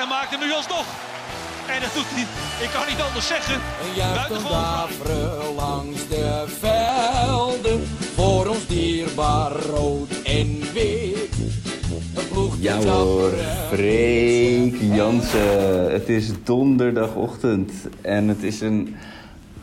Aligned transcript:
en 0.00 0.08
maakt 0.08 0.30
hem 0.30 0.40
nu 0.40 0.52
alsnog. 0.52 0.86
En 1.66 1.80
dat 1.80 1.94
doet 1.94 2.06
hij, 2.08 2.26
ik 2.64 2.70
kan 2.72 2.86
niet 2.88 3.00
anders 3.00 3.26
zeggen. 3.26 3.54
Een 3.54 4.14
Buitengewoon. 4.14 5.54
langs 5.54 6.08
de 6.08 6.44
velden. 6.60 7.86
Voor 8.14 8.46
ons 8.46 8.66
dierbaar 8.66 9.52
rood 9.52 10.22
en 10.24 10.72
wit. 10.72 11.28
Ja 12.58 12.82
hoor, 12.82 13.30
Freek 13.72 14.76
Jansen. 14.80 15.92
Het 15.92 16.08
is 16.08 16.30
donderdagochtend 16.44 17.72
en 18.00 18.28
het 18.28 18.42
is 18.42 18.60
een 18.60 18.96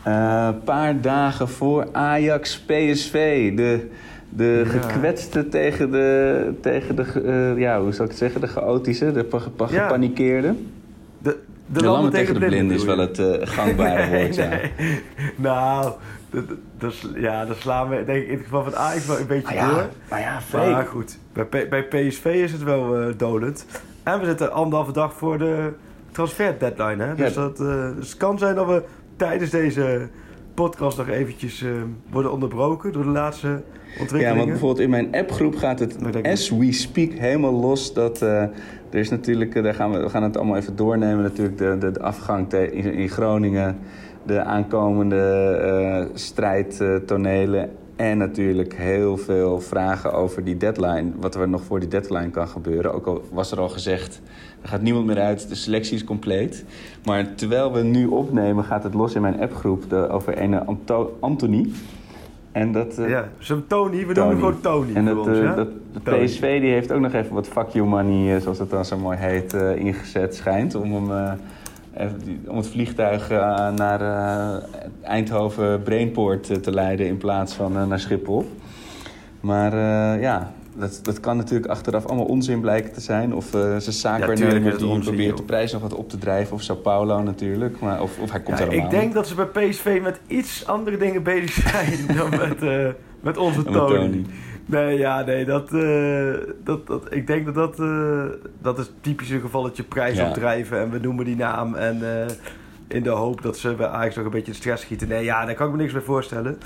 eh, 0.02 0.48
paar 0.64 1.00
dagen 1.00 1.48
voor 1.48 1.88
Ajax 1.92 2.58
PSV. 2.58 3.54
De, 3.56 3.90
de 4.28 4.62
gekwetste 4.66 5.48
tegen 5.48 5.90
de, 5.90 6.52
tegen 6.60 6.96
de 6.96 7.02
eh, 7.02 7.58
ja, 7.60 7.80
hoe 7.80 7.92
zou 7.92 8.02
ik 8.04 8.08
het 8.10 8.18
zeggen, 8.18 8.40
de 8.40 8.46
chaotische, 8.46 9.12
de 9.12 9.24
pa- 9.24 9.40
pa- 9.56 9.66
Ja. 9.70 9.82
gepanikeerde. 9.82 10.54
De, 11.18 11.36
De, 11.66 11.82
lammen 11.84 12.10
tegen 12.12 12.34
de 12.40 12.46
blinden 12.46 12.76
is 12.76 12.84
wel 12.84 12.98
het 12.98 13.18
eh, 13.18 13.26
gangbare 13.40 14.08
woord, 14.18 14.34
ja. 14.34 14.48
nee. 14.48 15.00
Nou, 15.36 15.92
is- 16.80 17.06
ja, 17.14 17.44
dat 17.44 17.56
slaan 17.56 17.88
we 17.88 18.04
denk 18.04 18.22
ik 18.22 18.28
in 18.28 18.34
het 18.34 18.42
geval 18.44 18.62
van 18.64 18.76
Ajax 18.76 19.06
wel 19.06 19.18
een 19.18 19.26
beetje 19.26 19.42
Maar 19.54 19.54
ja, 19.54 19.70
door. 19.74 19.86
maar 20.10 20.20
ja, 20.20 20.40
Freek. 20.40 20.70
Maar 20.70 20.86
goed, 20.86 21.18
bij, 21.50 21.68
bij 21.68 21.82
PSV 21.82 22.24
is 22.24 22.52
het 22.52 22.62
wel 22.62 23.12
dolend. 23.16 23.66
En 24.02 24.18
we 24.20 24.24
zitten 24.26 24.52
anderhalve 24.52 24.92
dag 24.92 25.12
voor 25.14 25.38
de 25.38 25.72
transfer 26.12 26.54
deadline. 26.58 27.02
Hè? 27.04 27.14
Dus, 27.14 27.34
Ja. 27.34 27.40
dat, 27.40 27.56
dus 27.96 28.08
het 28.08 28.16
kan 28.16 28.38
zijn 28.38 28.54
dat 28.54 28.66
we 28.66 28.82
tijdens 29.16 29.50
deze 29.50 30.08
podcast 30.62 30.98
nog 30.98 31.08
eventjes 31.08 31.62
eh, 31.62 31.70
worden 32.10 32.32
onderbroken 32.32 32.92
door 32.92 33.02
de 33.02 33.08
laatste 33.08 33.46
Ja, 33.48 34.00
ontwikkelingen. 34.00 34.36
want 34.36 34.48
bijvoorbeeld 34.48 34.80
in 34.80 34.90
mijn 34.90 35.14
appgroep 35.14 35.56
gaat 35.56 35.78
het 35.78 35.96
as 36.22 36.50
we 36.50 36.72
speak 36.72 37.12
helemaal 37.12 37.52
los. 37.52 37.92
Dat, 37.94 38.22
eh, 38.22 38.42
er 38.90 38.98
is 38.98 39.10
natuurlijk, 39.10 39.54
eh, 39.54 39.62
daar 39.62 39.74
gaan 39.74 39.90
we, 39.92 39.98
we 39.98 40.08
gaan 40.08 40.22
het 40.22 40.36
allemaal 40.36 40.56
even 40.56 40.76
doornemen. 40.76 41.22
Natuurlijk 41.22 41.58
de, 41.58 41.76
de, 41.78 41.90
de 41.90 42.00
afgang 42.00 42.48
te- 42.48 42.70
in, 42.72 42.92
in 42.92 43.08
Groningen, 43.08 43.78
de 44.26 44.42
aankomende 44.42 46.08
strijdtonelen. 46.14 47.70
En 47.98 48.18
natuurlijk 48.18 48.74
heel 48.74 49.16
veel 49.16 49.60
vragen 49.60 50.12
over 50.12 50.44
die 50.44 50.56
deadline. 50.56 51.10
Wat 51.16 51.34
er 51.34 51.48
nog 51.48 51.62
voor 51.62 51.80
die 51.80 51.88
deadline 51.88 52.30
kan 52.30 52.48
gebeuren. 52.48 52.94
Ook 52.94 53.06
al 53.06 53.22
was 53.32 53.52
er 53.52 53.60
al 53.60 53.68
gezegd, 53.68 54.20
er 54.62 54.68
gaat 54.68 54.82
niemand 54.82 55.06
meer 55.06 55.18
uit, 55.18 55.48
de 55.48 55.54
selectie 55.54 55.94
is 55.94 56.04
compleet. 56.04 56.64
Maar 57.04 57.34
terwijl 57.34 57.72
we 57.72 57.82
nu 57.82 58.06
opnemen, 58.06 58.64
gaat 58.64 58.82
het 58.82 58.94
los 58.94 59.14
in 59.14 59.22
mijn 59.22 59.40
appgroep 59.40 59.90
de, 59.90 60.08
over 60.08 60.42
een 60.42 60.66
Anto, 60.66 61.16
Anthony. 61.20 61.70
En 62.52 62.72
dat, 62.72 62.98
eh, 62.98 63.08
Ja, 63.08 63.28
zo'n 63.38 63.64
Tony, 63.66 64.06
we 64.06 64.12
noemen 64.12 64.26
hem 64.26 64.38
gewoon 64.38 64.60
Tony 64.60 64.94
en 64.94 65.04
dat, 65.04 65.16
ons, 65.16 65.38
eh, 65.38 65.56
dat, 65.56 65.68
de 65.92 66.02
Tony. 66.02 66.24
PSV 66.24 66.60
die 66.60 66.72
heeft 66.72 66.92
ook 66.92 67.00
nog 67.00 67.12
even 67.12 67.34
wat 67.34 67.48
fuck 67.48 67.68
you 67.68 67.86
money, 67.86 68.34
eh, 68.34 68.42
zoals 68.42 68.58
het 68.58 68.70
dan 68.70 68.84
zo 68.84 68.98
mooi 68.98 69.18
heet, 69.18 69.52
ingezet 69.76 70.34
schijnt. 70.34 70.74
Om, 70.74 71.10
hem, 71.10 71.38
om 72.46 72.56
het 72.56 72.66
vliegtuig 72.66 73.30
eh, 73.30 73.68
naar 73.70 74.00
eh, 74.00 74.62
Eindhoven 75.02 75.82
Brainport 75.82 76.50
eh, 76.50 76.56
te 76.56 76.70
leiden 76.70 77.06
in 77.06 77.16
plaats 77.16 77.54
van 77.54 77.88
naar 77.88 78.00
Schiphol. 78.00 78.50
Maar 79.40 79.76
ja, 80.20 80.52
dat, 80.76 81.00
dat 81.02 81.20
kan 81.20 81.36
natuurlijk 81.36 81.70
achteraf 81.70 82.06
allemaal 82.06 82.24
onzin 82.24 82.60
blijken 82.60 82.92
te 82.92 83.00
zijn. 83.00 83.34
Of 83.34 83.46
zijn 83.50 83.60
tuurlijk 83.60 83.86
is 83.86 84.00
zaakwaarnemer 84.00 84.70
het 84.70 84.78
die 84.78 84.88
onzin, 84.88 85.02
probeert 85.02 85.28
joh. 85.28 85.36
de 85.36 85.42
prijs 85.42 85.72
nog 85.72 85.82
wat 85.82 85.94
op 85.94 86.08
te 86.08 86.18
drijven. 86.18 86.54
Of 86.54 86.62
Sao 86.62 86.76
Paulo 86.76 87.22
natuurlijk. 87.22 87.80
Maar, 87.80 88.02
of, 88.02 88.18
of 88.18 88.30
hij 88.30 88.40
komt 88.40 88.58
Ja, 88.58 88.64
helemaal 88.64 88.84
ik 88.84 88.90
denk 88.90 89.14
dat 89.14 89.28
ze 89.28 89.34
bij 89.34 89.46
PSV 89.46 90.00
met 90.02 90.20
iets 90.26 90.66
andere 90.66 90.96
dingen 90.96 91.22
bezig 91.22 91.52
zijn 91.52 92.06
dan 92.18 92.30
met, 92.30 92.60
met 93.20 93.36
onze 93.36 93.62
met 93.62 93.72
Tony. 93.72 94.24
Nee, 94.70 94.98
ja, 94.98 95.22
nee, 95.24 95.44
dat, 95.44 95.72
eh, 95.72 96.32
dat, 96.64 96.86
dat, 96.86 97.12
ik 97.14 97.26
denk 97.26 97.44
dat 97.44 97.54
dat, 97.54 97.80
eh, 97.80 98.24
dat 98.58 98.78
is 98.78 98.92
typisch 99.00 99.30
een 99.30 99.40
gevalletje 99.40 99.82
prijs 99.82 100.16
Ja. 100.16 100.28
opdrijven 100.28 100.78
en 100.80 100.90
we 100.90 100.98
noemen 100.98 101.24
die 101.24 101.36
naam 101.36 101.74
en 101.74 102.20
eh, 102.22 102.26
in 102.88 103.02
de 103.02 103.10
hoop 103.10 103.42
dat 103.42 103.56
ze 103.58 103.74
bij 103.74 103.86
Ajax 103.86 104.16
nog 104.16 104.24
een 104.24 104.30
beetje 104.30 104.52
in 104.52 104.54
stress 104.58 104.82
schieten. 104.82 105.08
Nee, 105.08 105.24
ja, 105.24 105.44
daar 105.44 105.54
kan 105.54 105.66
ik 105.66 105.72
me 105.72 105.78
niks 105.78 105.92
bij 105.92 106.02
voorstellen. 106.02 106.58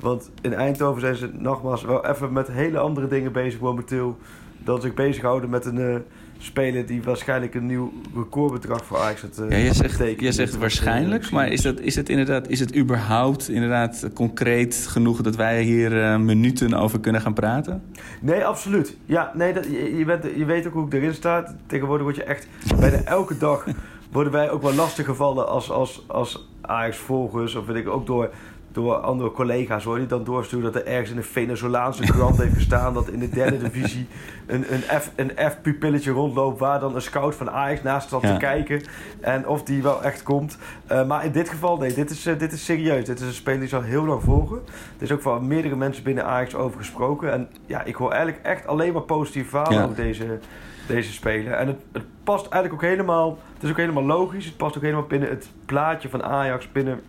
Want 0.00 0.30
in 0.40 0.54
Eindhoven 0.54 1.00
zijn 1.00 1.14
ze 1.16 1.30
nogmaals 1.32 1.82
wel 1.84 2.06
even 2.06 2.32
met 2.32 2.48
hele 2.48 2.78
andere 2.78 3.06
dingen 3.08 3.32
bezig 3.32 3.60
momenteel 3.60 4.18
dan 4.58 4.80
zich 4.80 4.94
bezighouden 4.94 5.50
met 5.50 5.64
een 5.64 6.04
speler 6.38 6.86
die 6.86 7.02
waarschijnlijk 7.02 7.54
een 7.54 7.66
nieuw 7.66 7.92
recordbedrag 8.14 8.84
voor 8.84 8.98
Ajax 8.98 9.22
het 9.22 9.36
Ja, 9.36 9.56
jij 9.58 9.74
zegt, 9.74 9.98
betekent. 9.98 10.20
jij 10.20 10.32
zegt 10.32 10.58
waarschijnlijk, 10.58 11.24
eh, 11.24 11.30
maar 11.32 11.48
is, 11.48 11.62
dat, 11.62 11.80
is 11.80 11.96
het 11.96 12.08
inderdaad, 12.08 12.48
is 12.48 12.60
het 12.60 12.76
überhaupt 12.76 13.48
inderdaad 13.48 14.08
concreet 14.14 14.86
genoeg 14.88 15.20
dat 15.22 15.36
wij 15.36 15.62
hier 15.62 16.02
eh, 16.02 16.16
minuten 16.18 16.74
over 16.74 17.00
kunnen 17.00 17.20
gaan 17.20 17.34
praten? 17.34 17.82
Nee, 18.20 18.44
absoluut. 18.44 18.96
Ja, 19.06 19.32
nee, 19.34 19.52
dat, 19.52 19.64
je, 19.64 19.96
je, 19.96 20.04
bent, 20.04 20.24
je 20.36 20.44
weet 20.44 20.66
ook 20.66 20.72
hoe 20.72 20.86
ik 20.86 20.92
erin 20.92 21.14
sta. 21.14 21.56
Tegenwoordig 21.66 22.04
word 22.04 22.16
je 22.16 22.24
echt... 22.24 22.46
Bijna 22.80 23.02
elke 23.04 23.38
dag 23.38 23.66
worden 24.12 24.32
wij 24.32 24.50
ook 24.50 24.62
wel 24.62 24.74
lastig 24.74 25.04
gevallen 25.04 25.48
als, 25.48 25.70
als, 25.70 26.04
als 26.06 26.48
Ajax-volgers. 26.60 27.54
Of 27.54 27.66
weet 27.66 27.76
ik 27.76 27.88
ook 27.88 28.06
door, 28.06 28.30
door 28.72 28.94
andere 28.94 29.30
collega's 29.30 29.84
hoor. 29.84 29.98
Die 29.98 30.06
dan 30.06 30.24
doorsturen 30.24 30.72
dat 30.72 30.82
er 30.82 30.88
ergens 30.88 31.10
in 31.10 31.16
een 31.16 31.22
Venezolaanse 31.24 32.02
krant 32.02 32.36
heeft 32.38 32.54
gestaan... 32.54 32.94
dat 32.94 33.08
in 33.08 33.18
de 33.18 33.28
derde 33.28 33.58
divisie 33.68 34.06
een, 34.46 34.64
een, 34.72 34.80
F, 35.00 35.10
een 35.16 35.32
F-pupilletje 35.50 36.10
rondloopt... 36.10 36.58
waar 36.58 36.80
dan 36.80 36.94
een 36.94 37.02
scout 37.02 37.34
van 37.34 37.50
Ajax 37.50 37.82
naast 37.82 38.06
staat 38.06 38.22
Ja. 38.22 38.32
te 38.32 38.38
kijken. 38.38 38.82
En 39.20 39.46
of 39.46 39.62
die 39.62 39.82
wel 39.82 40.02
echt 40.02 40.22
komt. 40.22 40.58
Eh, 40.86 41.06
maar 41.06 41.24
in 41.24 41.32
dit 41.32 41.48
geval, 41.48 41.76
nee, 41.76 41.94
dit 41.94 42.10
is, 42.10 42.26
eh, 42.26 42.38
dit 42.38 42.52
is 42.52 42.64
serieus. 42.64 43.04
Dit 43.04 43.20
is 43.20 43.26
een 43.26 43.32
speler 43.32 43.60
die 43.60 43.68
ze 43.68 43.76
al 43.76 43.82
heel 43.82 44.04
lang 44.04 44.22
volgen. 44.22 44.56
Er 44.96 45.02
is 45.02 45.12
ook 45.12 45.22
van 45.22 45.46
meerdere 45.46 45.76
mensen 45.76 46.04
binnen 46.04 46.24
Ajax 46.24 46.54
over 46.54 46.78
gesproken. 46.78 47.32
En 47.32 47.48
ja, 47.66 47.84
ik 47.84 47.94
hoor 47.94 48.10
eigenlijk 48.12 48.44
echt 48.46 48.66
alleen 48.66 48.92
maar 48.92 49.02
positieve 49.02 49.48
verhalen 49.48 49.78
Ja. 49.78 49.84
over 49.84 49.96
deze, 49.96 50.38
deze 50.86 51.12
speler. 51.12 51.52
En 51.52 51.66
het, 51.66 51.80
het 51.92 52.02
past 52.24 52.46
eigenlijk 52.46 52.82
ook 52.82 52.90
helemaal... 52.90 53.38
Het 53.54 53.62
is 53.62 53.70
ook 53.70 53.76
helemaal 53.76 54.04
logisch. 54.04 54.44
Het 54.44 54.56
past 54.56 54.76
ook 54.76 54.82
helemaal 54.82 55.06
binnen 55.06 55.28
het 55.28 55.48
plaatje 55.66 56.08
van 56.08 56.22
Ajax. 56.22 56.72
Binnen 56.72 57.00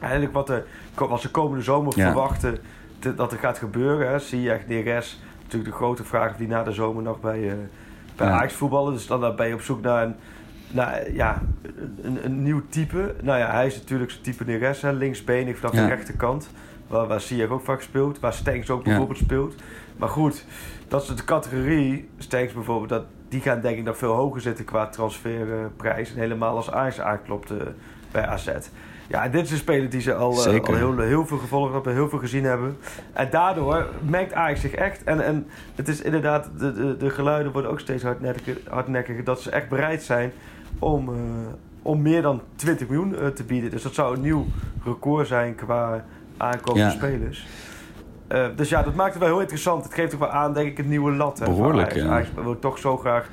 eigenlijk 0.00 0.32
wat, 0.32 0.46
de, 0.46 0.62
wat 0.98 1.20
ze 1.20 1.30
komende 1.30 1.62
zomer 1.64 1.92
Ja. 1.98 2.04
verwachten 2.06 2.58
te- 2.98 3.14
dat 3.14 3.32
er 3.32 3.38
gaat 3.38 3.58
gebeuren. 3.58 4.08
Hè. 4.10 4.18
Zie 4.18 4.40
je 4.42 4.50
echt 4.50 4.68
Neres. 4.68 5.20
Natuurlijk 5.42 5.70
de 5.70 5.76
grote 5.76 6.04
vraag 6.04 6.30
of 6.30 6.36
die 6.36 6.48
na 6.48 6.62
de 6.62 6.72
zomer 6.72 7.02
nog 7.02 7.20
bij, 7.20 7.48
eh, 7.50 7.54
bij 8.16 8.26
Ja. 8.26 8.32
Ajax 8.32 8.52
voetballen. 8.54 8.92
Dus 8.92 9.06
dan 9.06 9.36
ben 9.36 9.48
je 9.48 9.54
op 9.54 9.60
zoek 9.60 9.82
naar 9.82 10.02
een, 10.04 10.14
naar, 10.70 11.12
ja, 11.12 11.42
een, 12.02 12.24
een 12.24 12.42
nieuw 12.42 12.62
type. 12.68 13.14
Nou 13.22 13.38
ja, 13.38 13.50
hij 13.50 13.66
is 13.66 13.76
natuurlijk 13.76 14.10
zijn 14.10 14.22
type 14.22 14.44
Neres. 14.44 14.82
hè, 14.82 14.92
Linksbenig 14.92 15.58
vanaf 15.58 15.74
Ja. 15.74 15.82
de 15.82 15.88
rechterkant. 15.94 16.50
Waar, 16.86 17.06
waar 17.06 17.20
ook 17.50 17.64
vaak 17.64 17.80
speelt. 17.80 18.20
Waar 18.20 18.32
Stenks 18.32 18.70
ook 18.70 18.84
bijvoorbeeld 18.84 19.18
speelt. 19.18 19.54
Maar 19.96 20.08
goed, 20.08 20.44
dat 20.88 21.02
is 21.02 21.08
de 21.08 21.24
categorie. 21.24 22.08
Stenks 22.18 22.52
bijvoorbeeld, 22.52 22.88
dat, 22.88 23.04
die 23.28 23.40
gaan 23.40 23.60
denk 23.60 23.78
ik 23.78 23.84
nog 23.84 23.96
veel 23.98 24.12
hoger 24.12 24.40
zitten 24.40 24.64
qua 24.64 24.86
transferprijs. 24.86 26.10
En 26.12 26.18
helemaal 26.20 26.56
als 26.56 26.70
Ajax 26.70 27.00
aanklopt 27.00 27.50
eh, 27.50 27.56
bij 28.10 28.26
AZ. 28.26 28.48
Ja, 29.08 29.28
dit 29.28 29.44
is 29.44 29.50
een 29.50 29.56
speler 29.56 29.90
die 29.90 30.00
ze 30.00 30.14
al, 30.14 30.30
eh, 30.46 30.60
al 30.62 30.74
heel, 30.74 30.98
heel 30.98 31.26
veel 31.26 31.38
gevolgd 31.38 31.72
hebben, 31.72 31.92
heel 31.92 32.08
veel 32.08 32.18
gezien 32.18 32.44
hebben. 32.44 32.76
En 33.12 33.30
daardoor 33.30 33.88
merkt 34.08 34.32
Ajax 34.32 34.60
zich 34.60 34.72
echt. 34.74 35.04
En, 35.04 35.24
en 35.24 35.46
het 35.74 35.88
is 35.88 36.02
inderdaad, 36.02 36.48
de, 36.58 36.72
de, 36.72 36.96
de 36.96 37.10
geluiden 37.10 37.52
worden 37.52 37.70
ook 37.70 37.80
steeds 37.80 38.02
hardnekkiger, 38.02 38.56
hardnekkiger 38.68 39.24
dat 39.24 39.40
ze 39.40 39.50
echt 39.50 39.68
bereid 39.68 40.02
zijn 40.02 40.32
om, 40.78 41.08
eh, 41.08 41.14
om 41.82 42.02
meer 42.02 42.22
dan 42.22 42.40
20 42.56 42.88
miljoen 42.88 43.16
eh, 43.18 43.26
te 43.26 43.44
bieden. 43.44 43.70
Dus 43.70 43.82
dat 43.82 43.94
zou 43.94 44.14
een 44.16 44.22
nieuw 44.22 44.46
record 44.84 45.26
zijn 45.26 45.54
qua 45.54 46.04
aankomende 46.36 46.86
Ja. 46.86 46.90
spelers. 46.90 47.46
Dus 48.56 48.68
ja, 48.68 48.82
dat 48.82 48.94
maakt 48.94 49.12
het 49.12 49.22
wel 49.22 49.28
heel 49.32 49.40
interessant. 49.40 49.84
Het 49.84 49.94
geeft 49.94 50.14
ook 50.14 50.20
wel 50.20 50.28
aan, 50.28 50.52
denk 50.52 50.68
ik, 50.68 50.78
een 50.78 50.88
nieuwe 50.88 51.12
lat. 51.12 51.38
Hè, 51.38 51.44
Behoorlijk, 51.44 51.90
Ajax. 51.90 52.02
ja. 52.06 52.10
Ajax 52.12 52.28
wil 52.34 52.58
toch 52.58 52.78
zo 52.78 52.96
graag 52.96 53.28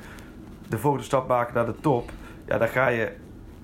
de 0.68 0.78
volgende 0.78 1.04
stap 1.06 1.28
maken 1.28 1.54
naar 1.54 1.66
de 1.66 1.74
top. 1.80 2.10
Ja, 2.46 2.58
dan 2.58 2.68
ga 2.68 2.88
je 2.88 3.12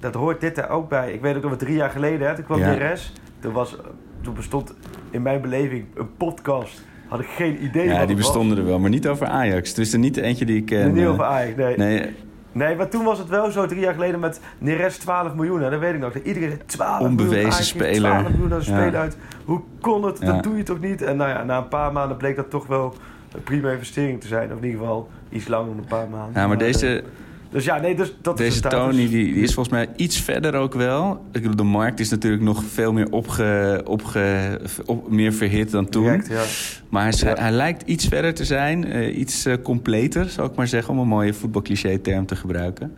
dat 0.01 0.15
hoort 0.15 0.41
dit 0.41 0.59
er 0.59 0.69
ook 0.69 0.89
bij. 0.89 1.13
Ik 1.13 1.21
weet 1.21 1.37
ook 1.37 1.43
nog 1.43 1.57
drie 1.57 1.75
jaar 1.77 1.91
geleden, 1.91 2.29
hè, 2.29 2.35
toen 2.35 2.45
kwam 2.45 2.59
Ja. 2.59 2.67
Neres. 2.67 3.13
Toen, 3.41 3.53
was, 3.53 3.77
toen 4.21 4.35
bestond 4.35 4.75
in 5.11 5.23
mijn 5.23 5.41
beleving 5.41 5.85
een 5.95 6.17
podcast. 6.17 6.83
Had 7.09 7.21
ik 7.21 7.27
geen 7.27 7.65
idee 7.65 7.87
Ja, 7.89 7.99
die 8.07 8.17
was. 8.17 8.25
bestonden 8.25 8.59
er 8.59 8.65
wel, 8.65 8.79
maar 8.79 8.91
niet 8.91 9.09
over 9.09 9.27
Ajax. 9.27 9.69
Het 9.69 9.79
is 9.79 9.93
er 9.93 9.99
niet 9.99 10.17
eentje 10.17 10.45
die 10.45 10.57
ik 10.57 10.67
ken. 10.67 10.93
Niet 10.93 11.03
eh. 11.03 11.11
over 11.11 11.25
Ajax, 11.25 11.57
nee. 11.57 11.77
nee. 11.77 12.15
Nee, 12.53 12.77
maar 12.77 12.89
toen 12.89 13.05
was 13.05 13.19
het 13.19 13.29
wel 13.29 13.51
zo, 13.51 13.67
drie 13.67 13.81
jaar 13.81 13.93
geleden 13.95 14.21
met 14.21 14.41
Neres 14.59 14.97
12 14.99 15.35
miljoen. 15.35 15.61
hè, 15.63 15.71
Dat 15.71 15.81
weet 15.81 15.95
ik 15.95 16.01
nog. 16.01 16.13
Dat 16.13 16.23
Iedereen 16.23 16.49
zei, 16.49 16.61
12 16.67 17.01
Onbewezen 17.01 17.35
miljoen, 17.37 17.53
geeft 17.53 17.69
speler. 17.69 18.11
12 18.11 18.29
miljoen 18.29 18.49
de 18.49 18.55
Ja. 18.55 18.61
speler 18.61 18.97
uit. 18.97 19.17
Hoe 19.45 19.61
kon 19.81 20.05
het? 20.05 20.19
Ja. 20.21 20.27
Dat 20.33 20.43
doe 20.43 20.57
je 20.57 20.63
toch 20.63 20.81
niet? 20.81 21.03
En 21.03 21.17
nou 21.17 21.31
ja, 21.31 21.45
na 21.45 21.59
een 21.59 21.69
paar 21.69 21.93
maanden 21.93 22.17
bleek 22.17 22.37
dat 22.37 22.51
toch 22.51 22.67
wel 22.67 22.95
een 23.35 23.43
prima 23.43 23.71
investering 23.71 24.21
te 24.21 24.27
zijn. 24.27 24.53
Of 24.53 24.59
in 24.59 24.65
ieder 24.65 24.81
geval 24.81 25.09
iets 25.29 25.49
langer 25.49 25.67
dan 25.69 25.79
een 25.79 25.85
paar 25.89 26.09
maanden. 26.09 26.41
ja, 26.41 26.47
maar 26.47 26.57
eh, 26.57 26.63
deze, 26.63 27.03
Dus 27.51 27.65
ja, 27.65 27.79
nee, 27.79 27.95
dus 27.95 28.13
dat 28.23 28.41
is 28.41 28.45
Deze 28.47 28.57
status. 28.57 28.79
Tony 28.79 29.09
die, 29.09 29.33
die 29.33 29.43
is 29.43 29.55
volgens 29.55 29.75
mij 29.75 29.89
iets 29.97 30.21
verder 30.21 30.55
ook 30.55 30.75
wel. 30.75 31.13
Ik 31.33 31.41
bedoel, 31.43 31.57
de 31.57 31.63
markt 31.63 32.01
is 32.01 32.11
natuurlijk 32.11 32.43
nog 32.43 32.65
veel 32.65 32.93
meer, 32.93 33.11
opge, 33.11 33.81
opge, 33.85 34.61
op, 34.87 35.11
meer 35.11 35.33
verhit 35.33 35.71
dan 35.71 35.89
toen. 35.89 36.03
Direct, 36.03 36.29
ja. 36.29 36.43
Maar 36.89 37.03
hij, 37.03 37.11
is- 37.13 37.21
Ja. 37.21 37.35
hij 37.35 37.51
lijkt 37.51 37.83
iets 37.89 38.07
verder 38.09 38.35
te 38.35 38.45
zijn. 38.45 38.85
eh, 38.85 39.19
iets 39.19 39.45
eh, 39.47 39.55
completer, 39.63 40.29
zou 40.29 40.49
ik 40.51 40.55
maar 40.57 40.69
zeggen. 40.69 40.93
Om 40.95 40.99
een 41.01 41.07
mooie 41.09 41.35
voetbalcliché-term 41.35 42.27
te 42.27 42.37
gebruiken. 42.37 42.93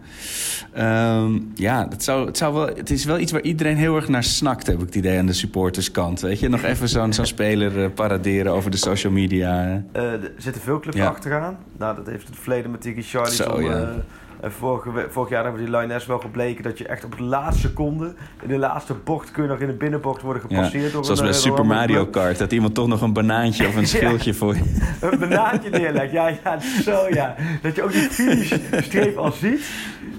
Ehm, 0.73 1.39
ja, 1.55 1.85
dat 1.87 2.03
zou, 2.03 2.27
het, 2.27 2.37
zou 2.37 2.55
wel, 2.55 2.67
het 2.67 2.91
is 2.91 3.05
wel 3.05 3.19
iets 3.19 3.33
waar 3.33 3.41
iedereen 3.43 3.77
heel 3.77 3.97
erg 3.97 4.09
naar 4.09 4.25
snakt, 4.25 4.67
heb 4.67 4.77
ik 4.79 4.87
het 4.87 4.95
idee, 4.95 5.19
aan 5.19 5.27
de 5.27 5.33
supporterskant. 5.33 6.21
Weet 6.21 6.41
je, 6.41 6.49
nog 6.49 6.63
even 6.63 6.89
zo'n 6.89 7.13
zo'n 7.13 7.27
speler 7.27 7.83
eh, 7.85 7.91
paraderen 7.95 8.53
over 8.53 8.71
de 8.71 8.77
social 8.77 9.13
media. 9.13 9.83
Er 9.93 10.33
zitten 10.39 10.63
veel 10.63 10.81
clubs 10.81 10.97
Ja. 10.97 11.07
achteraan. 11.07 11.57
Nou, 11.79 11.97
dat 11.97 12.07
heeft 12.07 12.27
het 12.27 12.37
verleden 12.39 12.71
met 12.71 12.81
Tiki 12.81 13.03
Charlie. 13.03 13.33
Zo, 13.35 13.61
ja. 13.63 13.95
En 14.43 14.53
vorige, 14.53 15.07
vorig 15.11 15.29
jaar 15.31 15.43
hebben 15.45 15.61
we 15.63 15.67
die 15.71 15.77
Lioness 15.79 16.07
wel 16.07 16.19
gebleken 16.19 16.63
dat 16.63 16.79
je 16.79 16.87
echt 16.87 17.05
op 17.05 17.17
de 17.17 17.23
laatste 17.23 17.61
seconde, 17.69 18.15
in 18.43 18.49
de 18.49 18.59
laatste 18.59 18.95
bocht, 19.05 19.31
kun 19.31 19.43
je 19.43 19.49
nog 19.49 19.59
in 19.59 19.67
de 19.67 19.73
binnenbocht 19.73 20.23
worden 20.23 20.43
Ja, 20.49 20.57
gepasseerd. 20.57 20.93
door 20.93 21.05
zoals 21.05 21.21
een, 21.21 21.25
bij 21.27 21.35
eh, 21.35 21.41
Super 21.41 21.67
Mario. 21.67 22.07
Kart. 22.07 22.39
Dat 22.39 22.53
iemand 22.53 22.75
toch 22.75 22.87
nog 22.89 23.01
een 23.01 23.13
banaantje 23.13 23.67
of 23.67 23.75
een 23.75 23.81
Ja. 23.87 23.87
schildje 23.87 24.35
voor 24.35 24.55
je... 24.55 24.63
Een 25.11 25.19
banaantje 25.19 25.71
neerlegt. 25.71 26.13
Ja, 26.13 26.29
ja, 26.29 26.61
zo 26.61 27.07
ja. 27.11 27.35
Dat 27.63 27.77
je 27.77 27.83
ook 27.83 27.93
die 27.93 28.01
finishstreep 28.01 29.17
al 29.17 29.33
ziet. 29.33 29.71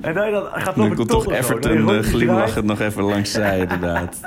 En 0.01 0.13
dan, 0.13 0.31
dan 0.31 0.45
gaat 0.53 0.75
nog 0.75 0.93
komt 0.93 1.09
toch 1.09 1.31
Everton 1.31 2.03
glimlachend 2.03 2.65
nog 2.65 2.79
even 2.79 3.03
langs 3.03 3.31
zij, 3.41 3.59
inderdaad. 3.59 4.19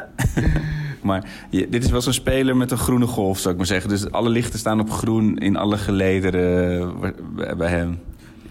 maar 1.03 1.25
je- 1.51 1.69
dit 1.69 1.85
is 1.85 1.91
wel 1.91 2.01
zo'n 2.01 2.13
speler 2.13 2.57
met 2.57 2.71
een 2.71 2.79
groene 2.79 3.07
golf, 3.07 3.39
zou 3.39 3.51
ik 3.51 3.57
maar 3.57 3.67
zeggen. 3.67 3.89
Dus 3.91 4.11
alle 4.11 4.29
lichten 4.29 4.59
staan 4.59 4.81
op 4.81 4.91
groen 4.91 5.37
in 5.39 5.57
alle 5.57 5.77
gelederen 5.77 6.81
eh, 7.39 7.57
bij 7.57 7.69
hem. 7.69 7.99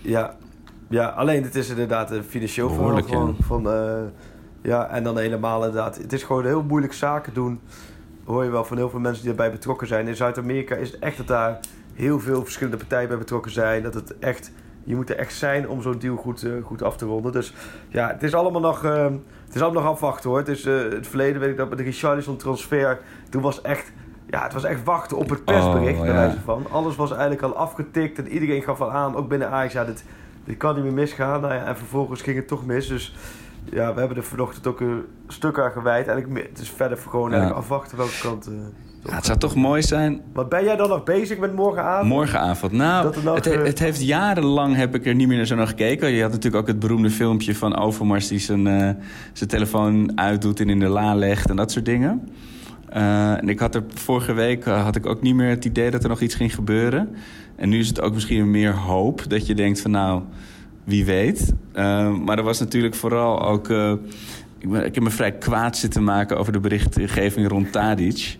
Ja. 0.01 0.35
Ja, 0.89 1.07
alleen 1.07 1.43
het 1.43 1.55
is 1.55 1.69
inderdaad 1.69 2.11
een 2.11 2.23
financieel 2.23 2.69
verhaal. 2.69 3.33
Van, 3.39 3.69
eh, 3.69 4.01
ja, 4.61 4.89
en 4.89 5.03
dan 5.03 5.17
helemaal 5.17 5.65
inderdaad. 5.65 5.97
Het 5.97 6.13
is 6.13 6.23
gewoon 6.23 6.45
heel 6.45 6.63
moeilijk 6.63 6.93
zaken 6.93 7.33
doen. 7.33 7.59
Hoor 8.23 8.43
je 8.43 8.49
wel 8.49 8.65
van 8.65 8.77
heel 8.77 8.89
veel 8.89 8.99
mensen 8.99 9.21
die 9.21 9.31
erbij 9.31 9.51
betrokken 9.51 9.87
zijn. 9.87 10.07
In 10.07 10.15
Zuid-Amerika 10.15 10.75
is 10.75 10.91
het 10.91 10.99
echt 10.99 11.17
dat 11.17 11.27
daar 11.27 11.59
heel 11.93 12.19
veel 12.19 12.43
verschillende 12.43 12.77
partijen 12.77 13.07
bij 13.07 13.17
betrokken 13.17 13.51
zijn. 13.51 13.83
Dat 13.83 13.93
het 13.93 14.19
echt, 14.19 14.51
je 14.83 14.95
moet 14.95 15.09
er 15.09 15.17
echt 15.17 15.33
zijn 15.33 15.69
om 15.69 15.81
zo'n 15.81 15.99
deal 15.99 16.15
goed, 16.15 16.43
eh, 16.43 16.51
goed 16.63 16.83
af 16.83 16.97
te 16.97 17.05
ronden. 17.05 17.31
Dus 17.31 17.53
ja, 17.89 18.07
het 18.07 18.23
is 18.23 18.33
allemaal 18.33 18.61
nog, 18.61 18.83
eh, 18.83 19.05
het 19.45 19.55
is 19.55 19.61
allemaal 19.61 19.83
nog 19.83 19.91
afwachten 19.91 20.29
hoor. 20.29 20.39
Het, 20.39 20.47
is, 20.47 20.63
het 20.65 21.07
verleden 21.07 21.41
weet 21.41 21.49
ik 21.49 21.57
dat 21.57 21.69
met 21.69 21.77
de 21.77 21.83
Richarlison 21.83 22.37
transfer. 22.37 22.99
Toen 23.29 23.41
was 23.41 23.61
echt, 23.61 23.91
ja, 24.29 24.43
het 24.43 24.53
was 24.53 24.63
echt 24.63 24.83
wachten 24.83 25.17
op 25.17 25.29
het 25.29 25.45
persbericht. 25.45 25.99
Oh, 25.99 26.05
ja. 26.05 26.35
van. 26.43 26.65
Alles 26.71 26.95
was 26.95 27.11
eigenlijk 27.11 27.41
al 27.41 27.55
afgetikt 27.55 28.17
en 28.17 28.27
iedereen 28.27 28.61
gaf 28.61 28.81
al 28.81 28.91
aan, 28.91 29.15
ook 29.15 29.27
binnen 29.27 29.49
Ajax, 29.49 29.73
ja, 29.73 29.85
dit, 29.85 30.03
dit 30.45 30.57
kan 30.57 30.75
niet 30.75 30.83
meer 30.83 30.93
misgaan. 30.93 31.41
Nou 31.41 31.53
ja, 31.53 31.65
en 31.65 31.77
vervolgens 31.77 32.21
ging 32.21 32.35
het 32.37 32.47
toch 32.47 32.65
mis. 32.65 32.87
Dus 32.87 33.15
ja, 33.71 33.93
we 33.93 33.99
hebben 33.99 34.17
er 34.17 34.23
vanochtend 34.23 34.67
ook 34.67 34.79
een 34.79 35.01
stuk 35.27 35.59
aan 35.59 35.71
gewijd. 35.71 36.07
Eigenlijk, 36.07 36.29
meer- 36.29 36.49
het 36.49 36.59
is 36.59 36.69
verder 36.69 36.97
gewoon 36.97 37.31
Ja. 37.31 37.47
afwachten 37.49 37.97
welke 37.97 38.19
kant. 38.21 38.45
het 38.45 38.53
Ja, 39.03 39.15
het 39.15 39.25
zou 39.25 39.37
toch 39.37 39.55
mooi 39.55 39.81
zijn. 39.81 40.21
Wat 40.33 40.49
ben 40.49 40.63
jij 40.63 40.75
dan 40.75 40.89
nog 40.89 41.03
bezig 41.03 41.37
met 41.37 41.53
morgenavond? 41.55 42.09
Morgenavond. 42.09 42.71
Nou, 42.71 43.13
nog, 43.23 43.35
het, 43.35 43.45
he- 43.45 43.51
eh, 43.51 43.63
het 43.65 43.79
heeft 43.79 44.03
jarenlang 44.05 44.75
heb 44.75 44.95
ik 44.95 45.05
er 45.05 45.15
niet 45.15 45.27
meer 45.27 45.37
naar 45.37 45.45
zo 45.45 45.55
naar 45.55 45.67
gekeken. 45.67 46.09
Je 46.11 46.21
had 46.21 46.31
natuurlijk 46.31 46.61
ook 46.61 46.67
het 46.67 46.79
beroemde 46.79 47.09
filmpje 47.09 47.55
van 47.55 47.77
Overmars 47.77 48.27
die 48.27 48.39
zijn, 48.39 48.67
eh, 48.67 48.89
zijn 49.33 49.49
telefoon 49.49 50.19
uitdoet 50.19 50.59
en 50.59 50.69
in 50.69 50.79
de 50.79 50.87
la 50.87 51.15
legt 51.15 51.49
en 51.49 51.55
dat 51.55 51.71
soort 51.71 51.85
dingen. 51.85 52.29
Eh, 52.89 53.37
en 53.37 53.49
ik 53.49 53.59
had 53.59 53.75
er 53.75 53.83
vorige 53.93 54.33
week 54.33 54.65
eh, 54.65 54.83
had 54.83 54.95
ik 54.95 55.05
ook 55.05 55.21
niet 55.21 55.35
meer 55.35 55.49
het 55.49 55.65
idee 55.65 55.91
dat 55.91 56.03
er 56.03 56.09
nog 56.09 56.21
iets 56.21 56.35
ging 56.35 56.55
gebeuren. 56.55 57.15
En 57.55 57.69
nu 57.69 57.79
is 57.79 57.87
het 57.87 58.01
ook 58.01 58.13
misschien 58.13 58.51
meer 58.51 58.75
hoop 58.75 59.29
dat 59.29 59.47
je 59.47 59.55
denkt 59.55 59.81
van 59.81 59.91
nou, 59.91 60.21
wie 60.83 61.05
weet. 61.05 61.53
Eh, 61.71 62.13
maar 62.17 62.37
er 62.37 62.43
was 62.43 62.59
natuurlijk 62.59 62.95
vooral 62.95 63.45
ook. 63.45 63.69
ik, 64.59 64.69
ben, 64.69 64.85
ik 64.85 64.95
heb 64.95 65.03
me 65.03 65.09
vrij 65.09 65.31
kwaad 65.31 65.77
zitten 65.77 66.03
maken 66.03 66.37
over 66.37 66.53
de 66.53 66.59
berichtgeving 66.59 67.47
rond 67.47 67.71
Tadic. 67.71 68.37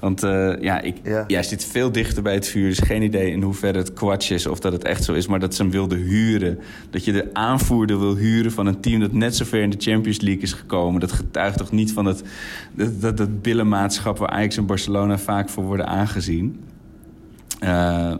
Want 0.00 0.22
eh, 0.22 0.52
ja, 0.60 0.80
ik, 0.80 0.96
Ja. 1.02 1.24
jij 1.26 1.42
zit 1.42 1.64
veel 1.64 1.92
dichter 1.92 2.22
bij 2.22 2.34
het 2.34 2.48
vuur. 2.48 2.68
Dus 2.68 2.78
geen 2.78 3.02
idee 3.02 3.30
in 3.30 3.42
hoeverre 3.42 3.78
het 3.78 3.92
kwatsch 3.92 4.30
is 4.30 4.46
of 4.46 4.58
dat 4.60 4.72
het 4.72 4.84
echt 4.84 5.04
zo 5.04 5.12
is. 5.12 5.26
Maar 5.26 5.40
dat 5.40 5.54
ze 5.54 5.62
hem 5.62 5.70
wilden 5.70 5.98
huren. 5.98 6.58
Dat 6.90 7.04
je 7.04 7.12
de 7.12 7.30
aanvoerder 7.32 7.98
wil 7.98 8.16
huren 8.16 8.52
van 8.52 8.66
een 8.66 8.80
team 8.80 9.00
dat 9.00 9.12
net 9.12 9.36
zover 9.36 9.62
in 9.62 9.70
de 9.70 9.76
Champions 9.80 10.20
League 10.20 10.42
is 10.42 10.52
gekomen. 10.52 11.00
Dat 11.00 11.12
getuigt 11.12 11.58
toch 11.58 11.72
niet 11.72 11.92
van 11.92 12.04
het, 12.04 12.22
dat, 12.72 13.00
dat, 13.00 13.16
dat 13.16 13.42
billenmaatschap 13.42 14.18
waar 14.18 14.28
Ajax 14.30 14.56
en 14.56 14.66
Barcelona 14.66 15.18
vaak 15.18 15.48
voor 15.48 15.64
worden 15.64 15.86
aangezien. 15.86 16.60
Eh, 17.58 18.12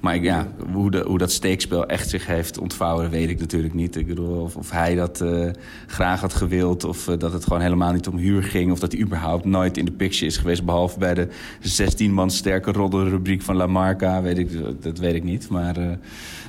maar 0.00 0.14
ik- 0.14 0.22
ja, 0.22 0.46
hoe, 0.72 0.90
de, 0.90 1.04
hoe 1.06 1.18
dat 1.18 1.32
steekspel 1.32 1.86
echt 1.86 2.08
zich 2.08 2.26
heeft 2.26 2.58
ontvouwen, 2.58 3.10
weet 3.10 3.28
ik 3.30 3.40
natuurlijk 3.40 3.74
niet. 3.74 3.96
Ik 3.96 4.06
bedoel, 4.06 4.40
of, 4.42 4.56
of 4.56 4.70
hij 4.70 4.94
dat 4.94 5.20
eh, 5.20 5.48
graag 5.86 6.20
had 6.20 6.34
gewild, 6.34 6.84
of 6.84 7.08
eh, 7.08 7.18
dat 7.18 7.32
het 7.32 7.44
gewoon 7.44 7.60
helemaal 7.62 7.92
niet 7.92 8.08
om 8.08 8.16
huur 8.16 8.42
ging, 8.42 8.72
of 8.72 8.78
dat 8.78 8.92
hij 8.92 9.00
überhaupt 9.00 9.44
nooit 9.44 9.76
in 9.76 9.84
de 9.84 9.92
picture 9.92 10.26
is 10.26 10.36
geweest, 10.36 10.64
behalve 10.64 10.98
bij 10.98 11.14
de 11.14 11.28
16 11.60 12.12
man 12.12 12.30
sterke 12.30 12.72
roddelrubriek 12.72 13.42
van 13.42 13.56
La 13.56 13.66
Marca, 13.66 14.22
weet 14.22 14.38
ik, 14.38 14.50
dat 14.82 14.98
weet 14.98 15.14
ik 15.14 15.24
niet. 15.24 15.48
Maar 15.48 15.98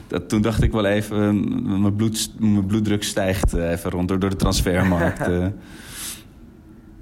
dat, 0.07 0.30
toen 0.30 0.42
dacht 0.42 0.63
ik 0.63 0.72
wel 0.72 0.86
even, 0.86 1.39
mijn, 1.81 1.96
bloed, 1.96 2.31
mijn 2.39 2.66
bloeddruk 2.66 3.04
stijgt 3.04 3.54
even 3.54 3.92
rond 3.92 4.07
door, 4.07 4.19
door 4.19 4.30
de 4.30 4.36
transfermarkt. 4.36 5.28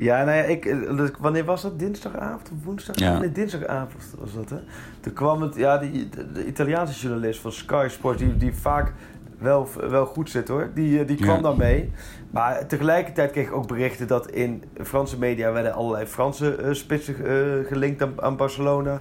Ja, 0.02 0.24
nou 0.24 0.38
ja, 0.38 0.44
ik, 0.44 0.88
dat- 0.98 1.12
wanneer 1.20 1.46
was 1.46 1.62
dat? 1.62 1.80
Dinsdagavond 1.80 2.52
of 2.52 2.64
woensdag? 2.66 3.00
Ja. 3.00 3.18
Nee, 3.20 3.32
dinsdagavond 3.32 3.94
was 4.20 4.34
dat, 4.34 4.50
hè? 4.50 4.58
Toen 5.00 5.14
kwam 5.14 5.42
het, 5.42 5.56
ja, 5.56 5.78
die, 5.78 6.10
de, 6.34 6.46
Italiaanse 6.46 7.00
journalist 7.02 7.40
van 7.42 7.52
Sky 7.52 7.88
Sports, 7.90 8.22
die, 8.22 8.38
die 8.38 8.54
vaak 8.54 8.94
wel, 9.38 9.68
wel 9.90 10.06
goed 10.06 10.30
zit 10.30 10.48
hoor, 10.48 10.70
die, 10.74 11.00
eh, 11.00 11.08
die 11.08 11.16
kwam 11.18 11.36
Ja. 11.36 11.42
dan 11.42 11.58
mee. 11.58 11.92
Maar 12.32 12.68
tegelijkertijd 12.68 13.32
kreeg 13.32 13.48
ik 13.48 13.54
ook 13.54 13.68
berichten 13.68 14.08
dat 14.08 14.32
in 14.32 14.64
Franse 14.84 15.18
media 15.18 15.52
werden 15.52 15.74
allerlei 15.74 16.06
Franse 16.06 16.56
eh, 16.56 16.74
spitsen 16.74 17.16
eh, 17.26 17.68
gelinkt 17.68 18.02
aan, 18.02 18.14
aan 18.22 18.36
Barcelona. 18.38 18.98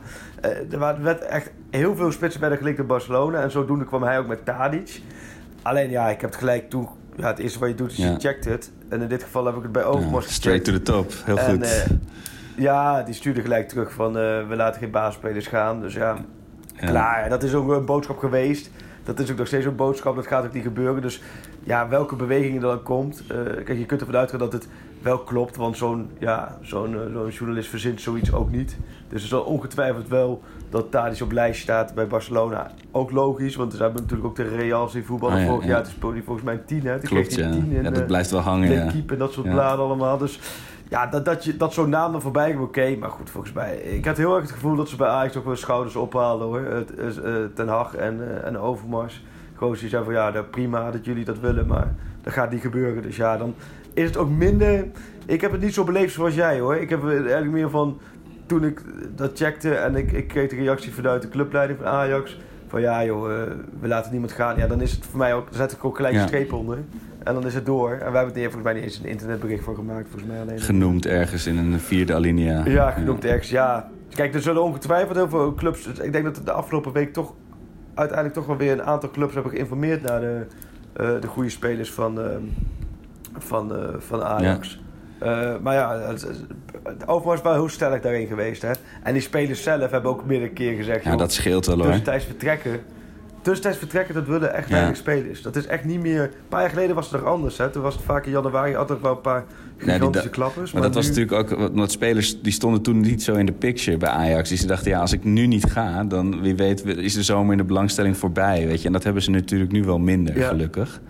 Er 0.70 1.02
werd 1.02 1.20
echt 1.24 1.50
heel 1.70 1.96
veel 1.96 2.12
spitsen 2.12 2.40
werden 2.40 2.58
gelinkt 2.58 2.80
aan 2.80 2.86
Barcelona 2.86 3.42
en 3.42 3.50
zodoende 3.50 3.84
kwam 3.84 4.02
hij 4.02 4.18
ook 4.18 4.26
met 4.26 4.44
Tadic. 4.44 5.00
Alleen 5.62 5.90
ja, 5.90 6.08
ik 6.08 6.20
heb 6.20 6.30
het 6.30 6.38
gelijk 6.38 6.70
toen, 6.70 6.88
ja, 7.16 7.26
het 7.26 7.38
eerste 7.38 7.58
wat 7.58 7.68
je 7.68 7.74
doet 7.74 7.90
is 7.90 7.96
je 7.96 8.14
checkt 8.18 8.44
het. 8.44 8.70
En 8.90 9.02
in 9.02 9.08
dit 9.08 9.22
geval 9.22 9.46
heb 9.46 9.56
ik 9.56 9.62
het 9.62 9.72
bij 9.72 9.82
Ja, 9.82 9.88
Overmars 9.88 10.32
straight 10.34 10.64
to 10.64 10.72
the 10.72 10.82
top, 10.82 11.12
heel 11.24 11.38
en, 11.38 11.50
goed. 11.54 11.62
eh, 11.62 11.90
ja, 12.56 13.02
die 13.02 13.14
stuurde 13.14 13.40
gelijk 13.40 13.68
terug 13.68 13.92
van 13.92 14.16
eh, 14.18 14.48
we 14.48 14.56
laten 14.56 14.80
geen 14.80 14.90
basisspelers 14.90 15.46
gaan. 15.46 15.80
Dus 15.80 15.94
ja, 15.94 16.16
Ja. 16.80 16.86
klaar. 16.86 17.28
Dat 17.28 17.42
is 17.42 17.54
ook 17.54 17.70
een 17.70 17.84
boodschap 17.84 18.18
geweest. 18.18 18.70
Dat 19.04 19.18
is 19.20 19.30
ook 19.30 19.36
nog 19.38 19.46
steeds 19.46 19.64
een 19.66 19.76
boodschap. 19.76 20.16
Dat 20.16 20.26
gaat 20.26 20.44
ook 20.44 20.52
niet 20.52 20.62
gebeuren. 20.62 21.02
Dus 21.02 21.22
ja, 21.62 21.88
welke 21.88 22.16
beweging 22.16 22.54
er 22.54 22.60
dan 22.60 22.82
komt. 22.82 23.22
eh, 23.28 23.36
kijk, 23.64 23.78
je 23.78 23.86
kunt 23.86 24.00
ervan 24.00 24.16
uitgaan 24.16 24.38
dat 24.38 24.52
het 24.52 24.68
wel 25.02 25.18
klopt. 25.18 25.56
Want 25.56 25.76
zo'n 25.76 26.10
ja, 26.18 26.58
zo'n 26.62 26.94
eh, 26.94 27.12
zo'n 27.12 27.28
journalist 27.28 27.68
verzint 27.68 28.00
zoiets 28.00 28.32
ook 28.32 28.50
niet. 28.50 28.76
Dus 29.08 29.22
er 29.22 29.28
zal 29.28 29.42
ongetwijfeld 29.42 30.08
wel 30.08 30.42
dat 30.70 30.90
Tadic 30.90 31.20
op 31.20 31.32
lijst 31.32 31.60
staat 31.62 31.94
bij 31.94 32.06
Barcelona. 32.06 32.70
Ook 32.90 33.10
logisch, 33.10 33.56
want 33.56 33.72
ze 33.72 33.82
hebben 33.82 34.02
natuurlijk 34.02 34.28
ook 34.28 34.36
de 34.36 34.56
Reals 34.56 34.92
die 34.92 35.04
voetballen 35.04 35.36
Oh 35.36 35.42
ja, 35.42 35.48
vorig 35.48 35.64
ja. 35.64 35.70
jaar. 35.70 36.12
Hij 36.12 36.22
volgens 36.22 36.44
mij 36.44 36.54
een 36.54 36.64
10, 36.64 36.86
hè? 36.86 36.98
Klopt, 36.98 37.34
ja. 37.34 37.46
een 37.46 37.52
10 37.52 37.72
in, 37.72 37.82
ja. 37.82 37.90
Dat 37.90 37.98
eh, 37.98 38.06
blijft 38.06 38.30
wel 38.30 38.40
hangen, 38.40 38.70
ja. 38.70 38.92
En 39.06 39.18
dat 39.18 39.32
soort 39.32 39.50
bladen 39.50 39.84
allemaal. 39.84 40.18
Dus 40.18 40.40
ja, 40.88 41.06
dat, 41.06 41.24
dat, 41.24 41.44
je, 41.44 41.56
dat 41.56 41.72
zo'n 41.72 41.88
naam 41.88 42.14
er 42.14 42.20
voorbij 42.20 42.50
komt, 42.52 42.62
oké. 42.62 42.96
maar 42.98 43.10
goed, 43.10 43.30
volgens 43.30 43.52
mij... 43.52 43.76
Ik 43.76 44.04
had 44.04 44.16
heel 44.16 44.34
erg 44.34 44.42
het 44.42 44.52
gevoel 44.52 44.76
dat 44.76 44.88
ze 44.88 44.96
bij 44.96 45.08
Ajax 45.08 45.36
ook 45.36 45.44
wel 45.44 45.56
schouders 45.56 45.96
ophalen, 45.96 46.46
hoor. 46.46 46.60
Het, 46.60 46.98
is, 46.98 47.14
Ten 47.54 47.68
Hag 47.68 47.94
en, 47.94 48.20
eh, 48.20 48.46
en 48.46 48.58
Overmars. 48.58 49.22
Gewoon 49.56 49.76
ze 49.76 49.88
zei 49.88 50.04
van, 50.04 50.12
ja, 50.12 50.42
prima 50.50 50.90
dat 50.90 51.04
jullie 51.04 51.24
dat 51.24 51.38
willen, 51.38 51.66
maar 51.66 51.94
dat 52.22 52.32
gaat 52.32 52.50
niet 52.50 52.60
gebeuren. 52.60 53.02
Dus 53.02 53.16
ja, 53.16 53.36
dan 53.36 53.54
is 54.02 54.08
het 54.08 54.16
ook 54.16 54.30
minder... 54.30 54.84
Ik 55.26 55.40
heb 55.40 55.52
het 55.52 55.60
niet 55.60 55.74
zo 55.74 55.84
beleefd 55.84 56.14
zoals 56.14 56.34
jij, 56.34 56.60
hoor. 56.60 56.76
Ik 56.76 56.90
heb 56.90 57.02
er 57.02 57.10
eigenlijk 57.16 57.50
meer 57.52 57.70
van... 57.70 58.00
Toen 58.46 58.64
ik 58.64 58.82
dat 59.16 59.30
checkte 59.38 59.74
en 59.74 59.94
ik, 59.96 60.12
ik 60.12 60.28
kreeg 60.28 60.50
de 60.50 60.56
reactie 60.56 60.92
vanuit 60.94 61.22
de 61.22 61.28
clubleiding 61.28 61.78
van 61.78 61.88
Ajax... 61.88 62.40
Van 62.68 62.80
ja 62.80 63.04
joh, 63.04 63.30
eh, 63.32 63.42
we 63.80 63.88
laten 63.88 64.10
niemand 64.10 64.32
gaan. 64.32 64.56
Ja, 64.56 64.66
dan 64.66 64.80
is 64.80 64.92
het 64.92 65.06
voor 65.06 65.18
mij 65.18 65.34
ook... 65.34 65.46
Dan 65.46 65.54
zet 65.54 65.72
ik 65.72 65.84
ook 65.84 65.96
gelijk 65.96 66.14
een 66.14 66.20
Ja. 66.20 66.26
streep 66.26 66.52
onder. 66.52 66.78
En 67.22 67.34
dan 67.34 67.46
is 67.46 67.54
het 67.54 67.66
door. 67.66 67.90
En 67.90 67.96
we 67.98 68.02
hebben 68.04 68.24
het 68.24 68.34
hier 68.34 68.44
volgens 68.50 68.64
mij 68.64 68.72
niet 68.72 68.82
eens 68.82 68.98
een 68.98 69.08
internetbericht 69.08 69.64
van 69.64 69.74
gemaakt. 69.74 70.08
Volgens 70.10 70.30
mij 70.30 70.40
alleen. 70.40 70.60
Genoemd 70.60 71.06
ergens 71.06 71.46
in 71.46 71.56
een 71.58 71.80
vierde 71.80 72.14
alinea. 72.14 72.64
Ja, 72.64 72.90
genoemd 72.90 73.24
ergens, 73.24 73.50
ja. 73.50 73.90
Kijk, 74.14 74.34
er 74.34 74.42
zullen 74.42 74.62
ongetwijfeld 74.62 75.16
heel 75.16 75.28
veel 75.28 75.54
clubs... 75.54 75.86
Ik 75.86 76.12
denk 76.12 76.24
dat 76.24 76.40
de 76.44 76.52
afgelopen 76.52 76.92
week 76.92 77.12
toch... 77.12 77.34
Uiteindelijk 77.94 78.36
toch 78.38 78.46
wel 78.46 78.56
weer 78.56 78.72
een 78.72 78.82
aantal 78.82 79.10
clubs 79.10 79.34
hebben 79.34 79.52
geïnformeerd... 79.52 80.02
naar 80.02 80.20
de, 80.20 80.46
eh, 80.92 81.20
de 81.20 81.26
goede 81.26 81.48
spelers 81.50 81.92
van, 81.92 82.20
ehm, 82.20 82.42
van, 83.38 83.76
eh, 83.76 83.88
van 83.98 84.22
Ajax. 84.22 84.80
Eh, 85.18 85.50
maar 85.62 85.74
ja, 85.74 85.98
het, 85.98 86.26
het, 86.82 87.06
overigens 87.06 87.42
wel 87.42 87.52
heel 87.52 87.68
stellig 87.68 88.00
daarin 88.00 88.26
geweest. 88.26 88.62
Hè? 88.62 88.70
En 89.02 89.12
die 89.12 89.22
spelers 89.22 89.62
zelf 89.62 89.90
hebben 89.90 90.10
ook 90.10 90.24
meerdere 90.24 90.50
keer 90.50 90.76
gezegd... 90.76 91.04
Ja, 91.04 91.10
joh, 91.10 91.18
dat 91.18 91.32
scheelt 91.32 91.66
wel 91.66 91.76
hoor. 91.76 91.84
tussentijds 91.84 92.24
vertrekken. 92.24 92.80
Tussentijds 93.42 93.78
vertrekken, 93.78 94.14
dat 94.14 94.26
willen 94.26 94.54
echt 94.54 94.68
Ja. 94.68 94.74
weinig 94.74 94.96
spelers. 94.96 95.42
Dat 95.42 95.56
is 95.56 95.66
echt 95.66 95.84
niet 95.84 96.00
meer... 96.00 96.22
Een 96.22 96.30
paar 96.48 96.60
jaar 96.60 96.70
geleden 96.70 96.94
was 96.94 97.10
het 97.10 97.20
nog 97.20 97.30
anders. 97.30 97.58
Hè? 97.58 97.70
Toen 97.70 97.82
was 97.82 97.94
het 97.94 98.02
vaak 98.04 98.24
in 98.26 98.30
januari 98.32 98.74
altijd 98.76 99.00
wel 99.00 99.10
een 99.10 99.20
paar 99.20 99.44
gigantische 99.76 100.28
klappers. 100.28 100.72
Maar 100.72 100.82
dat 100.82 100.94
was 100.94 101.06
natuurlijk 101.08 101.32
ook... 101.52 101.70
Want 101.72 101.90
spelers 101.90 102.42
die 102.42 102.52
stonden 102.52 102.82
toen 102.82 103.00
niet 103.00 103.22
zo 103.22 103.34
in 103.34 103.46
de 103.46 103.52
picture 103.52 103.96
bij 103.96 104.08
Ajax. 104.08 104.48
Dus 104.48 104.60
ze 104.60 104.66
dachten, 104.66 104.90
ja, 104.90 105.00
als 105.00 105.12
ik 105.12 105.24
nu 105.24 105.46
niet 105.46 105.64
ga... 105.70 106.04
dan 106.04 106.40
wie 106.40 106.54
weet 106.54 106.84
is 106.86 107.14
de 107.14 107.22
zomer 107.22 107.52
in 107.52 107.58
de 107.58 107.64
belangstelling 107.64 108.16
voorbij. 108.16 108.66
Weet 108.66 108.80
je? 108.80 108.86
En 108.86 108.92
dat 108.92 109.04
hebben 109.04 109.22
ze 109.22 109.30
natuurlijk 109.30 109.72
nu 109.72 109.84
wel 109.84 109.98
minder, 109.98 110.38
Ja. 110.38 110.48
gelukkig. 110.48 111.00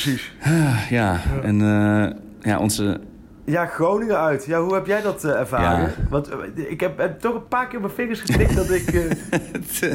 Precies. 0.00 0.32
Ah, 0.42 0.90
ja, 0.90 1.20
en 1.42 1.60
eh, 1.60 2.10
ja, 2.50 2.58
onze... 2.58 3.00
Ja, 3.44 3.66
Groningen 3.66 4.18
uit. 4.20 4.44
Ja, 4.44 4.60
hoe 4.60 4.74
heb 4.74 4.86
jij 4.86 5.02
dat 5.02 5.24
eh, 5.24 5.30
ervaren? 5.38 5.80
Ja. 5.82 5.94
Want 6.10 6.28
eh, 6.28 6.36
ik 6.70 6.80
heb 6.80 7.20
toch 7.20 7.34
een 7.34 7.48
paar 7.48 7.66
keer 7.66 7.76
op 7.76 7.82
mijn 7.84 7.94
vingers 7.94 8.20
getikt 8.20 8.56
dat 8.56 8.70
ik... 8.70 8.88
eh, 8.92 9.92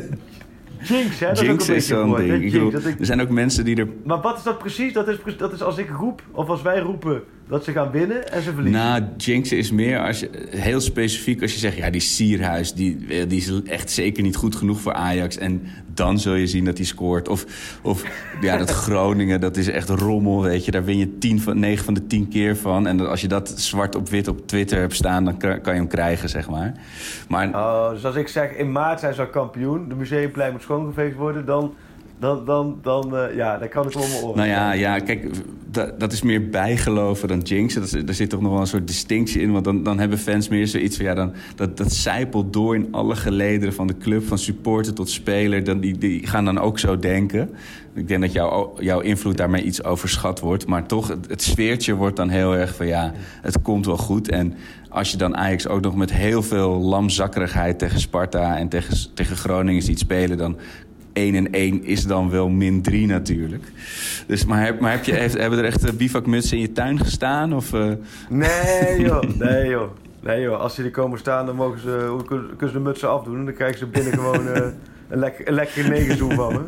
Jinx, 0.81 1.19
hè? 1.19 1.27
Dat 1.27 1.39
Jinx 1.39 1.41
ook 1.41 1.47
een 1.47 1.57
is 1.59 1.65
beetje 1.67 1.81
zo'n 1.81 2.15
ding. 2.15 2.29
Ik 2.31 2.39
Jinx, 2.39 2.53
bedoel, 2.53 2.71
dat 2.71 2.85
ik- 2.85 2.99
Er 2.99 3.05
zijn 3.05 3.21
ook 3.21 3.29
mensen 3.29 3.65
die 3.65 3.75
er 3.75 3.87
Maar 4.03 4.21
wat 4.21 4.37
is 4.37 4.43
dat 4.43 4.57
precies? 4.57 4.93
Dat 4.93 5.07
is, 5.07 5.17
dat 5.37 5.53
is 5.53 5.61
als 5.61 5.77
ik 5.77 5.89
roep, 5.89 6.21
of 6.31 6.49
als 6.49 6.61
wij 6.61 6.79
roepen, 6.79 7.23
dat 7.49 7.63
ze 7.63 7.71
gaan 7.71 7.91
winnen 7.91 8.31
en 8.31 8.41
ze 8.41 8.53
verliezen. 8.53 8.81
Nou, 8.81 9.03
jinxen 9.17 9.57
is 9.57 9.71
meer 9.71 9.99
als 9.99 10.19
je, 10.19 10.29
heel 10.49 10.79
specifiek 10.79 11.41
als 11.41 11.53
je 11.53 11.59
zegt... 11.59 11.77
ja, 11.77 11.89
die 11.89 12.01
Sierhuis, 12.01 12.73
die, 12.73 13.27
die 13.27 13.37
is 13.37 13.63
echt 13.63 13.91
zeker 13.91 14.23
niet 14.23 14.35
goed 14.35 14.55
genoeg 14.55 14.79
voor 14.79 14.93
Ajax... 14.93 15.37
en 15.37 15.61
dan 15.93 16.19
zul 16.19 16.33
je 16.33 16.47
zien 16.47 16.65
dat 16.65 16.77
hij 16.77 16.85
scoort. 16.85 17.27
Of, 17.27 17.45
of 17.81 18.03
ja, 18.41 18.57
dat 18.57 18.69
Groningen, 18.85 19.39
dat 19.39 19.57
is 19.57 19.67
echt 19.67 19.89
rommel, 19.89 20.41
weet 20.41 20.65
je. 20.65 20.71
Daar 20.71 20.83
win 20.83 20.97
je 20.97 21.17
10 21.17 21.41
van, 21.41 21.59
9 21.59 21.85
van 21.85 21.93
de 21.93 22.07
10 22.07 22.27
keer 22.27 22.57
van. 22.57 22.87
En 22.87 23.07
als 23.07 23.21
je 23.21 23.27
dat 23.27 23.49
zwart 23.55 23.95
op 23.95 24.09
wit 24.09 24.27
op 24.27 24.47
Twitter 24.47 24.79
hebt 24.79 24.95
staan... 24.95 25.25
dan 25.25 25.37
kan 25.37 25.61
kan 25.61 25.73
je 25.73 25.79
hem 25.79 25.89
krijgen, 25.89 26.29
zeg 26.29 26.49
maar. 26.49 26.73
Maar 27.27 27.47
Oh, 27.49 27.89
dus 27.89 28.05
als 28.05 28.15
ik 28.15 28.27
zeg 28.27 28.51
in 28.51 28.71
maart 28.71 28.99
zijn 28.99 29.13
ze 29.13 29.21
al 29.21 29.27
kampioen, 29.27 29.89
de 29.89 29.95
museumplein 29.95 30.51
moet 30.51 30.61
schoongeveegd 30.61 31.15
worden, 31.15 31.45
dan, 31.45 31.73
dan, 32.19 32.45
dan, 32.45 32.79
dan, 32.81 33.17
eh, 33.17 33.35
ja, 33.35 33.57
dan 33.57 33.69
kan 33.69 33.85
ik 33.85 33.93
wel 33.93 34.07
mijn 34.07 34.23
oren. 34.23 34.37
Nou 34.37 34.49
ja, 34.49 34.71
ja 34.71 34.99
kijk, 34.99 35.27
dat, 35.71 35.99
dat 35.99 36.11
is 36.11 36.21
meer 36.21 36.49
bijgeloven 36.49 37.27
dan 37.27 37.39
jinxen. 37.39 37.81
Dat, 37.81 38.05
daar 38.05 38.15
zit 38.15 38.29
toch 38.29 38.41
nog 38.41 38.51
wel 38.51 38.61
een 38.61 38.67
soort 38.67 38.87
distinctie 38.87 39.41
in. 39.41 39.51
Want 39.51 39.65
dan, 39.65 39.83
dan 39.83 39.99
hebben 39.99 40.17
fans 40.17 40.47
meer 40.47 40.67
zoiets 40.67 40.95
van... 40.95 41.05
ja, 41.05 41.13
dan, 41.13 41.33
dat, 41.55 41.77
dat 41.77 41.93
zijpelt 41.93 42.53
door 42.53 42.75
in 42.75 42.87
alle 42.91 43.15
gelederen 43.15 43.73
van 43.73 43.87
de 43.87 43.97
club... 43.97 44.27
van 44.27 44.37
supporter 44.37 44.93
tot 44.93 45.09
speler. 45.09 45.63
Dan, 45.63 45.79
die, 45.79 45.97
die 45.97 46.27
gaan 46.27 46.45
dan 46.45 46.59
ook 46.59 46.79
zo 46.79 46.99
denken. 46.99 47.49
Ik 47.93 48.07
denk 48.07 48.21
dat 48.21 48.31
jouw 48.31 48.73
jouw 48.79 48.99
invloed 48.99 49.37
daarmee 49.37 49.63
iets 49.63 49.83
overschat 49.83 50.39
wordt. 50.39 50.67
Maar 50.67 50.87
toch, 50.87 51.07
het, 51.07 51.29
het 51.29 51.41
sfeertje 51.41 51.95
wordt 51.95 52.15
dan 52.15 52.29
heel 52.29 52.55
erg 52.55 52.75
van... 52.75 52.87
ja, 52.87 53.13
het 53.41 53.61
komt 53.61 53.85
wel 53.85 53.97
goed. 53.97 54.29
En 54.29 54.53
als 54.89 55.11
je 55.11 55.17
dan 55.17 55.37
Ajax 55.37 55.67
ook 55.67 55.81
nog 55.81 55.95
met 55.95 56.13
heel 56.13 56.43
veel 56.43 56.79
lamzakkerigheid... 56.79 57.79
tegen 57.79 57.99
Sparta 57.99 58.57
en 58.57 58.69
tegen, 58.69 58.97
tegen 59.13 59.35
Groningen 59.35 59.81
ziet 59.81 59.99
spelen... 59.99 60.37
dan 60.37 60.57
1 61.13 61.35
en 61.35 61.51
1 61.51 61.83
is 61.83 62.05
dan 62.05 62.29
wel 62.29 62.49
min 62.49 62.81
3 62.81 63.07
natuurlijk. 63.07 63.71
Dus, 64.27 64.45
maar 64.45 64.65
heb, 64.65 64.79
maar 64.79 64.91
heb 64.91 65.03
je, 65.03 65.13
heeft, 65.13 65.37
hebben 65.37 65.59
er 65.59 65.65
echt 65.65 65.85
eh, 65.85 65.93
bivakmutsen 65.93 66.57
in 66.57 66.63
je 66.63 66.71
tuin 66.71 66.99
gestaan? 66.99 67.53
Of, 67.53 67.73
eh? 67.73 67.91
Nee 68.29 69.01
joh, 69.07 69.23
nee 69.37 69.69
joh. 69.69 69.89
Nee 70.21 70.41
joh, 70.41 70.59
als 70.59 70.75
ze 70.75 70.83
er 70.83 70.91
komen 70.91 71.19
staan, 71.19 71.45
dan 71.45 71.55
mogen 71.55 71.79
ze, 71.79 72.17
kunnen 72.27 72.57
ze 72.59 72.71
de 72.71 72.79
mutsen 72.79 73.09
afdoen. 73.09 73.45
Dan 73.45 73.53
krijgen 73.53 73.79
ze 73.79 73.85
binnen 73.85 74.13
gewoon 74.13 74.47
eh, 74.47 74.67
een, 75.09 75.19
lekker, 75.19 75.47
een 75.47 75.53
lekkere 75.53 75.89
negerzoen 75.89 76.31
van 76.31 76.53
me. 76.53 76.61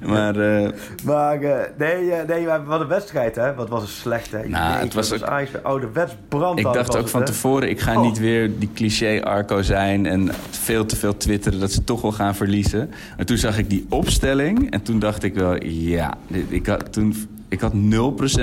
Maar 0.12 0.36
eh, 0.36 0.70
Maar 1.04 1.40
eh, 1.42 1.58
nee, 1.78 2.12
eh, 2.12 2.28
nee, 2.28 2.46
maar 2.46 2.64
wat 2.64 2.80
een 2.80 2.86
wedstrijd 2.86 3.34
hè. 3.34 3.54
Wat 3.54 3.68
was 3.68 3.82
het 3.82 3.90
slecht 3.90 4.30
hè. 4.32 4.48
Nou, 4.48 4.78
het 4.80 4.94
was 4.94 5.12
ook- 5.12 5.28
ouderwets 5.62 6.12
brand 6.28 6.58
ik 6.58 6.64
dacht 6.64 6.96
ook 6.96 7.08
van 7.08 7.24
tevoren, 7.24 7.68
ik 7.70 7.80
ga 7.80 7.96
Oh. 7.96 8.02
niet 8.02 8.18
weer 8.18 8.58
die 8.58 8.70
cliché-arco 8.74 9.62
zijn... 9.62 10.06
en 10.06 10.30
veel 10.50 10.86
te 10.86 10.96
veel 10.96 11.16
twitteren 11.16 11.60
dat 11.60 11.72
ze 11.72 11.84
toch 11.84 12.00
wel 12.00 12.12
gaan 12.12 12.34
verliezen. 12.34 12.90
En 13.16 13.26
toen 13.26 13.36
zag 13.36 13.58
ik 13.58 13.70
die 13.70 13.86
opstelling 13.88 14.70
en 14.70 14.82
toen 14.82 14.98
dacht 14.98 15.22
ik 15.22 15.34
wel... 15.34 15.64
ja, 15.64 16.14
ik 16.48 16.66
had, 16.66 16.92
toen, 16.92 17.14
ik 17.48 17.60
had 17.60 17.72
0% 17.72 17.76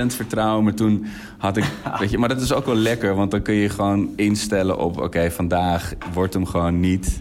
vertrouwen, 0.06 0.64
maar 0.64 0.74
toen 0.74 1.06
had 1.38 1.56
ik... 1.56 1.64
Weet 2.00 2.10
je, 2.10 2.18
maar 2.18 2.28
dat 2.28 2.40
is 2.40 2.52
ook 2.52 2.66
wel 2.66 2.74
lekker, 2.76 3.14
want 3.14 3.30
dan 3.30 3.42
kun 3.42 3.54
je 3.54 3.68
gewoon 3.68 4.08
instellen 4.16 4.78
op... 4.78 5.00
oké, 5.00 5.30
vandaag 5.30 5.92
wordt 6.12 6.34
hem 6.34 6.46
gewoon 6.46 6.80
niet... 6.80 7.20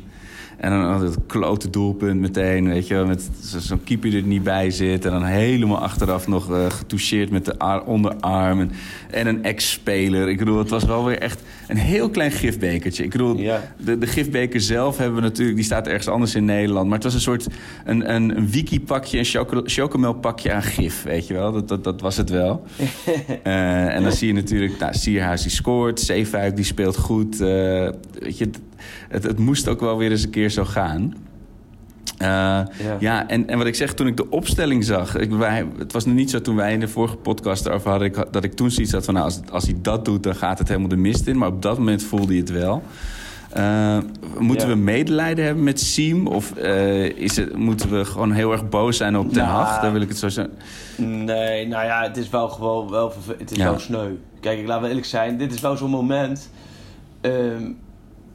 En 0.58 0.70
dan 0.72 0.82
had 0.84 1.02
het 1.02 1.18
klote 1.28 1.70
doelpunt 1.70 2.20
meteen, 2.20 2.70
weet 2.70 2.88
je 2.88 2.94
wel, 2.94 3.06
met 3.06 3.30
zo- 3.44 3.60
zo'n 3.60 3.84
keeper 3.84 4.10
die 4.10 4.20
er 4.22 4.28
niet 4.28 4.44
bij 4.44 4.72
zit. 4.72 5.06
En 5.06 5.12
dan 5.12 5.24
helemaal 5.24 5.78
achteraf 5.78 6.28
nog 6.28 6.52
eh, 6.52 6.66
getoucheerd 6.70 7.30
met 7.30 7.46
de 7.46 7.60
ar- 7.60 7.84
onderarm. 7.86 8.60
En, 8.60 8.72
en 9.12 9.28
een 9.28 9.44
ex-speler. 9.44 10.30
Ik 10.30 10.38
bedoel, 10.38 10.58
het 10.58 10.70
was 10.70 10.84
wel 10.84 11.06
weer 11.06 11.18
echt 11.20 11.42
een 11.68 11.78
heel 11.78 12.10
klein 12.10 12.32
gifbekertje. 12.32 13.04
Ik 13.04 13.10
bedoel, 13.12 13.38
Ja. 13.38 13.62
de, 13.78 13.98
de 13.98 14.08
gifbeker 14.08 14.62
zelf 14.62 14.98
hebben 14.98 15.16
we 15.16 15.22
natuurlijk, 15.22 15.56
die 15.58 15.66
staat 15.66 15.88
ergens 15.88 16.08
anders 16.08 16.36
in 16.36 16.46
Nederland. 16.46 16.86
Maar 16.86 16.96
het 16.96 17.04
was 17.04 17.14
een 17.14 17.20
soort 17.20 17.48
een, 17.86 18.14
een, 18.16 18.38
een 18.38 18.50
wiki-pakje, 18.50 19.18
een 19.18 19.26
choco- 19.26 19.62
chocomelpakje 19.66 20.52
aan 20.54 20.64
gif, 20.64 21.04
weet 21.04 21.28
je 21.28 21.34
wel. 21.34 21.52
Dat, 21.52 21.68
dat, 21.68 21.84
dat 21.84 22.02
was 22.02 22.18
het 22.18 22.30
wel. 22.30 22.64
Eh, 23.44 23.96
en 23.96 24.04
dan 24.04 24.12
zie 24.12 24.28
je 24.28 24.34
natuurlijk, 24.34 24.80
nou, 24.80 24.94
Sierhuis 24.94 25.42
die 25.42 25.52
scoort, 25.52 26.00
Zeefuik 26.00 26.56
die 26.56 26.66
speelt 26.66 26.98
goed. 26.98 27.42
Eh, 27.42 27.48
weet 28.20 28.38
je, 28.38 28.50
het, 29.10 29.24
het 29.24 29.40
moest 29.40 29.68
ook 29.68 29.80
wel 29.80 29.98
weer 29.98 30.12
eens 30.12 30.24
een 30.24 30.30
keer 30.30 30.50
zo 30.50 30.64
gaan. 30.66 31.14
Eh, 32.18 32.60
ja, 33.00 33.28
en, 33.28 33.48
en 33.48 33.58
wat 33.58 33.68
ik 33.68 33.76
zeg, 33.76 33.94
toen 33.94 34.08
ik 34.08 34.18
de 34.18 34.30
opstelling 34.30 34.84
zag... 34.86 35.16
Ik, 35.18 35.32
wij, 35.32 35.66
het 35.78 35.92
was 35.94 36.06
nog 36.06 36.16
niet 36.16 36.30
zo 36.30 36.42
toen 36.42 36.56
wij 36.56 36.74
in 36.74 36.80
de 36.80 36.88
vorige 36.88 37.16
podcast 37.16 37.66
erover 37.66 37.90
hadden... 37.90 38.08
Ik, 38.08 38.26
dat 38.32 38.44
ik 38.44 38.54
toen 38.54 38.72
zoiets 38.72 38.92
had 38.94 39.06
van, 39.06 39.14
nou, 39.14 39.26
als, 39.26 39.40
als 39.52 39.64
hij 39.64 39.76
dat 39.82 40.06
doet... 40.06 40.24
dan 40.24 40.36
gaat 40.36 40.60
het 40.60 40.68
helemaal 40.68 40.90
de 40.90 40.96
mist 40.96 41.28
in. 41.28 41.38
Maar 41.38 41.48
op 41.48 41.62
dat 41.62 41.78
moment 41.78 42.04
voelde 42.04 42.28
hij 42.28 42.38
het 42.38 42.50
wel. 42.52 42.84
Eh, 43.52 43.98
moeten 44.40 44.68
Ja. 44.68 44.74
we 44.74 44.80
medelijden 44.80 45.46
hebben 45.46 45.64
met 45.64 45.80
Siem? 45.80 46.28
Of 46.28 46.56
eh, 46.56 47.04
is 47.06 47.36
het, 47.36 47.56
moeten 47.56 47.90
we 47.98 48.06
gewoon 48.06 48.32
heel 48.32 48.52
erg 48.52 48.70
boos 48.70 48.98
zijn 48.98 49.18
op 49.18 49.34
Den 49.34 49.44
Nou, 49.44 49.56
Haag? 49.56 49.82
Daar 49.82 49.92
wil 49.92 50.02
ik 50.02 50.08
het 50.10 50.18
zo 50.18 50.30
zeggen. 50.30 50.54
Nee, 50.98 51.68
nou 51.68 51.86
ja, 51.86 52.04
het 52.04 52.18
is 52.18 52.30
wel 52.30 52.50
gewoon 52.50 52.90
wel, 52.90 53.14
het 53.38 53.52
is 53.52 53.58
Ja. 53.58 53.70
wel 53.70 53.80
sneu. 53.80 54.10
Kijk, 54.40 54.60
ik 54.60 54.68
laat 54.68 54.80
wel 54.80 54.90
eerlijk 54.90 55.08
zijn, 55.08 55.38
dit 55.38 55.54
is 55.54 55.62
wel 55.62 55.78
zo'n 55.78 55.90
moment. 55.90 56.50
Ehm, 57.22 57.64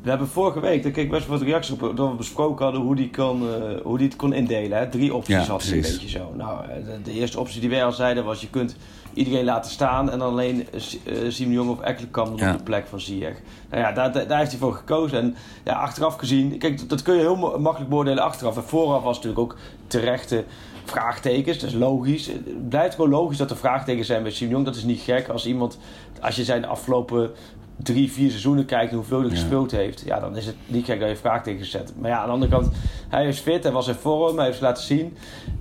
we 0.02 0.08
hebben 0.08 0.28
vorige 0.28 0.60
week, 0.60 0.82
daar 0.82 0.92
keek 0.92 1.04
ik 1.04 1.10
best 1.10 1.26
wel 1.28 1.38
wat 1.38 1.46
reacties 1.46 1.74
op, 1.80 1.96
dat 1.96 2.08
we 2.10 2.14
besproken 2.14 2.64
hadden 2.64 2.82
hoe 2.82 2.94
die, 2.96 3.10
kan, 3.10 3.42
eh, 3.48 3.80
hoe 3.82 3.98
die 3.98 4.06
het 4.06 4.16
kon 4.16 4.32
indelen. 4.32 4.78
Hè? 4.78 4.88
Drie 4.88 5.14
opties 5.14 5.34
Ja, 5.34 5.44
had 5.44 5.62
hij 5.62 5.72
een 5.72 5.80
beetje 5.80 6.08
zo. 6.08 6.32
Nou, 6.36 6.64
eh, 6.64 6.68
de, 6.84 7.02
de 7.02 7.12
eerste 7.12 7.40
optie 7.40 7.60
die 7.60 7.70
wij 7.70 7.84
al 7.84 7.92
zeiden 7.92 8.24
was, 8.24 8.40
je 8.40 8.50
kunt 8.50 8.76
iedereen 9.14 9.44
laten 9.44 9.70
staan 9.70 10.10
en 10.10 10.18
dan 10.18 10.28
alleen 10.28 10.66
Si- 10.76 11.00
eh, 11.04 11.14
Siem 11.28 11.48
de 11.48 11.54
Jong 11.54 11.70
of 11.70 11.80
Ekkelenkamp 11.80 12.38
Ja. 12.38 12.52
op 12.52 12.58
de 12.58 12.64
plek 12.64 12.86
van 12.86 13.00
Ziyech. 13.00 13.36
Nou 13.70 13.82
ja, 13.82 13.92
daar, 13.92 14.12
daar 14.12 14.26
daar 14.26 14.38
heeft 14.38 14.50
hij 14.50 14.60
voor 14.60 14.72
gekozen. 14.74 15.18
En 15.18 15.36
ja, 15.64 15.72
achteraf 15.72 16.16
gezien, 16.16 16.58
kijk, 16.58 16.78
dat- 16.78 16.88
dat 16.88 17.02
kun 17.02 17.14
je 17.14 17.20
heel 17.20 17.36
ma- 17.36 17.56
makkelijk 17.58 17.90
beoordelen 17.90 18.22
achteraf. 18.24 18.56
En 18.56 18.62
vooraf 18.62 19.02
was 19.02 19.16
het 19.16 19.24
natuurlijk 19.24 19.52
ook 19.52 19.58
terechte 19.86 20.44
vraagtekens, 20.84 21.58
dat 21.58 21.68
is 21.70 21.76
logisch. 21.76 22.26
Het 22.26 22.68
blijft 22.68 22.94
gewoon 22.94 23.10
logisch 23.10 23.36
dat 23.36 23.50
er 23.50 23.56
vraagtekens 23.56 24.06
zijn 24.06 24.22
bij 24.22 24.32
Siem 24.32 24.48
de 24.48 24.54
Jong. 24.54 24.64
Dat 24.66 24.76
is 24.76 24.84
niet 24.84 25.00
gek 25.00 25.28
als 25.28 25.46
iemand, 25.46 25.78
als 26.20 26.36
je 26.36 26.44
zijn 26.44 26.64
afgelopen 26.66 27.30
drie, 27.76 28.12
vier 28.12 28.28
seizoenen 28.30 28.64
kijkt 28.64 28.92
hoeveel 28.92 29.20
hij 29.20 29.28
Ja. 29.28 29.34
gespeeld 29.34 29.70
heeft, 29.70 30.02
ja, 30.06 30.20
dan 30.20 30.36
is 30.36 30.46
het 30.46 30.56
niet 30.66 30.84
gek 30.84 31.00
dat 31.00 31.08
je 31.08 31.16
vraagtekens 31.16 31.70
zet. 31.70 31.92
Maar 31.98 32.10
ja, 32.10 32.18
aan 32.18 32.26
de 32.26 32.32
andere 32.32 32.50
kant, 32.52 32.68
hij 33.08 33.28
is 33.28 33.38
fit, 33.38 33.62
hij 33.62 33.72
was 33.72 33.88
in 33.88 33.94
vorm, 33.94 34.36
hij 34.36 34.44
heeft 34.46 34.58
het 34.58 34.66
laten 34.68 34.84
zien. 34.84 35.16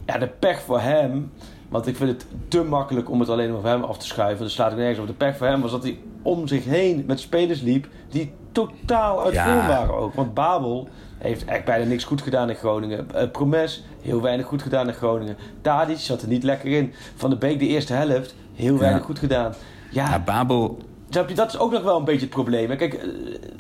Ja, 0.05 0.17
de 0.17 0.27
pech 0.27 0.61
voor 0.61 0.79
hem, 0.79 1.31
want 1.69 1.87
ik 1.87 1.95
vind 1.95 2.09
het 2.09 2.25
te 2.47 2.63
makkelijk 2.63 3.09
om 3.09 3.19
het 3.19 3.29
alleen 3.29 3.55
op 3.55 3.63
hem 3.63 3.83
af 3.83 3.97
te 3.97 4.05
schuiven, 4.05 4.43
dus 4.45 4.53
slaat 4.53 4.71
ik 4.71 4.77
nergens 4.77 4.99
op. 4.99 5.07
De 5.07 5.13
pech 5.13 5.37
voor 5.37 5.47
hem 5.47 5.61
was 5.61 5.71
dat 5.71 5.83
hij 5.83 5.99
om 6.21 6.47
zich 6.47 6.65
heen 6.65 7.03
met 7.07 7.19
spelers 7.19 7.61
liep 7.61 7.87
die 8.09 8.31
totaal 8.51 9.23
uit 9.23 9.33
Ja. 9.33 9.45
vorm 9.53 9.67
waren 9.67 9.95
ook. 9.95 10.13
Want 10.13 10.33
Babel 10.33 10.89
heeft 11.17 11.45
echt 11.45 11.65
bijna 11.65 11.85
niks 11.85 12.03
goed 12.03 12.21
gedaan 12.21 12.49
in 12.49 12.55
Groningen. 12.55 13.07
Eh, 13.13 13.31
Promes, 13.31 13.83
heel 14.01 14.21
weinig 14.21 14.45
goed 14.45 14.61
gedaan 14.61 14.87
in 14.87 14.93
Groningen. 14.93 15.35
Tadic 15.61 15.97
zat 15.97 16.21
er 16.21 16.27
niet 16.27 16.43
lekker 16.43 16.71
in. 16.71 16.93
Van 17.15 17.29
de 17.29 17.35
Beek 17.37 17.59
de 17.59 17.67
eerste 17.67 17.93
helft, 17.93 18.35
heel 18.53 18.77
weinig 18.77 18.99
Ja. 18.99 19.05
goed 19.05 19.19
gedaan. 19.19 19.53
Ja, 19.91 20.09
Ja, 20.09 20.19
Babel... 20.19 20.77
Dat 21.11 21.53
is 21.53 21.57
ook 21.57 21.71
nog 21.71 21.83
wel 21.83 21.97
een 21.97 22.05
beetje 22.05 22.19
het 22.19 22.29
probleem. 22.29 22.77
Kijk, 22.77 22.93
eh, 22.93 23.07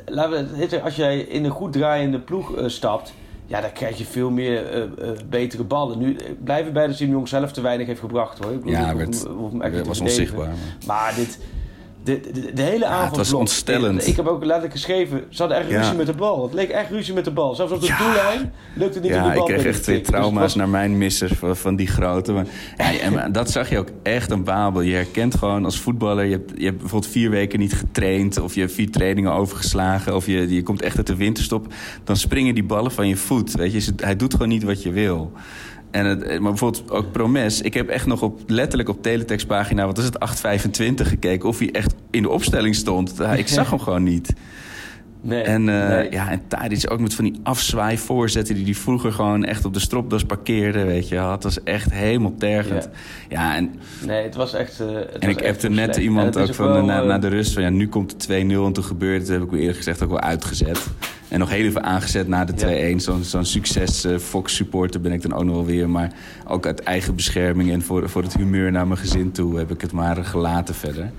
laten 0.05 0.57
we 0.57 0.81
als 0.81 0.95
jij 0.95 1.19
in 1.19 1.45
een 1.45 1.51
goed 1.51 1.73
draaiende 1.73 2.19
ploeg 2.19 2.55
eh, 2.55 2.67
stapt, 2.67 3.13
ja, 3.45 3.61
dan 3.61 3.71
krijg 3.71 3.97
je 3.97 4.05
veel 4.05 4.29
meer 4.29 4.89
eh, 4.97 5.09
betere 5.29 5.63
ballen. 5.63 5.97
Nu 5.97 6.17
blijven 6.43 6.73
bij 6.73 6.87
de 6.87 6.93
Sim 6.93 7.11
Jong 7.11 7.27
zelf 7.27 7.51
te 7.51 7.61
weinig 7.61 7.87
heeft 7.87 7.99
gebracht 7.99 8.43
hoor. 8.43 8.51
Ik 8.53 8.59
bedoel, 8.59 8.79
Ja, 8.79 8.93
hoef 8.93 9.23
hoef 9.23 9.59
echt 9.59 9.87
was 9.87 9.99
onzichtbaar. 9.99 10.53
Maar 10.85 11.13
dit, 11.15 11.39
de, 12.03 12.19
de, 12.33 12.51
de 12.53 12.61
hele 12.61 12.85
avond. 12.85 13.15
was 13.17 13.33
ontstellend. 13.33 14.07
Ik 14.07 14.15
heb 14.15 14.27
ook 14.27 14.39
letterlijk 14.43 14.71
geschreven, 14.73 15.23
ze 15.29 15.41
hadden 15.41 15.57
echt 15.59 15.69
Ja. 15.69 15.77
ruzie 15.79 15.95
met 15.95 16.05
de 16.05 16.13
bal. 16.13 16.43
Het 16.43 16.53
leek 16.53 16.69
echt 16.69 16.89
ruzie 16.89 17.13
met 17.13 17.25
de 17.25 17.31
bal. 17.31 17.55
Zelfs 17.55 17.71
op 17.73 17.79
de 17.81 17.85
Ja. 17.87 17.97
doellijn 17.97 18.53
lukte 18.75 18.93
het 18.93 19.03
niet 19.03 19.11
om 19.11 19.17
Ja, 19.17 19.23
de 19.23 19.29
ik 19.29 19.35
bal 19.35 19.45
kreeg 19.45 19.55
binnen 19.57 19.65
echt 19.73 19.77
te 19.77 19.83
twee. 19.83 19.97
Dus 19.97 20.07
het 20.07 20.15
trauma's 20.15 20.41
was- 20.41 20.55
naar 20.55 20.69
mijn 20.69 20.97
missers 20.97 21.31
van, 21.31 21.57
van 21.57 21.75
die 21.75 21.87
grote. 21.87 22.31
Maar, 22.33 22.45
ja, 22.77 22.91
en, 22.99 23.31
dat 23.31 23.51
zag 23.51 23.69
je 23.69 23.77
ook 23.77 23.89
echt 24.03 24.31
een 24.31 24.43
babel. 24.43 24.81
Je 24.81 24.93
herkent 24.93 25.35
gewoon 25.35 25.65
als 25.65 25.79
voetballer... 25.79 26.25
Je 26.25 26.31
hebt, 26.31 26.51
je 26.55 26.65
hebt 26.65 26.77
bijvoorbeeld 26.79 27.11
vier 27.11 27.29
weken 27.29 27.59
niet 27.59 27.73
getraind... 27.73 28.39
of 28.39 28.53
je 28.55 28.59
hebt 28.61 28.73
vier 28.73 28.91
trainingen 28.91 29.33
overgeslagen... 29.33 30.15
of 30.15 30.25
je, 30.25 30.53
je 30.53 30.63
komt 30.63 30.81
echt 30.81 30.97
uit 30.97 31.07
de 31.07 31.15
winterstop... 31.15 31.73
dan 32.03 32.15
springen 32.17 32.53
die 32.53 32.63
ballen 32.63 32.91
van 32.91 33.07
je 33.07 33.15
voet. 33.15 33.51
Weet 33.51 33.71
je? 33.85 33.93
Hij 33.97 34.15
doet 34.15 34.31
gewoon 34.33 34.47
niet 34.49 34.63
wat 34.63 34.83
je 34.83 34.91
wil. 34.91 35.31
En 35.91 36.05
het, 36.05 36.19
maar 36.19 36.49
bijvoorbeeld 36.49 36.91
ook 36.91 37.11
Promes. 37.11 37.61
Ik 37.61 37.73
heb 37.73 37.89
echt 37.89 38.05
nog 38.05 38.21
op, 38.21 38.41
letterlijk 38.47 38.89
op 38.89 39.01
teletextpagina, 39.01 39.85
wat 39.85 39.97
is 39.97 40.05
het, 40.05 40.19
825 40.19 41.09
gekeken... 41.09 41.49
of 41.49 41.59
hij 41.59 41.71
echt 41.71 41.93
in 42.09 42.21
de 42.21 42.29
opstelling 42.29 42.75
stond. 42.75 43.19
Ik 43.19 43.47
zag 43.47 43.69
hem 43.69 43.79
gewoon 43.79 44.03
niet. 44.03 44.33
Nee, 45.23 45.41
en, 45.41 45.67
uh, 45.67 45.87
nee. 45.87 46.11
ja, 46.11 46.29
en 46.29 46.41
Tadic 46.47 46.91
ook 46.91 46.99
met 46.99 47.13
van 47.13 47.23
die 47.23 47.39
afzwaai 47.43 47.97
voorzetten... 47.97 48.55
die 48.55 48.63
hij 48.63 48.73
vroeger 48.73 49.11
gewoon 49.11 49.45
echt 49.45 49.65
op 49.65 49.73
de 49.73 49.79
stropdas 49.79 50.23
parkeerde, 50.23 50.83
weet 50.83 51.07
je. 51.07 51.15
Dat 51.15 51.43
was 51.43 51.63
echt 51.63 51.93
helemaal 51.93 52.33
tergend. 52.37 52.89
Ja, 53.29 53.41
ja 53.41 53.55
en... 53.55 53.73
Nee, 54.05 54.23
het 54.23 54.35
was 54.35 54.53
echt... 54.53 54.81
Uh, 54.81 54.93
het 54.93 55.17
en 55.17 55.29
ik 55.29 55.45
appte 55.45 55.69
net 55.69 55.83
slecht. 55.83 55.97
iemand 55.97 56.37
ook, 56.37 56.47
ook 56.47 56.53
van 56.53 56.85
na, 56.85 57.01
uh, 57.01 57.07
na, 57.07 57.17
de 57.17 57.27
rust 57.27 57.53
van... 57.53 57.63
ja, 57.63 57.69
nu 57.69 57.87
komt 57.87 58.27
de 58.27 58.33
2-0 58.33 58.37
en 58.37 58.73
toen 58.73 58.83
gebeurde 58.83 59.19
het, 59.19 59.27
heb 59.27 59.41
ik 59.41 59.51
eerlijk 59.51 59.77
gezegd 59.77 60.03
ook 60.03 60.09
wel 60.09 60.19
uitgezet. 60.19 60.87
En 61.27 61.39
nog 61.39 61.49
heel 61.49 61.65
even 61.65 61.83
aangezet 61.83 62.27
na 62.27 62.45
de 62.45 62.93
2-1. 62.93 62.95
Zo'n 62.95 63.23
zo'n 63.23 63.45
succes 63.45 64.05
uh, 64.05 64.17
Fox-supporter 64.17 65.01
ben 65.01 65.11
ik 65.11 65.21
dan 65.21 65.33
ook 65.33 65.43
nog 65.43 65.55
wel 65.55 65.65
weer. 65.65 65.89
Maar 65.89 66.11
ook 66.47 66.65
uit 66.65 66.79
eigen 66.79 67.15
bescherming 67.15 67.71
en 67.71 67.81
voor, 67.81 68.09
voor 68.09 68.23
het 68.23 68.33
humeur 68.33 68.71
naar 68.71 68.87
mijn 68.87 68.99
gezin 68.99 69.31
toe... 69.31 69.57
heb 69.57 69.71
ik 69.71 69.81
het 69.81 69.91
maar 69.91 70.25
gelaten 70.25 70.75
verder. 70.75 71.11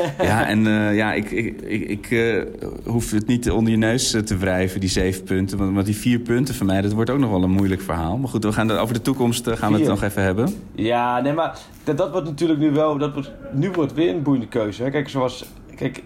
ja, 0.22 0.46
en 0.46 0.66
uh, 0.66 0.96
ja, 0.96 1.12
ik, 1.12 1.30
ik, 1.30 1.60
ik, 1.60 1.88
ik 1.88 2.10
uh, 2.10 2.42
hoef 2.84 3.10
het 3.10 3.26
niet 3.26 3.50
onder 3.50 3.72
je 3.72 3.78
neus 3.78 4.10
te 4.24 4.36
wrijven, 4.36 4.80
die 4.80 4.88
zeven 4.88 5.24
punten. 5.24 5.58
Want, 5.58 5.74
want, 5.74 5.86
die 5.86 5.96
vier 5.96 6.18
punten 6.18 6.54
van 6.54 6.66
mij, 6.66 6.80
dat 6.80 6.92
wordt 6.92 7.10
ook 7.10 7.18
nog 7.18 7.30
wel 7.30 7.42
een 7.42 7.50
moeilijk 7.50 7.80
verhaal. 7.80 8.16
Maar 8.16 8.28
goed, 8.28 8.44
we 8.44 8.52
gaan 8.52 8.70
over 8.70 8.94
de 8.94 9.02
toekomst 9.02 9.46
uh, 9.46 9.56
gaan 9.56 9.72
we 9.72 9.78
het 9.78 9.88
nog 9.88 10.02
even 10.02 10.22
hebben. 10.22 10.54
Ja, 10.74 11.20
nee, 11.20 11.32
maar 11.32 11.58
dat, 11.84 11.96
dat 11.96 12.10
wordt 12.10 12.26
natuurlijk 12.26 12.60
nu 12.60 12.70
wel... 12.70 12.98
Dat 12.98 13.12
wordt, 13.12 13.32
nu 13.52 13.70
wordt 13.70 13.94
weer 13.94 14.14
een 14.14 14.22
boeiende 14.22 14.48
keuze. 14.48 14.82
Hè? 14.82 14.90
Kijk, 14.90 15.08
zoals... 15.08 15.44
Kijk, 15.76 16.02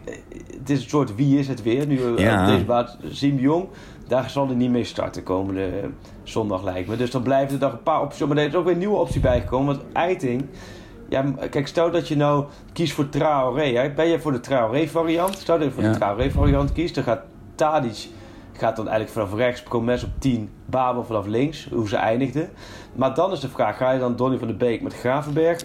het 0.59 0.71
is 0.71 0.83
een 0.83 0.89
soort 0.89 1.15
wie 1.15 1.39
is 1.39 1.49
het 1.49 1.63
weer. 1.63 1.87
Nu 1.87 2.01
ja. 2.17 2.47
deze 2.47 2.65
baat, 2.65 2.97
Siem 3.11 3.39
Jong, 3.39 3.67
daar 4.09 4.31
zal 4.31 4.47
hij 4.47 4.57
niet 4.57 4.71
mee 4.71 4.85
starten 4.85 5.23
komende 5.23 5.71
zondag 6.23 6.65
lijkt 6.65 6.89
me. 6.89 6.97
Dus 6.97 7.11
dan 7.11 7.23
blijven 7.23 7.55
er 7.55 7.63
nog 7.63 7.73
een 7.73 7.83
paar 7.83 8.03
opties. 8.03 8.27
Maar 8.27 8.37
er 8.37 8.47
is 8.47 8.55
ook 8.55 8.65
weer 8.65 8.73
een 8.73 8.79
nieuwe 8.79 8.97
optie 8.97 9.21
bijgekomen. 9.21 9.67
Want 9.67 9.93
Eiting... 9.93 10.45
Ja, 11.09 11.25
kijk, 11.51 11.67
stel 11.67 11.91
dat 11.91 12.09
je 12.09 12.17
nou 12.17 12.45
kiest 12.73 12.93
voor 12.93 13.09
Traoré. 13.09 13.65
Hè? 13.73 13.91
Ben 13.93 14.07
je 14.09 14.21
voor 14.21 14.33
de 14.33 14.41
Traoré-variant? 14.41 15.39
Stel 15.39 15.59
dat 15.59 15.67
je 15.67 15.73
voor 15.73 15.83
Ja. 15.83 15.93
de 15.93 15.99
Traoré-variant 15.99 16.73
kiest, 16.73 16.95
dan 16.95 17.05
gaat 17.05 17.23
Tadic 17.55 18.09
gaat 18.53 18.77
dan 18.77 18.89
eigenlijk 18.89 19.19
vanaf 19.19 19.35
rechts, 19.39 19.63
Promes 19.63 20.05
op 20.05 20.11
10, 20.19 20.51
Babel 20.71 21.05
vanaf 21.05 21.27
links, 21.27 21.69
hoe 21.73 21.89
ze 21.89 21.97
eindigden. 21.97 22.49
Maar 22.95 23.15
dan 23.15 23.33
is 23.33 23.41
de 23.41 23.49
vraag, 23.49 23.77
ga 23.77 23.91
je 23.93 23.99
dan 23.99 24.17
Donny 24.17 24.39
van 24.39 24.49
de 24.49 24.55
Beek 24.55 24.83
met 24.83 24.95
Gravenberg 24.95 25.61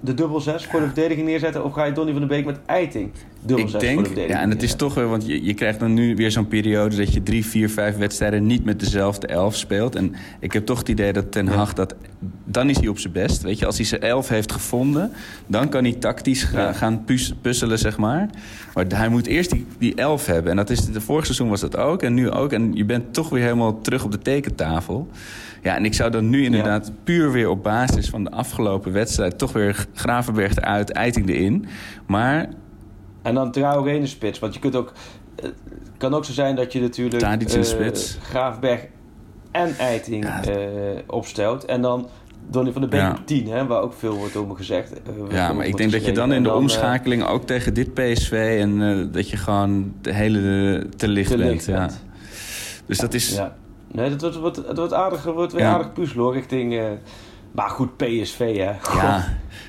de 0.00 0.14
dubbel 0.14 0.40
6 0.40 0.64
voor 0.66 0.80
de 0.80 0.86
verdediging 0.86 1.26
neerzetten... 1.26 1.64
of 1.64 1.72
ga 1.72 1.84
je 1.84 1.92
Donny 1.92 2.12
van 2.12 2.20
de 2.20 2.26
Beek 2.26 2.44
met 2.44 2.58
Eiting 2.66 3.10
dubbel 3.42 3.64
Ik 3.64 3.70
6 3.70 3.80
voor 3.80 3.80
de 3.80 3.86
denk, 3.94 4.06
verdediging 4.06 4.38
ja, 4.38 4.44
en 4.44 4.50
het 4.50 4.62
is 4.62 4.74
toch 4.74 4.94
weer, 4.94 5.08
want 5.08 5.26
je, 5.26 5.44
je 5.44 5.54
krijgt 5.54 5.80
dan 5.80 5.94
nu 5.94 6.16
weer 6.16 6.30
zo'n 6.30 6.48
periode 6.48 6.96
dat 6.96 7.12
je 7.12 7.22
drie, 7.22 7.46
vier, 7.46 7.70
vijf 7.70 7.96
wedstrijden 7.96 8.46
niet 8.46 8.64
met 8.64 8.80
dezelfde 8.80 9.26
elf 9.26 9.56
speelt. 9.56 9.94
En 9.96 10.14
ik 10.40 10.52
heb 10.52 10.66
toch 10.66 10.78
het 10.78 10.88
idee 10.88 11.12
dat 11.12 11.32
Ten 11.32 11.46
Hag 11.46 11.72
dat, 11.72 11.94
dan 12.44 12.68
is 12.70 12.78
hij 12.78 12.88
op 12.88 12.98
zijn 12.98 13.12
best. 13.12 13.42
Weet 13.42 13.58
je, 13.58 13.66
als 13.66 13.76
hij 13.76 13.86
zijn 13.86 14.00
elf 14.00 14.28
heeft 14.28 14.52
gevonden, 14.52 15.12
dan 15.46 15.68
kan 15.68 15.84
hij 15.84 15.92
tactisch 15.92 16.42
ga- 16.42 16.60
Ja. 16.60 16.72
gaan 16.72 17.04
puz- 17.04 17.32
puzzelen, 17.40 17.78
zeg 17.78 17.98
maar. 17.98 18.28
Maar 18.74 18.84
hij 18.88 19.08
moet 19.08 19.26
eerst 19.26 19.50
die, 19.50 19.66
die 19.78 19.94
elf 19.94 20.26
hebben. 20.26 20.50
En 20.50 20.56
dat 20.56 20.70
is, 20.70 20.84
de 20.84 21.00
vorige 21.00 21.24
seizoen 21.24 21.48
was 21.48 21.60
dat 21.60 21.76
ook 21.76 22.02
en 22.02 22.14
nu 22.14 22.30
ook. 22.30 22.52
En 22.52 22.70
je 22.74 22.84
bent 22.84 23.14
toch 23.14 23.28
weer 23.28 23.42
helemaal 23.42 23.80
terug 23.80 24.04
op 24.04 24.10
de 24.12 24.18
tekentafel. 24.40 25.08
Ja, 25.62 25.76
en 25.76 25.84
ik 25.84 25.94
zou 25.94 26.10
dan 26.10 26.30
nu 26.30 26.44
inderdaad 26.44 26.92
puur 27.04 27.32
weer 27.32 27.48
op 27.48 27.62
basis 27.62 28.08
van 28.10 28.24
de 28.24 28.30
afgelopen 28.30 28.92
wedstrijd... 28.92 29.38
toch 29.38 29.52
weer 29.52 29.86
Gravenberg 29.94 30.56
eruit, 30.56 30.90
Eiting 30.92 31.28
erin. 31.28 31.66
Maar 32.06 32.48
En 33.22 33.34
dan 33.34 33.52
Traoré 33.52 33.92
in 33.94 34.00
de 34.00 34.06
spits. 34.06 34.38
Want 34.38 34.54
je 34.54 34.60
kunt 34.60 34.76
ook... 34.76 34.92
Het 35.42 35.54
kan 35.98 36.14
ook 36.14 36.24
zo 36.24 36.32
zijn 36.32 36.56
dat 36.56 36.72
je 36.72 36.80
natuurlijk... 36.80 37.22
Tadic 37.22 37.48
in 37.48 37.60
de 37.60 37.66
eh, 37.66 37.72
spits. 37.74 38.18
Graafberg 38.22 38.86
en 39.50 39.74
Eiting 39.78 40.24
Ja. 40.24 40.42
eh, 40.44 40.56
opstelt. 41.06 41.64
En 41.64 41.80
dan 41.82 42.08
Donny 42.50 42.72
van 42.72 42.80
de 42.82 42.88
Beek 42.88 43.00
Ja. 43.00 43.10
op 43.10 43.26
10, 43.26 43.46
hè, 43.48 43.66
waar 43.66 43.80
ook 43.82 43.94
veel 43.94 44.14
wordt 44.16 44.36
over 44.36 44.56
gezegd. 44.56 44.92
eh, 44.92 45.00
Ja, 45.30 45.52
maar 45.52 45.66
ik 45.66 45.76
denk 45.76 45.92
dat 45.92 46.04
je 46.04 46.12
dan 46.12 46.32
in 46.32 46.42
de 46.42 46.48
dan, 46.48 46.58
omschakeling 46.58 47.24
ook 47.26 47.46
tegen 47.46 47.74
dit 47.74 47.94
PSV... 47.94 48.56
en 48.60 48.82
eh, 48.82 49.06
dat 49.12 49.30
je 49.30 49.36
gewoon 49.36 49.92
de 50.00 50.12
hele 50.14 50.78
eh, 50.78 50.84
te 50.96 51.08
licht 51.08 51.30
Te 51.30 51.36
bent. 51.36 51.64
ja. 51.64 51.88
Dus 52.86 52.98
dat 52.98 53.14
is... 53.14 53.30
eh, 53.30 53.36
Ja. 53.36 53.56
Nee, 53.92 54.10
dat 54.10 54.20
wordt, 54.20 54.36
wordt, 54.36 54.56
het 54.56 54.76
wordt, 54.76 54.92
aardig, 54.92 55.24
het 55.24 55.34
wordt 55.34 55.52
weer 55.52 55.62
Ja. 55.62 55.72
aardig 55.72 55.92
puzzel 55.92 56.22
hoor, 56.22 56.32
richting... 56.34 56.78
eh, 56.78 56.84
maar 57.52 57.68
goed, 57.70 57.96
PSV 57.96 58.38
hè. 58.56 58.72
Ja, 59.00 59.24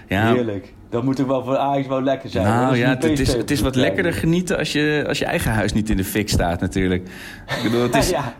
ja, 0.07 0.33
Heerlijk. 0.33 0.73
Dat 0.89 1.03
moet 1.03 1.15
toch 1.15 1.27
wel 1.27 1.43
voor 1.43 1.57
Ajax 1.57 1.87
wel 1.87 2.01
lekker 2.01 2.29
zijn. 2.29 2.45
nou 2.45 2.67
Dat 2.67 2.77
ja, 2.77 2.89
het, 2.89 3.19
is, 3.19 3.33
het 3.33 3.51
is 3.51 3.61
wat 3.61 3.75
lekkerder 3.75 4.13
genieten 4.13 4.57
als 4.57 4.71
je, 4.71 5.03
als 5.07 5.19
je 5.19 5.25
eigen 5.25 5.51
huis 5.51 5.73
niet 5.73 5.89
in 5.89 5.97
de 5.97 6.03
fik 6.03 6.29
staat 6.29 6.59
natuurlijk. 6.61 7.07
Ik 7.47 7.59
bedoel, 7.63 7.81
het 7.81 7.95
is, 7.95 8.09
ja, 8.19 8.33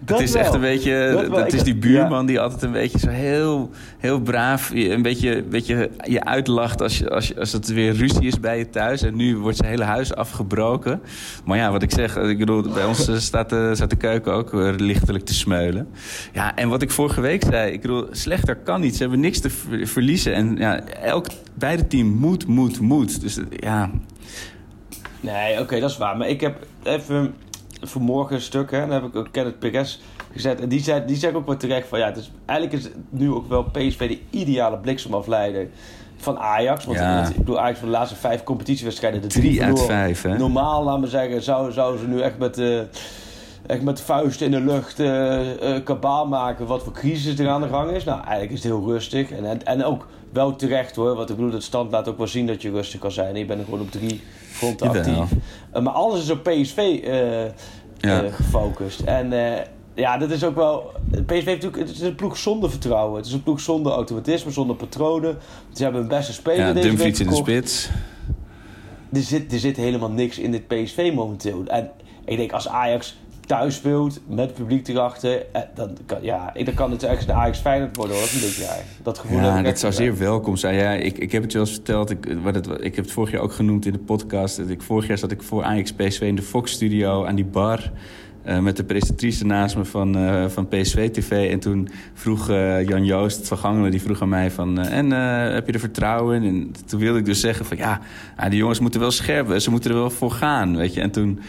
dat 0.00 0.18
het 0.18 0.28
is 0.28 0.32
wel. 0.34 0.42
echt 0.42 0.54
een 0.54 0.60
beetje... 0.60 1.26
Dat 1.30 1.52
is 1.52 1.62
die 1.62 1.76
buurman 1.76 2.26
die 2.26 2.40
altijd 2.40 2.62
een 2.62 2.72
beetje 2.72 2.98
zo 2.98 3.08
heel, 3.08 3.70
heel 3.98 4.20
braaf... 4.20 4.72
je- 4.74 4.90
een 4.90 5.02
beetje, 5.02 5.36
een 5.36 5.48
beetje 5.48 5.90
je 6.02 6.24
uitlacht 6.24 6.82
als, 6.82 6.98
je, 6.98 7.10
als, 7.10 7.28
je, 7.28 7.38
als 7.38 7.52
het 7.52 7.68
weer 7.68 7.92
ruzie 7.92 8.26
is 8.26 8.40
bij 8.40 8.58
je 8.58 8.70
thuis. 8.70 9.02
En 9.02 9.16
nu 9.16 9.36
wordt 9.36 9.56
zijn 9.56 9.68
hele 9.70 9.84
huis 9.84 10.14
afgebroken. 10.14 11.00
Maar 11.44 11.58
ja, 11.58 11.70
wat 11.70 11.82
ik 11.82 11.90
zeg, 11.92 12.16
ik 12.16 12.38
bedoel, 12.38 12.62
bij 12.62 12.84
ons 12.84 13.08
eh, 13.08 13.16
staat 13.16 13.50
de, 13.50 13.70
staat 13.74 13.90
de 13.90 13.96
keuken 13.96 14.32
ook 14.32 14.50
weer 14.50 14.72
lichtelijk 14.72 15.24
te 15.24 15.34
smeulen. 15.34 15.88
Ja, 16.32 16.56
en 16.56 16.68
wat 16.68 16.82
ik 16.82 16.90
vorige 16.90 17.20
week 17.20 17.42
zei, 17.44 17.72
ik 17.72 17.80
bedoel, 17.80 18.06
slechter 18.10 18.56
kan 18.56 18.80
niet. 18.80 18.94
Ze 18.96 19.00
hebben 19.02 19.20
niks 19.20 19.40
te 19.40 19.50
ver- 19.50 19.86
verliezen. 19.86 20.34
En 20.34 20.56
ja, 20.56 20.80
elk, 21.02 21.26
beide 21.54 21.86
team 21.86 22.06
moet, 22.08 22.46
moet, 22.46 22.80
moet. 22.80 23.20
Dus 23.20 23.38
eh, 23.38 23.44
ja, 23.50 23.90
Nee, 25.20 25.60
oké, 25.60 25.80
dat 25.80 25.90
is 25.90 25.96
waar. 25.96 26.16
Maar 26.16 26.28
ik 26.28 26.40
heb 26.40 26.66
even 26.82 27.34
vanmorgen 27.82 28.34
een 28.36 28.42
stuk, 28.42 28.70
hè, 28.70 28.80
dan 28.80 28.90
heb 28.90 29.04
ik 29.04 29.16
ook 29.16 29.28
Kenneth 29.30 29.58
Perez 29.58 29.98
gezet. 30.32 30.60
En 30.60 30.68
die 30.68 30.80
zei, 30.80 31.04
die 31.06 31.16
zei 31.16 31.36
ook 31.36 31.46
wel 31.46 31.56
terecht 31.56 31.88
van 31.88 31.98
ja, 31.98 32.06
het 32.06 32.16
is, 32.16 32.30
eigenlijk 32.46 32.82
is 32.82 32.90
nu 33.10 33.30
ook 33.32 33.48
wel 33.48 33.62
PSV 33.62 34.08
de 34.08 34.18
ideale 34.30 34.76
bliksemafleider 34.78 35.68
van 36.16 36.38
Ajax. 36.38 36.84
Want 36.84 36.98
Ja. 36.98 37.20
het- 37.20 37.30
ik 37.30 37.36
bedoel, 37.36 37.58
Ajax 37.60 37.78
van 37.78 37.88
de 37.88 37.94
laatste 37.94 38.16
vijf 38.16 38.42
competitiewedstrijden 38.42 39.20
de 39.20 39.26
drie 39.26 39.62
uit 39.62 39.78
verloren. 39.78 39.96
vijf, 39.96 40.22
hè? 40.22 40.36
Normaal, 40.38 40.84
laten 40.84 41.00
we 41.02 41.08
zeggen, 41.08 41.42
zouden 41.42 41.72
zou 41.74 41.98
ze 41.98 42.06
nu 42.08 42.20
echt 42.20 42.38
met, 42.38 42.58
eh 42.58 42.80
echt 43.66 43.82
met 43.82 43.96
de 43.96 44.02
vuist 44.02 44.40
in 44.40 44.50
de 44.50 44.60
lucht 44.60 45.00
eh, 45.00 45.40
kabaal 45.84 46.26
maken 46.26 46.66
wat 46.66 46.82
voor 46.82 46.92
crisis 46.92 47.38
er 47.38 47.48
aan 47.48 47.60
de 47.62 47.68
gang 47.68 47.90
is. 47.90 48.04
Nou, 48.04 48.20
eigenlijk 48.20 48.50
is 48.52 48.62
het 48.62 48.72
heel 48.72 48.86
rustig. 48.86 49.30
En, 49.30 49.44
en, 49.44 49.64
en 49.66 49.84
ook 49.84 50.06
wel 50.38 50.56
terecht 50.56 50.96
hoor. 50.96 51.14
Want 51.14 51.30
ik 51.30 51.36
bedoel, 51.36 51.52
het 51.52 51.62
stand 51.62 51.90
laat 51.90 52.08
ook 52.08 52.18
wel 52.18 52.26
zien 52.26 52.46
dat 52.46 52.62
je 52.62 52.70
rustig 52.70 53.00
kan 53.00 53.10
zijn. 53.10 53.36
Je 53.36 53.44
bent 53.44 53.58
er 53.58 53.64
gewoon 53.64 53.80
op 53.80 53.90
drie 53.90 54.20
fronten 54.50 54.88
actief. 54.88 55.30
Eh, 55.72 55.82
maar 55.82 55.92
alles 55.92 56.22
is 56.22 56.30
op 56.30 56.42
PSV 56.42 56.78
eh, 56.78 57.44
Ja. 57.98 58.22
eh, 58.22 58.34
gefocust. 58.34 59.00
En 59.00 59.32
ja, 59.94 60.18
dat 60.18 60.30
is 60.30 60.44
ook 60.44 60.54
wel. 60.54 60.92
PSV 61.26 61.44
heeft 61.44 61.46
natuurlijk. 61.46 61.76
Het 61.76 61.90
is 61.90 62.00
een 62.00 62.14
ploeg 62.14 62.36
zonder 62.36 62.70
vertrouwen. 62.70 63.16
Het 63.16 63.26
is 63.26 63.32
een 63.32 63.42
ploeg 63.42 63.60
zonder 63.60 63.92
automatisme, 63.92 64.50
zonder 64.50 64.76
patronen. 64.76 65.38
Ze 65.72 65.82
hebben 65.82 66.00
hun 66.00 66.10
beste 66.10 66.32
speler 66.32 66.66
ja 66.66 66.72
deze 66.72 66.88
Dumfries 66.88 67.20
in 67.20 67.28
de 67.28 67.34
spits. 67.34 67.88
Er 69.12 69.22
zit, 69.22 69.52
er 69.52 69.58
zit 69.58 69.76
helemaal 69.76 70.10
niks 70.10 70.38
in 70.38 70.50
dit 70.50 70.66
PSV 70.66 71.12
momenteel. 71.14 71.62
En 71.66 71.90
ik 72.24 72.36
denk 72.36 72.52
als 72.52 72.68
Ajax 72.68 73.16
thuis 73.48 73.74
speelt 73.74 74.20
met 74.26 74.54
publiek 74.54 74.88
erachter, 74.88 75.46
eh, 75.52 75.62
dan 75.74 75.96
kan, 76.06 76.18
ja, 76.22 76.52
dan 76.64 76.74
kan 76.74 76.90
het 76.90 77.02
echt 77.02 77.26
de 77.26 77.32
Ajax 77.32 77.58
Feyenoord 77.58 77.96
worden 77.96 78.16
hoor. 78.16 78.26
Van 78.26 78.40
dit 78.40 78.54
jaar. 78.54 78.82
Dat 79.02 79.18
gevoel 79.18 79.38
heb 79.38 79.46
Ja, 79.46 79.62
dat 79.62 79.78
zou 79.78 79.92
wel. 79.92 80.00
zeer 80.00 80.18
welkom 80.18 80.56
zijn. 80.56 80.74
Ja, 80.74 80.92
ik, 80.92 81.18
ik 81.18 81.32
heb 81.32 81.42
het 81.42 81.52
je 81.52 81.58
al 81.58 81.64
eens 81.64 81.72
verteld. 81.72 82.10
Ik, 82.10 82.36
wat 82.42 82.54
het, 82.54 82.66
ik 82.66 82.96
heb 82.96 83.04
het 83.04 83.12
vorig 83.12 83.30
jaar 83.30 83.40
ook 83.40 83.52
genoemd 83.52 83.86
in 83.86 83.92
de 83.92 83.98
podcast. 83.98 84.56
Dat 84.56 84.68
Ik, 84.68 84.82
vorig 84.82 85.06
jaar 85.06 85.18
zat 85.18 85.30
ik 85.30 85.42
voor 85.42 85.64
Ajax 85.64 85.92
PSV 85.92 86.20
in 86.20 86.34
de 86.34 86.42
Fox-studio 86.42 87.24
aan 87.24 87.34
die 87.34 87.44
bar. 87.44 87.90
Eh, 88.48 88.58
met 88.58 88.76
de 88.76 88.84
presentatrice 88.84 89.46
naast 89.46 89.76
me 89.76 89.84
van, 89.84 90.16
eh, 90.16 90.48
van 90.48 90.68
PSV 90.68 91.10
TV. 91.10 91.50
En 91.50 91.58
toen 91.58 91.88
vroeg 92.14 92.50
eh, 92.50 92.86
Jan 92.86 93.04
Joost 93.04 93.48
van 93.48 93.58
Gangelen, 93.58 93.90
die 93.90 94.02
vroeg 94.02 94.22
aan 94.22 94.28
mij 94.28 94.50
van... 94.50 94.78
en 94.78 95.10
heb 95.54 95.66
je 95.66 95.72
er 95.72 95.80
vertrouwen 95.80 96.42
in? 96.42 96.44
En 96.54 96.72
toen 96.86 97.00
wilde 97.00 97.18
ik 97.18 97.24
dus 97.24 97.40
zeggen 97.40 97.66
van 97.66 97.76
ja, 97.76 98.00
die 98.48 98.58
jongens 98.58 98.80
moeten 98.80 99.00
wel 99.00 99.10
scherp. 99.10 99.60
Ze 99.60 99.70
moeten 99.70 99.90
er 99.90 99.96
wel 99.96 100.10
voor 100.10 100.30
gaan, 100.30 100.76
weet 100.76 100.94
je. 100.94 101.00
En 101.00 101.10
toen 101.10 101.40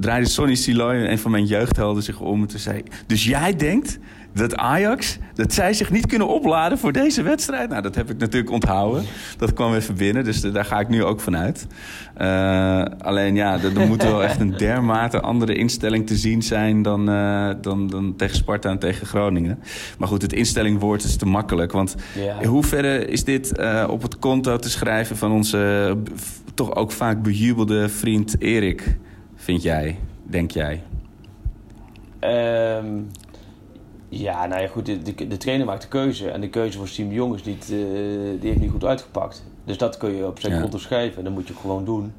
draaide 0.00 0.28
Sonny 0.28 0.54
Siloy, 0.54 0.94
een 0.94 1.18
van 1.18 1.30
mijn 1.30 1.44
jeugdhelden, 1.44 2.02
zich 2.02 2.20
om. 2.20 2.40
En 2.40 2.48
toen 2.48 2.58
zei 2.58 2.82
dus 3.06 3.24
jij 3.24 3.56
denkt 3.56 3.98
dat 4.36 4.56
Ajax, 4.56 5.18
dat 5.34 5.52
zij 5.52 5.72
zich 5.72 5.90
niet 5.90 6.06
kunnen 6.06 6.28
opladen 6.28 6.78
voor 6.78 6.92
deze 6.92 7.22
wedstrijd? 7.22 7.68
Nou, 7.68 7.82
dat 7.82 7.94
heb 7.94 8.10
ik 8.10 8.18
natuurlijk 8.18 8.52
onthouden. 8.52 9.04
Dat 9.38 9.52
kwam 9.52 9.74
even 9.74 9.94
binnen, 9.96 10.24
dus 10.24 10.40
daar 10.40 10.64
ga 10.64 10.80
ik 10.80 10.88
nu 10.88 11.04
ook 11.04 11.20
vanuit. 11.20 11.66
Eh, 12.14 12.84
alleen 12.98 13.34
ja, 13.34 13.58
er, 13.60 13.86
moet 13.86 14.02
wel 14.02 14.22
echt 14.24 14.40
een 14.40 14.56
dermate 14.66 15.20
andere 15.20 15.54
instelling 15.54 16.06
te 16.06 16.16
zien 16.16 16.42
zijn 16.42 16.82
dan, 16.82 17.08
eh, 17.08 17.50
dan, 17.60 17.86
dan 17.86 18.16
tegen 18.16 18.36
Sparta 18.36 18.70
en 18.70 18.78
tegen 18.78 19.06
Groningen. 19.06 19.58
Maar 19.98 20.08
goed, 20.08 20.22
het 20.22 20.32
instellingwoord 20.32 21.04
is 21.04 21.16
te 21.16 21.26
makkelijk. 21.26 21.72
Want 21.72 21.94
Ja. 22.14 22.40
in 22.40 22.48
hoeverre 22.48 23.06
is 23.06 23.24
dit 23.24 23.58
eh, 23.58 23.86
op 23.90 24.02
het 24.02 24.18
konto 24.18 24.56
te 24.56 24.70
schrijven 24.70 25.16
van 25.16 25.32
onze 25.32 25.96
toch 26.54 26.74
ook 26.74 26.92
vaak 26.92 27.22
bejubelde 27.22 27.88
vriend 27.88 28.40
Erik, 28.40 28.96
vind 29.36 29.62
jij, 29.62 29.98
denk 30.22 30.50
jij? 30.50 30.82
Ehm, 32.18 32.86
ja, 34.08 34.46
nou 34.46 34.62
ja, 34.62 34.68
goed. 34.68 34.86
De, 34.86 35.02
de, 35.02 35.26
de 35.28 35.36
trainer 35.36 35.66
maakt 35.66 35.82
de 35.82 35.88
keuze. 35.88 36.30
En 36.30 36.40
de 36.40 36.48
keuze 36.48 36.78
voor 36.78 36.88
Siem 36.88 37.08
de 37.08 37.14
Jong 37.14 37.34
is 37.34 37.44
niet, 37.44 37.62
eh, 37.62 37.68
die 38.40 38.48
heeft 38.48 38.60
niet 38.60 38.70
goed 38.70 38.84
uitgepakt. 38.84 39.44
Dus 39.64 39.78
dat 39.78 39.96
kun 39.96 40.14
je 40.16 40.26
op 40.26 40.40
zich 40.40 40.50
Ja. 40.50 40.64
onderschrijven. 40.64 41.18
En 41.18 41.24
dat 41.24 41.32
moet 41.32 41.48
je 41.48 41.54
gewoon 41.54 41.84
doen. 41.84 42.12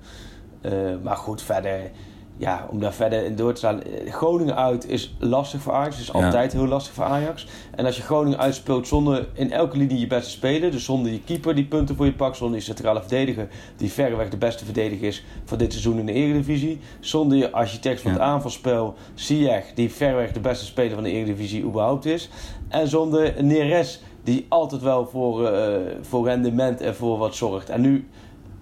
Eh, 0.61 0.71
maar 1.03 1.15
goed, 1.17 1.41
verder... 1.41 1.91
ja, 2.37 2.67
om 2.69 2.79
daar 2.79 2.93
verder 2.93 3.23
in 3.23 3.35
door 3.35 3.51
te 3.51 3.57
staan. 3.57 3.83
eh, 3.83 4.13
Groningen 4.13 4.55
uit 4.55 4.89
is 4.89 5.15
lastig 5.19 5.61
voor 5.61 5.73
Ajax. 5.73 5.99
is 5.99 6.13
altijd 6.13 6.53
heel 6.53 6.67
lastig 6.67 6.93
voor 6.93 7.03
Ajax. 7.03 7.47
En 7.75 7.85
als 7.85 7.95
je 7.97 8.01
Groningen 8.01 8.39
uitspeelt 8.39 8.87
zonder 8.87 9.27
in 9.33 9.51
elke 9.51 9.77
linie 9.77 9.99
je 9.99 10.07
beste 10.07 10.29
speler. 10.29 10.71
Dus 10.71 10.83
zonder 10.83 11.11
je 11.11 11.21
keeper 11.23 11.55
die 11.55 11.65
punten 11.65 11.95
voor 11.95 12.05
je 12.05 12.13
pakt. 12.13 12.37
Zonder 12.37 12.57
je 12.57 12.63
centrale 12.63 12.99
verdediger 12.99 13.47
die 13.77 13.91
verreweg 13.91 14.29
de 14.29 14.37
beste 14.37 14.65
verdediger 14.65 15.07
is 15.07 15.25
van 15.45 15.57
dit 15.57 15.71
seizoen 15.71 15.99
in 15.99 16.05
de 16.05 16.13
Eredivisie. 16.13 16.79
Zonder 16.99 17.37
je 17.37 17.51
architect 17.51 18.01
van 18.01 18.11
het 18.11 18.19
aanvalspel 18.19 18.95
Ziyech 19.13 19.73
die 19.73 19.91
verreweg 19.91 20.31
de 20.31 20.39
beste 20.39 20.65
speler 20.65 20.93
van 20.93 21.03
de 21.03 21.11
Eredivisie 21.11 21.63
überhaupt 21.63 22.05
is. 22.05 22.29
En 22.67 22.87
zonder 22.87 23.43
Neres 23.43 24.01
die 24.23 24.45
altijd 24.49 24.81
wel 24.81 25.07
voor, 25.07 25.47
eh, 25.47 25.77
voor 26.01 26.25
rendement 26.25 26.81
en 26.81 26.95
voor 26.95 27.17
wat 27.17 27.35
zorgt. 27.35 27.69
En 27.69 27.81
nu 27.81 28.07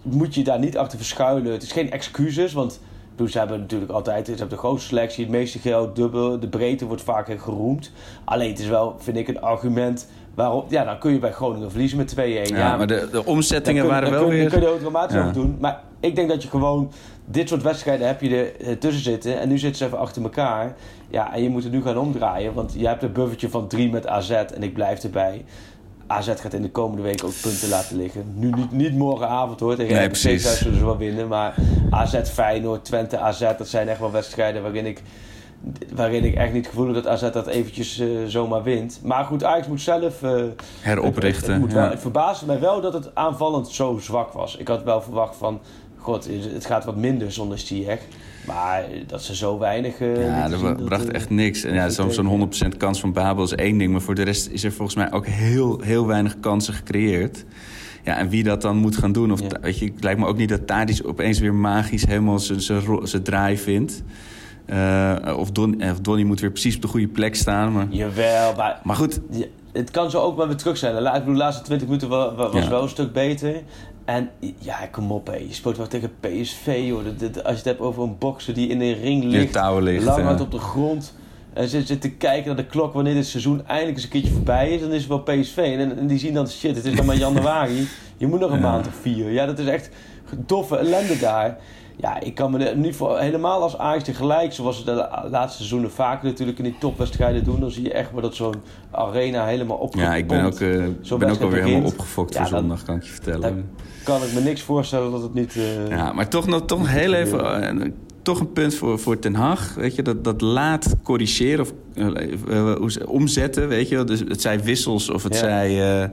moet 0.01 0.35
je 0.35 0.43
daar 0.43 0.59
niet 0.59 0.77
achter 0.77 0.97
verschuilen. 0.97 1.51
Het 1.51 1.63
is 1.63 1.71
geen 1.71 1.91
excuses, 1.91 2.53
want 2.53 2.79
bedoel, 3.15 3.28
ze 3.32 3.38
hebben 3.38 3.60
natuurlijk 3.60 3.91
altijd 3.91 4.25
ze 4.25 4.32
hebben 4.32 4.49
de 4.49 4.58
grootste 4.58 4.88
selectie, 4.88 5.23
het 5.23 5.34
meeste 5.34 5.60
geld, 5.60 5.95
dubbel, 5.95 6.39
de 6.39 6.47
breedte 6.47 6.86
wordt 6.86 7.01
vaker 7.01 7.39
geroemd. 7.39 7.91
Alleen 8.25 8.49
het 8.49 8.60
is 8.60 8.67
wel, 8.67 8.95
vind 8.99 9.17
ik, 9.17 9.28
een 9.28 9.41
argument 9.41 10.08
waarop, 10.36 10.71
ja, 10.71 10.84
dan 10.84 10.99
kun 10.99 11.12
je 11.12 11.19
bij 11.19 11.32
Groningen 11.32 11.69
verliezen 11.71 11.97
met 11.97 12.15
2-1. 12.15 12.19
Ja, 12.56 12.78
maar 12.78 12.88
de, 12.88 13.08
de 13.12 13.25
omzettingen 13.25 13.82
kun- 13.82 13.91
waren 13.91 14.12
wel 14.12 14.21
kun, 14.21 14.30
weer... 14.30 14.41
Dan 14.41 14.51
kun 14.51 14.62
je 14.62 14.67
automatisch 14.67 15.15
Ja. 15.15 15.21
over 15.21 15.34
doen. 15.34 15.58
Maar 15.60 15.82
ik 15.99 16.15
denk 16.15 16.30
dat 16.30 16.43
je 16.43 16.49
gewoon... 16.49 16.91
Dit 17.28 17.49
soort 17.49 17.62
wedstrijden 17.62 18.08
heb 18.08 18.21
je 18.21 18.30
er 18.38 18.56
eh, 18.67 18.71
tussen 18.75 19.04
zitten. 19.04 19.39
En 19.39 19.49
nu 19.49 19.58
zitten 19.58 19.78
ze 19.78 19.86
even 19.86 19.97
achter 19.97 20.21
elkaar. 20.23 20.75
Ja, 21.10 21.34
en 21.34 21.43
je 21.43 21.49
moet 21.49 21.63
het 21.63 21.71
nu 21.71 21.82
gaan 21.82 21.97
omdraaien. 21.97 22.54
Want 22.54 22.73
je 22.78 22.88
hebt 22.88 23.04
een 23.04 23.12
buffertje 23.12 23.49
van 23.49 23.67
3 23.67 23.89
met 23.91 24.08
AZ. 24.08 24.30
En 24.30 24.63
ik 24.63 24.73
blijf 24.73 25.04
erbij. 25.04 25.45
AZ 26.08 26.28
gaat 26.36 26.54
in 26.54 26.62
de 26.62 26.72
komende 26.72 27.02
week 27.02 27.24
ook 27.24 27.34
punten 27.41 27.70
laten 27.70 27.98
liggen. 27.98 28.34
Nu 28.36 28.50
niet, 28.50 28.72
niet 28.72 28.94
morgenavond 28.96 29.60
hoor. 29.60 29.76
Tegen 29.76 29.96
Nee, 29.96 30.08
precies. 30.08 30.44
thuis 30.44 30.58
zullen 30.58 30.78
ze 30.78 30.86
wel 30.86 30.98
winnen. 30.98 31.28
Maar 31.28 31.56
AZ, 31.89 32.22
Feyenoord, 32.24 32.86
Twente, 32.86 33.18
AZ. 33.18 33.39
Dat 33.58 33.68
zijn 33.68 33.88
echt 33.88 34.00
wel 34.00 34.12
wedstrijden 34.12 34.62
waarin 34.62 34.86
ik... 34.86 35.02
Waarin 35.96 36.24
ik 36.24 36.36
echt 36.36 36.54
niet 36.54 36.68
gevoel 36.68 36.86
heb 36.86 36.94
dat 37.04 37.08
AZ 37.08 37.32
dat 37.32 37.48
eventjes 37.48 38.00
eh, 38.00 38.08
zomaar 38.28 38.63
wint. 38.63 39.00
Maar 39.04 39.26
goed, 39.26 39.44
Ajax 39.44 39.68
moet 39.68 39.82
zelf... 39.82 40.24
eh, 40.24 40.44
Heroprichten, 40.82 41.41
Het, 41.44 41.52
het, 41.52 41.60
moet 41.60 41.74
wel, 41.74 41.84
ja. 41.84 41.89
het 41.89 42.00
verbaasde 42.02 42.46
mij 42.46 42.60
wel 42.60 42.82
dat 42.82 42.94
het 42.94 43.15
aanvallend 43.15 43.68
zo 43.68 43.98
zwak 44.02 44.32
was. 44.32 44.58
Ik 44.58 44.68
had 44.68 44.84
wel 44.84 45.02
verwacht 45.02 45.36
van... 45.36 45.60
God, 45.98 46.28
het 46.54 46.65
gaat 46.65 46.86
wat 46.86 46.96
minder 46.96 47.32
zonder 47.32 47.60
Ziyech. 47.60 48.02
Maar 48.47 48.84
dat 49.08 49.23
ze 49.23 49.36
zo 49.36 49.58
weinig... 49.60 49.99
eh, 49.99 50.25
Ja, 50.25 50.49
dat 50.49 50.60
zien, 50.60 50.75
bracht 50.86 51.08
eh, 51.08 51.13
echt 51.15 51.29
niks. 51.29 51.63
En 51.63 51.73
ja, 51.73 51.89
zo'n 51.89 52.12
zo'n 52.12 52.49
100% 52.73 52.77
kans 52.77 52.99
van 52.99 53.13
Babel 53.13 53.43
is 53.43 53.53
één 53.55 53.77
ding. 53.77 53.91
Maar 53.91 54.01
voor 54.01 54.15
de 54.15 54.23
rest 54.23 54.47
is 54.49 54.63
er 54.63 54.71
volgens 54.71 54.97
mij 54.97 55.12
ook 55.12 55.25
heel, 55.27 55.79
heel 55.81 56.08
weinig 56.08 56.39
kansen 56.39 56.73
gecreëerd. 56.73 57.45
Ja, 58.03 58.17
en 58.17 58.29
wie 58.29 58.43
dat 58.43 58.62
dan 58.62 58.77
moet 58.77 58.97
gaan 58.97 59.12
doen. 59.12 59.31
Of, 59.31 59.41
Ja. 59.41 59.47
weet 59.62 59.79
je, 59.79 59.86
het 59.86 60.03
lijkt 60.03 60.19
me 60.19 60.25
ook 60.25 60.38
niet 60.38 60.49
dat 60.49 60.67
Tadic 60.67 61.01
opeens 61.08 61.39
weer 61.39 61.53
magisch 61.53 62.05
helemaal 62.05 62.39
zijn- 62.39 63.23
draai 63.23 63.58
vindt. 63.58 64.03
Eh, 64.65 65.15
of, 65.38 65.51
Don, 65.51 65.81
of 65.91 65.99
Donny 65.99 66.23
moet 66.23 66.39
weer 66.39 66.51
precies 66.51 66.75
op 66.75 66.81
de 66.81 66.88
goede 66.88 67.08
plek 67.08 67.36
staan. 67.36 67.71
Maar, 67.71 67.88
Jawel, 67.89 68.53
maar... 68.55 68.79
maar 68.84 68.95
goed, 68.95 69.19
Ja, 69.29 69.45
het 69.73 69.91
kan 69.91 70.10
zo 70.10 70.21
ook 70.21 70.38
wel 70.38 70.47
weer 70.47 70.55
terug 70.55 70.77
zijn. 70.77 70.95
De 70.95 71.01
la- 71.01 71.13
ik 71.13 71.19
bedoel, 71.19 71.34
de 71.34 71.39
laatste 71.39 71.63
20 71.63 71.88
minuten 71.88 72.10
wa- 72.10 72.36
wa- 72.36 72.49
was 72.51 72.63
Ja. 72.63 72.69
wel 72.69 72.84
een 72.84 72.89
stuk 72.89 73.13
beter. 73.13 73.62
En 74.06 74.30
ja, 74.60 74.78
kom 74.91 75.12
op, 75.12 75.28
hé. 75.28 75.36
je 75.36 75.54
speelt 75.54 75.78
wel 75.78 75.88
tegen 75.88 76.12
PSV. 76.20 76.82
Joh. 76.86 77.04
De- 77.18 77.28
als 77.44 77.52
je 77.52 77.56
het 77.58 77.63
hebt 77.65 77.80
over 77.80 78.04
een 78.04 78.18
bokser 78.18 78.54
die 78.54 78.68
in 78.68 78.80
de 78.80 78.91
ring 78.91 79.24
in 79.24 79.30
ligt, 79.30 79.56
ligt. 79.82 80.04
lang 80.06 80.26
uit 80.28 80.41
op 80.41 80.52
de 80.52 80.58
grond. 80.60 81.13
En 81.54 81.68
zit, 81.68 81.88
zit 81.88 82.02
te 82.02 82.10
kijken 82.12 82.48
naar 82.48 82.56
de 82.56 82.65
klok 82.65 82.94
wanneer 82.94 83.13
dit 83.13 83.26
seizoen 83.28 83.65
eindelijk 83.68 83.96
eens 83.96 84.04
een 84.04 84.10
keertje 84.12 84.32
voorbij 84.32 84.70
is. 84.72 84.82
Dan 84.82 84.91
is 84.91 85.00
het 85.04 85.08
wel 85.08 85.20
PSV. 85.22 85.58
En, 85.58 85.98
en 85.98 86.08
die 86.08 86.20
zien 86.20 86.34
dan, 86.34 86.48
shit, 86.48 86.76
het 86.76 86.86
is 86.86 86.96
dan 86.96 87.06
maar 87.06 87.15
januari. 87.15 87.88
Je 88.18 88.28
moet 88.28 88.39
nog 88.39 88.52
een 88.52 88.60
Ja. 88.60 88.62
maand 88.72 88.88
of 88.88 88.94
vier. 89.02 89.32
Ja, 89.32 89.46
dat 89.46 89.60
is 89.60 89.68
echt 89.68 89.89
doffe 90.46 90.78
ellende 90.78 91.20
daar. 91.20 91.58
Ja, 91.97 92.19
ik 92.19 92.36
kan 92.36 92.51
me 92.51 92.73
niet 92.75 92.95
voor... 92.95 93.19
Helemaal 93.19 93.62
als 93.62 93.77
Ajax 93.77 94.03
tegelijk, 94.03 94.53
zoals 94.53 94.77
ze 94.77 94.84
de 94.86 94.91
la- 94.93 95.25
laatste 95.31 95.58
seizoenen 95.58 95.91
vaker 95.91 96.25
natuurlijk 96.27 96.58
in 96.58 96.63
die 96.63 96.75
topwedstrijden 96.79 97.43
doen. 97.43 97.60
Dan 97.60 97.71
zie 97.71 97.84
je 97.84 97.91
echt 97.93 98.12
wel 98.12 98.21
dat 98.21 98.36
zo'n 98.36 98.53
arena 98.91 99.45
helemaal 99.45 99.77
opgepompt. 99.77 100.12
Ja, 100.12 100.15
ik 100.15 100.27
ben 100.27 100.45
ook, 100.45 100.60
eh, 100.60 101.17
ben 101.17 101.29
ook 101.29 101.41
alweer 101.41 101.63
helemaal 101.63 101.89
opgefokt 101.89 102.34
Ja, 102.34 102.39
voor 102.47 102.58
zondag, 102.58 102.84
kan 102.84 102.95
ik 102.95 103.03
je 103.03 103.10
vertellen. 103.12 103.69
Kan 104.03 104.23
ik 104.23 104.34
me 104.34 104.39
niks 104.39 104.62
voorstellen 104.62 105.12
dat 105.12 105.21
het 105.21 105.34
niet... 105.34 105.55
eh, 105.55 105.88
Ja, 105.89 106.13
maar 106.13 106.27
toch 106.29 106.47
nog 106.47 106.65
toch 106.65 106.89
heel 106.91 107.13
even... 107.13 107.62
eh, 107.81 107.89
toch 108.21 108.39
een 108.39 108.51
punt 108.51 108.75
voor, 108.75 108.99
voor 108.99 109.19
Ten 109.19 109.36
Hag. 109.36 109.73
Weet 109.75 109.95
je, 109.95 110.01
dat, 110.01 110.23
dat 110.23 110.41
laat 110.41 110.95
corrigeren 111.03 111.65
of 111.65 111.73
omzetten. 113.05 113.67
Weet 113.67 113.89
je, 113.89 114.03
dus 114.03 114.19
het 114.19 114.41
zij 114.41 114.63
wissels 114.63 115.10
of 115.10 115.23
het 115.23 115.34
Ja. 115.34 115.39
zij 115.39 116.12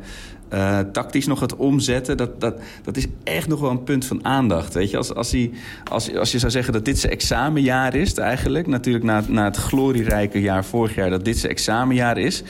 eh, 0.52 0.78
tactisch 0.78 1.26
nog 1.26 1.40
het 1.40 1.56
omzetten. 1.56 2.16
Dat, 2.16 2.40
dat, 2.40 2.54
dat 2.84 2.96
is 2.96 3.06
echt 3.24 3.48
nog 3.48 3.60
wel 3.60 3.70
een 3.70 3.82
punt 3.82 4.04
van 4.04 4.24
aandacht. 4.24 4.74
Weet 4.74 4.90
je, 4.90 4.96
als, 4.96 5.14
als, 5.14 5.30
hij, 5.30 5.50
als, 5.90 6.14
als 6.16 6.32
je 6.32 6.38
zou 6.38 6.52
zeggen 6.52 6.72
dat 6.72 6.84
dit 6.84 6.98
zijn 6.98 7.12
examenjaar 7.12 7.94
is, 7.94 8.14
eigenlijk. 8.14 8.66
Natuurlijk 8.66 9.04
na, 9.04 9.22
na 9.28 9.44
het 9.44 9.56
glorierijke 9.56 10.40
jaar 10.40 10.64
vorig 10.64 10.94
jaar, 10.94 11.10
dat 11.10 11.24
dit 11.24 11.38
zijn 11.38 11.52
examenjaar 11.52 12.18
is. 12.18 12.42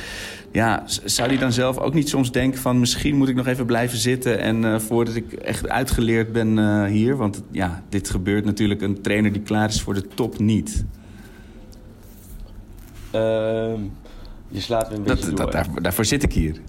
Ja, 0.52 0.82
zou 1.04 1.28
hij 1.28 1.38
dan 1.38 1.52
zelf 1.52 1.78
ook 1.78 1.94
niet 1.94 2.08
soms 2.08 2.32
denken 2.32 2.60
van... 2.60 2.80
misschien 2.80 3.16
moet 3.16 3.28
ik 3.28 3.34
nog 3.34 3.46
even 3.46 3.66
blijven 3.66 3.98
zitten... 3.98 4.38
en 4.38 4.64
eh, 4.64 4.78
voordat 4.78 5.14
ik 5.14 5.32
echt 5.32 5.68
uitgeleerd 5.68 6.32
ben 6.32 6.58
eh, 6.58 6.84
hier... 6.84 7.16
want 7.16 7.42
ja, 7.50 7.82
dit 7.88 8.10
gebeurt 8.10 8.44
natuurlijk 8.44 8.82
een 8.82 9.00
trainer 9.00 9.32
die 9.32 9.42
klaar 9.42 9.68
is 9.68 9.82
voor 9.82 9.94
de 9.94 10.08
top 10.14 10.38
niet. 10.38 10.84
ehm, 13.10 13.80
je 14.48 14.60
slaat 14.60 14.90
me 14.90 14.96
een 14.96 15.02
beetje 15.02 15.26
Dat, 15.26 15.36
door. 15.36 15.50
dat, 15.50 15.52
daar, 15.52 15.82
daarvoor 15.82 16.04
zit 16.04 16.22
ik 16.22 16.32
hier. 16.32 16.60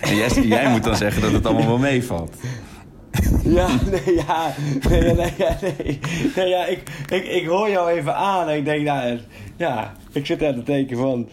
En 0.00 0.16
jij, 0.20 0.28
jij 0.28 0.70
moet 0.70 0.84
dan 0.84 0.96
zeggen 0.96 1.22
dat 1.22 1.32
het 1.32 1.46
allemaal 1.46 1.66
wel 1.66 1.78
meevalt. 1.78 2.34
Ja, 3.44 3.68
nee, 3.90 4.14
ja. 4.26 4.54
Nee, 4.88 5.00
nee, 5.00 5.14
nee, 5.14 6.00
nee. 6.36 6.48
Ja, 6.48 6.64
ik, 6.66 6.82
ik, 7.08 7.24
ik 7.26 7.46
hoor 7.46 7.70
jou 7.70 7.90
even 7.90 8.14
aan 8.16 8.48
en 8.48 8.56
ik 8.56 8.64
denk, 8.64 8.84
nou, 8.84 9.18
ja, 9.56 9.92
ik 10.12 10.26
zit 10.26 10.42
aan 10.44 10.54
te 10.54 10.62
denken 10.62 10.96
van, 10.96 11.28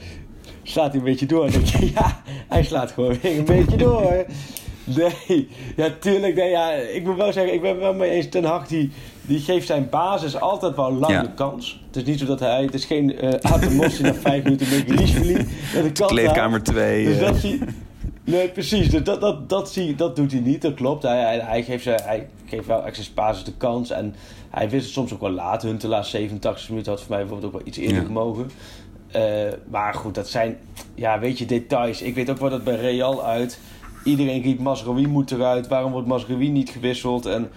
slaat 0.64 0.88
hij 0.92 0.98
een 0.98 1.04
beetje 1.04 1.26
door? 1.26 1.52
Denk 1.52 1.66
je, 1.66 1.92
ja, 1.94 2.22
hij 2.48 2.64
slaat 2.64 2.92
gewoon 2.92 3.18
weer 3.22 3.38
een 3.38 3.46
beetje 3.46 3.78
door. 3.78 4.26
Nee, 4.84 5.48
ja, 5.76 5.90
tuurlijk, 6.00 6.36
nee, 6.36 6.50
ja, 6.50 6.72
ik 6.72 7.04
moet 7.04 7.16
wel 7.16 7.34
zeggen, 7.34 7.54
ik 7.54 7.62
ben 7.62 7.70
het 7.72 7.80
wel 7.80 7.94
mee 7.94 8.10
eens, 8.10 8.30
Ten 8.30 8.44
Hag, 8.44 8.68
die, 8.68 8.92
die 9.22 9.40
geeft 9.40 9.68
zijn 9.68 9.88
basis 9.90 10.40
altijd 10.40 10.76
wel 10.76 10.94
lang 10.94 11.14
Ja. 11.14 11.22
de 11.22 11.34
kans. 11.34 11.82
Het 11.88 11.96
is 11.96 12.04
niet 12.04 12.20
zo 12.20 12.26
dat 12.26 12.40
hij, 12.40 12.62
het 12.64 12.74
is 12.74 12.86
geen 12.86 13.26
uh, 13.26 13.32
Atemos 13.42 13.96
die 13.98 14.06
na 14.06 14.14
vijf 14.14 14.44
minuten 14.44 14.70
met 14.70 14.84
Gilishvili 14.88 15.34
met 15.84 15.98
de 15.98 16.06
Kleedkamer 16.06 16.64
2. 16.64 17.06
dus 17.06 17.20
dat 17.20 17.36
zie 17.36 17.60
Nee, 18.24 18.50
precies. 18.50 18.90
Dus 18.90 19.04
dat, 19.04 19.22
dat, 19.22 19.50
dat, 19.50 19.72
zie, 19.72 19.96
dat 19.96 20.16
doet 20.16 20.32
hij 20.32 20.42
niet, 20.42 20.62
dat 20.62 20.74
klopt. 20.74 21.04
Hij, 21.04 21.22
hij, 21.22 21.40
hij, 21.40 21.64
geeft, 21.64 21.84
ze, 21.84 21.96
hij 22.04 22.30
geeft 22.46 22.68
wel 22.68 22.86
extra 22.86 23.14
basis 23.16 23.44
de 23.44 23.54
kans. 23.58 23.90
En 23.90 24.16
hij 24.50 24.70
wist 24.70 24.84
het 24.86 24.94
soms 24.94 25.14
ook 25.14 25.22
wel 25.22 25.32
laat. 25.32 25.62
Huntelaar 25.62 26.06
87 26.06 26.70
minuten 26.70 26.92
had 26.92 27.02
voor 27.02 27.10
mij 27.10 27.20
bijvoorbeeld 27.20 27.54
ook 27.54 27.60
wel 27.60 27.68
iets 27.68 27.78
eerder 27.78 27.98
Ja. 27.98 28.04
gemogen. 28.06 28.50
Eh, 29.12 29.24
maar 29.70 29.94
goed, 29.94 30.16
dat 30.16 30.30
zijn, 30.30 30.58
ja, 30.96 31.20
weet 31.20 31.38
je, 31.38 31.46
details. 31.46 32.02
Ik 32.02 32.16
weet 32.16 32.30
ook 32.30 32.38
wel 32.38 32.50
dat 32.50 32.64
bij 32.64 32.76
Real 32.76 33.24
uit. 33.26 33.60
Iedereen 34.04 34.42
riep 34.42 34.60
Masraoui 34.60 35.08
moet 35.08 35.32
eruit. 35.32 35.68
Waarom 35.68 35.92
wordt 35.92 36.08
Masraoui 36.08 36.50
niet 36.50 36.70
gewisseld? 36.70 37.26
En 37.26 37.50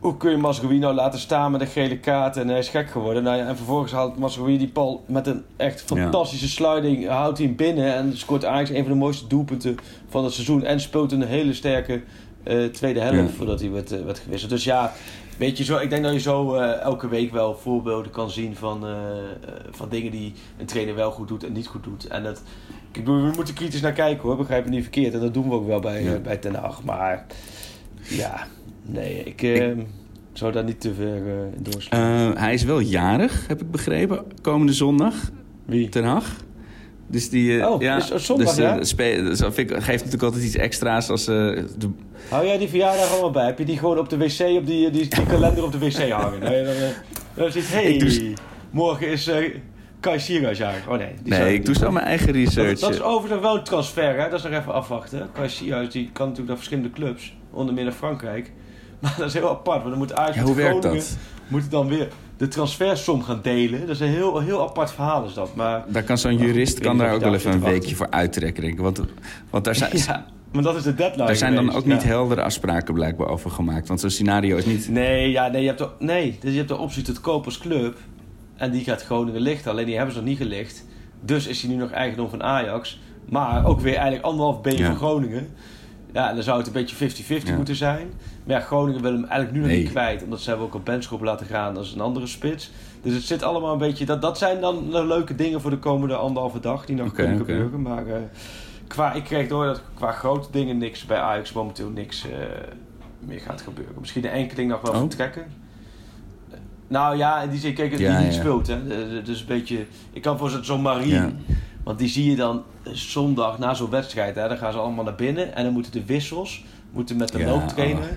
hoe 0.00 0.16
kun 0.16 0.30
je 0.30 0.36
Masraoui 0.36 0.78
nou 0.78 0.94
laten 0.94 1.18
staan 1.20 1.52
met 1.52 1.60
een 1.60 1.66
gele 1.66 1.98
kaart 1.98 2.36
en 2.36 2.48
hij 2.48 2.58
is 2.58 2.68
gek 2.68 2.90
geworden. 2.90 3.22
Nou 3.22 3.36
ja, 3.36 3.46
en 3.46 3.56
vervolgens 3.56 3.92
haalt 3.92 4.18
Masraoui 4.18 4.58
die 4.58 4.70
bal 4.72 5.04
met 5.06 5.26
een 5.26 5.42
echt 5.56 5.80
Ja. 5.88 5.96
fantastische 5.96 6.48
sliding, 6.48 7.08
houdt 7.08 7.38
hij 7.38 7.46
hem 7.46 7.56
binnen 7.56 7.94
en 7.94 8.16
scoort 8.18 8.44
Ajax 8.44 8.70
een 8.70 8.82
van 8.82 8.92
de 8.92 8.98
mooiste 8.98 9.26
doelpunten 9.26 9.76
van 10.08 10.24
het 10.24 10.32
seizoen. 10.32 10.64
En 10.64 10.80
speelt 10.80 11.12
een 11.12 11.22
hele 11.22 11.52
sterke 11.54 12.02
eh, 12.42 12.64
tweede 12.64 13.00
helft 13.00 13.16
Ja. 13.18 13.26
voordat 13.36 13.60
hij 13.60 13.70
werd, 13.70 13.92
eh, 13.92 14.04
werd 14.04 14.18
gewisseld. 14.18 14.50
Dus 14.50 14.64
ja, 14.64 14.92
weet 15.36 15.58
je, 15.58 15.64
zo, 15.64 15.78
ik 15.78 15.90
denk 15.90 16.02
dat 16.04 16.12
je 16.12 16.20
zo 16.20 16.54
eh, 16.54 16.80
elke 16.80 17.08
week 17.08 17.32
wel 17.32 17.54
voorbeelden 17.54 18.10
kan 18.10 18.30
zien 18.30 18.56
van, 18.56 18.84
van 19.70 19.88
dingen 19.88 20.10
die 20.10 20.32
een 20.58 20.66
trainer 20.66 20.94
wel 20.94 21.10
goed 21.10 21.28
doet 21.28 21.44
en 21.44 21.52
niet 21.52 21.66
goed 21.66 21.84
doet. 21.84 22.06
En 22.06 22.22
dat, 22.22 22.42
ik 22.92 23.04
bedoel, 23.04 23.22
we 23.22 23.32
moeten 23.36 23.54
kritisch 23.54 23.80
naar 23.80 23.92
kijken 23.92 24.22
hoor, 24.22 24.36
begrijp 24.36 24.64
me 24.64 24.70
niet 24.70 24.82
verkeerd. 24.82 25.14
En 25.14 25.20
dat 25.20 25.34
doen 25.34 25.48
we 25.48 25.54
ook 25.54 25.66
wel 25.66 25.80
bij, 25.80 26.02
Ja. 26.02 26.18
bij 26.18 26.36
Ten 26.36 26.54
Hag. 26.54 26.82
Maar 26.84 27.26
ja, 28.02 28.46
nee, 28.92 29.22
ik... 29.24 29.42
eh, 29.42 29.66
zou 30.32 30.52
daar 30.52 30.64
niet 30.64 30.80
te 30.80 30.94
ver 30.94 31.16
in 31.56 31.62
doorslaan. 31.62 32.32
Eh, 32.34 32.40
hij 32.40 32.54
is 32.54 32.62
wel 32.64 32.80
jarig, 32.80 33.46
heb 33.48 33.60
ik 33.60 33.70
begrepen, 33.70 34.24
komende 34.42 34.72
zondag. 34.72 35.14
Wie? 35.64 35.88
Ten 35.88 36.04
Hag. 36.04 36.36
Dus 37.06 37.28
die, 37.30 37.60
eh, 37.60 37.70
Oh, 37.70 37.80
ja, 37.82 37.96
is 37.96 38.08
het 38.08 38.22
zondag, 38.22 38.46
dus, 38.54 38.56
ja? 38.56 38.84
spe- 38.84 39.22
dus 39.22 39.38
vind 39.40 39.58
ik, 39.58 39.70
geeft 39.70 39.86
natuurlijk 40.04 40.22
altijd 40.22 40.44
iets 40.44 40.56
extra's 40.56 41.08
als 41.10 41.24
de, 41.24 41.64
Hou 42.28 42.46
jij 42.46 42.58
die 42.58 42.68
verjaardag 42.68 43.10
allemaal 43.12 43.30
bij? 43.30 43.46
Heb 43.46 43.58
je 43.58 43.64
die 43.64 43.78
gewoon 43.78 43.98
op 43.98 44.08
de 44.08 44.16
wc, 44.16 44.40
op 44.58 44.66
die, 44.66 44.90
die, 44.90 45.08
die 45.08 45.26
kalender 45.26 45.64
op 45.64 45.72
de 45.72 45.78
wc 45.78 46.10
hangen? 46.10 46.40
Nee, 46.40 46.64
dan, 46.64 46.74
dan 47.34 47.52
zit 47.52 47.72
hey, 47.72 47.84
Ik 47.94 48.00
doe- 48.00 48.32
morgen 48.70 49.08
is 49.08 49.30
Kai 50.00 50.18
Sierhuis 50.20 50.58
jarig. 50.58 50.88
Oh 50.88 50.96
nee. 50.98 51.14
Die 51.22 51.32
Nee, 51.32 51.52
ik 51.52 51.58
ik 51.58 51.64
doe 51.64 51.74
zo 51.74 51.90
mijn 51.90 52.06
eigen 52.06 52.32
research. 52.32 52.70
Dat, 52.70 52.80
dat 52.80 52.90
is 52.90 53.02
overigens 53.02 53.40
wel 53.42 53.62
transfer, 53.62 54.20
hè? 54.20 54.28
Dat 54.30 54.38
is 54.44 54.50
nog 54.50 54.60
even 54.60 54.72
afwachten. 54.72 55.28
Kai 55.32 55.48
Sierhuis 55.48 55.90
die 55.90 56.04
kan 56.12 56.22
natuurlijk 56.22 56.48
naar 56.48 56.56
verschillende 56.56 56.90
clubs, 56.90 57.36
onder 57.50 57.74
meer 57.74 57.84
naar 57.84 57.92
Frankrijk. 57.92 58.52
Maar 59.02 59.14
dat 59.18 59.26
is 59.26 59.32
heel 59.34 59.50
apart, 59.50 59.78
want 59.78 59.88
dan 59.90 59.98
moet 59.98 60.14
Ajax 60.14 60.34
Ja, 60.34 60.40
met 60.40 60.48
hoe 60.50 60.56
werkt 60.56 60.78
Groningen 60.78 61.04
dat? 61.04 61.16
moet 61.48 61.70
dan 61.70 61.88
weer 61.88 62.08
de 62.36 62.48
transfersom 62.48 63.22
gaan 63.22 63.40
delen. 63.42 63.80
Dat 63.80 63.88
is 63.88 64.00
een 64.00 64.08
heel, 64.08 64.38
heel 64.40 64.62
apart 64.62 64.92
verhaal 64.92 65.24
is 65.24 65.34
dat. 65.34 65.54
Maar 65.54 65.84
Daar 65.88 66.02
kan 66.02 66.18
zo'n 66.18 66.36
jurist 66.36 66.78
kan 66.78 66.98
daar 66.98 67.14
ook 67.14 67.20
wel 67.20 67.34
even 67.34 67.52
een 67.52 67.60
weekje 67.60 67.94
voor 67.96 68.10
uittrekken, 68.10 68.62
denk 68.62 68.74
ik. 68.74 68.80
Want, 68.80 69.00
want 69.50 69.64
daar 69.64 69.74
zijn, 69.74 69.90
Ja. 70.06 70.26
Maar 70.52 70.62
dat 70.62 70.76
is 70.76 70.82
de 70.82 70.94
deadline 70.94 71.26
Daar 71.26 71.36
zijn 71.36 71.54
dan 71.54 71.64
geweest, 71.64 71.78
ook 71.86 71.92
niet 71.92 72.02
heldere 72.02 72.42
afspraken 72.42 72.94
blijkbaar 72.94 73.28
over 73.28 73.50
gemaakt. 73.50 73.88
Want 73.88 74.00
zo'n 74.00 74.10
scenario 74.10 74.56
is 74.56 74.64
niet... 74.64 74.88
Nee, 74.88 75.30
ja, 75.30 75.48
nee, 75.48 75.60
je 75.60 75.66
hebt 75.66 75.78
de, 75.78 75.88
nee, 75.98 76.38
dus 76.40 76.50
je 76.50 76.56
hebt 76.56 76.68
de 76.68 76.76
optie 76.78 77.02
tot 77.02 77.20
koop 77.20 77.44
als 77.44 77.58
club. 77.58 77.98
En 78.56 78.70
die 78.70 78.84
gaat 78.84 79.02
Groningen 79.02 79.40
lichten. 79.40 79.70
Alleen 79.70 79.86
die 79.86 79.96
hebben 79.96 80.14
ze 80.14 80.20
nog 80.20 80.28
niet 80.28 80.38
gelicht. 80.38 80.84
Dus 81.24 81.46
is 81.46 81.62
hij 81.62 81.70
nu 81.70 81.76
nog 81.76 81.90
eigendom 81.90 82.28
van 82.28 82.42
Ajax. 82.42 83.00
Maar 83.28 83.64
ook 83.66 83.80
weer 83.80 83.94
eigenlijk 83.94 84.24
anderhalf 84.24 84.60
been 84.60 84.76
Ja. 84.76 84.86
van 84.86 84.96
Groningen. 84.96 85.48
Ja, 86.12 86.28
en 86.28 86.34
dan 86.34 86.44
zou 86.44 86.58
het 86.58 86.66
een 86.66 86.72
beetje 86.72 86.96
50-50 86.96 87.48
Ja. 87.48 87.56
moeten 87.56 87.76
zijn. 87.76 88.08
Maar 88.44 88.56
ja, 88.56 88.62
Groningen 88.64 89.02
wil 89.02 89.12
hem 89.12 89.24
eigenlijk 89.24 89.52
nu 89.52 89.58
nog 89.58 89.68
Nee. 89.68 89.78
niet 89.80 89.90
kwijt. 89.90 90.22
Omdat 90.22 90.40
ze 90.40 90.48
hebben 90.48 90.66
ook 90.66 90.74
op 90.74 90.84
Benschop 90.84 91.22
laten 91.22 91.46
gaan. 91.46 91.78
Is 91.78 91.92
een 91.92 92.00
andere 92.00 92.26
spits. 92.26 92.70
Dus 93.02 93.14
het 93.14 93.22
zit 93.22 93.42
allemaal 93.42 93.72
een 93.72 93.78
beetje... 93.78 94.04
Dat, 94.04 94.22
dat 94.22 94.38
zijn 94.38 94.60
dan 94.60 94.90
de 94.90 95.06
leuke 95.06 95.34
dingen 95.34 95.60
voor 95.60 95.70
de 95.70 95.78
komende 95.78 96.14
anderhalve 96.14 96.60
dag. 96.60 96.84
Die 96.86 96.96
nog 96.96 97.12
kunnen 97.12 97.36
gebeuren. 97.36 97.82
Maar 97.82 98.06
eh, 98.06 98.14
qua, 98.86 99.12
ik 99.12 99.24
kreeg 99.24 99.48
door 99.48 99.64
dat 99.66 99.82
qua 99.94 100.12
grote 100.12 100.48
dingen 100.50 100.78
niks 100.78 101.06
bij 101.06 101.18
Ajax 101.18 101.52
momenteel 101.52 101.88
niks 101.90 102.24
eh, 102.24 102.30
meer 103.18 103.40
gaat 103.40 103.60
gebeuren. 103.60 103.94
Misschien 104.00 104.24
een 104.24 104.30
enkeling 104.30 104.70
nog 104.70 104.80
wel 104.80 104.92
Oh. 104.92 104.98
vertrekken. 104.98 105.44
Nou 106.88 107.16
ja, 107.16 107.40
in 107.42 107.50
die 107.50 107.58
zin, 107.60 107.74
kijk, 107.74 107.90
die 107.96 108.00
Ja, 108.06 108.18
niet 108.20 108.34
ja. 108.34 108.40
speelt. 108.40 108.66
Hè. 108.66 108.76
Dus 109.22 109.40
een 109.40 109.46
beetje... 109.46 109.86
Ik 110.12 110.22
kan 110.22 110.38
voor 110.38 110.58
zo'n 110.62 110.82
Marie... 110.82 111.20
Want 111.90 112.02
die 112.02 112.10
zie 112.10 112.30
je 112.30 112.36
dan 112.36 112.62
eh, 112.82 112.92
zondag 112.92 113.58
na 113.58 113.74
zo'n 113.74 113.90
wedstrijd. 113.90 114.34
Hè, 114.34 114.48
dan 114.48 114.56
gaan 114.56 114.72
ze 114.72 114.78
allemaal 114.78 115.04
naar 115.04 115.14
binnen. 115.14 115.54
En 115.54 115.64
dan 115.64 115.72
moeten 115.72 115.92
de 115.92 116.04
wissels 116.04 116.64
moeten 116.90 117.16
met 117.16 117.32
de 117.32 117.38
Ja, 117.38 117.46
looptrainer. 117.46 118.02
oh. 118.02 118.08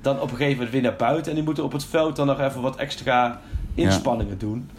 Dan 0.00 0.16
op 0.20 0.22
een 0.30 0.36
gegeven 0.36 0.52
moment 0.54 0.70
weer 0.72 0.82
naar 0.82 0.96
buiten. 0.96 1.28
En 1.30 1.34
die 1.34 1.44
moeten 1.44 1.64
op 1.64 1.72
het 1.72 1.84
veld 1.84 2.16
dan 2.16 2.26
nog 2.26 2.40
even 2.40 2.60
wat 2.60 2.76
extra 2.76 3.40
inspanningen 3.74 4.38
doen. 4.38 4.70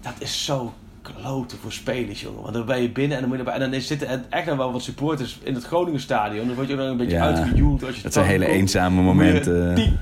Dat 0.00 0.12
is 0.18 0.44
zo 0.44 0.72
kloten 1.02 1.58
voor 1.58 1.72
spelers, 1.72 2.20
jongen. 2.20 2.42
Want 2.42 2.54
dan 2.54 2.64
ben 2.66 2.82
je 2.82 2.90
binnen 2.90 3.16
en 3.16 3.20
dan, 3.20 3.28
moet 3.28 3.38
je 3.38 3.44
erbij, 3.44 3.60
en 3.66 3.70
dan 3.70 3.80
zitten 3.80 4.08
er 4.08 4.20
echt 4.30 4.46
nog 4.46 4.56
wel 4.56 4.72
wat 4.72 4.82
supporters 4.82 5.38
in 5.42 5.54
het 5.54 5.64
Groningen 5.64 6.00
stadion. 6.00 6.46
Dan 6.46 6.54
word 6.54 6.66
je 6.68 6.72
ook 6.74 6.80
nog 6.80 6.88
een 6.88 6.96
beetje 6.96 7.16
Ja, 7.16 7.24
uitgejoeld. 7.24 7.84
Als 7.84 7.96
je 7.96 8.02
Dat 8.02 8.12
zijn 8.12 8.26
hele 8.26 8.46
eenzame 8.46 9.02
momenten. 9.02 9.74
Tien, 9.74 9.98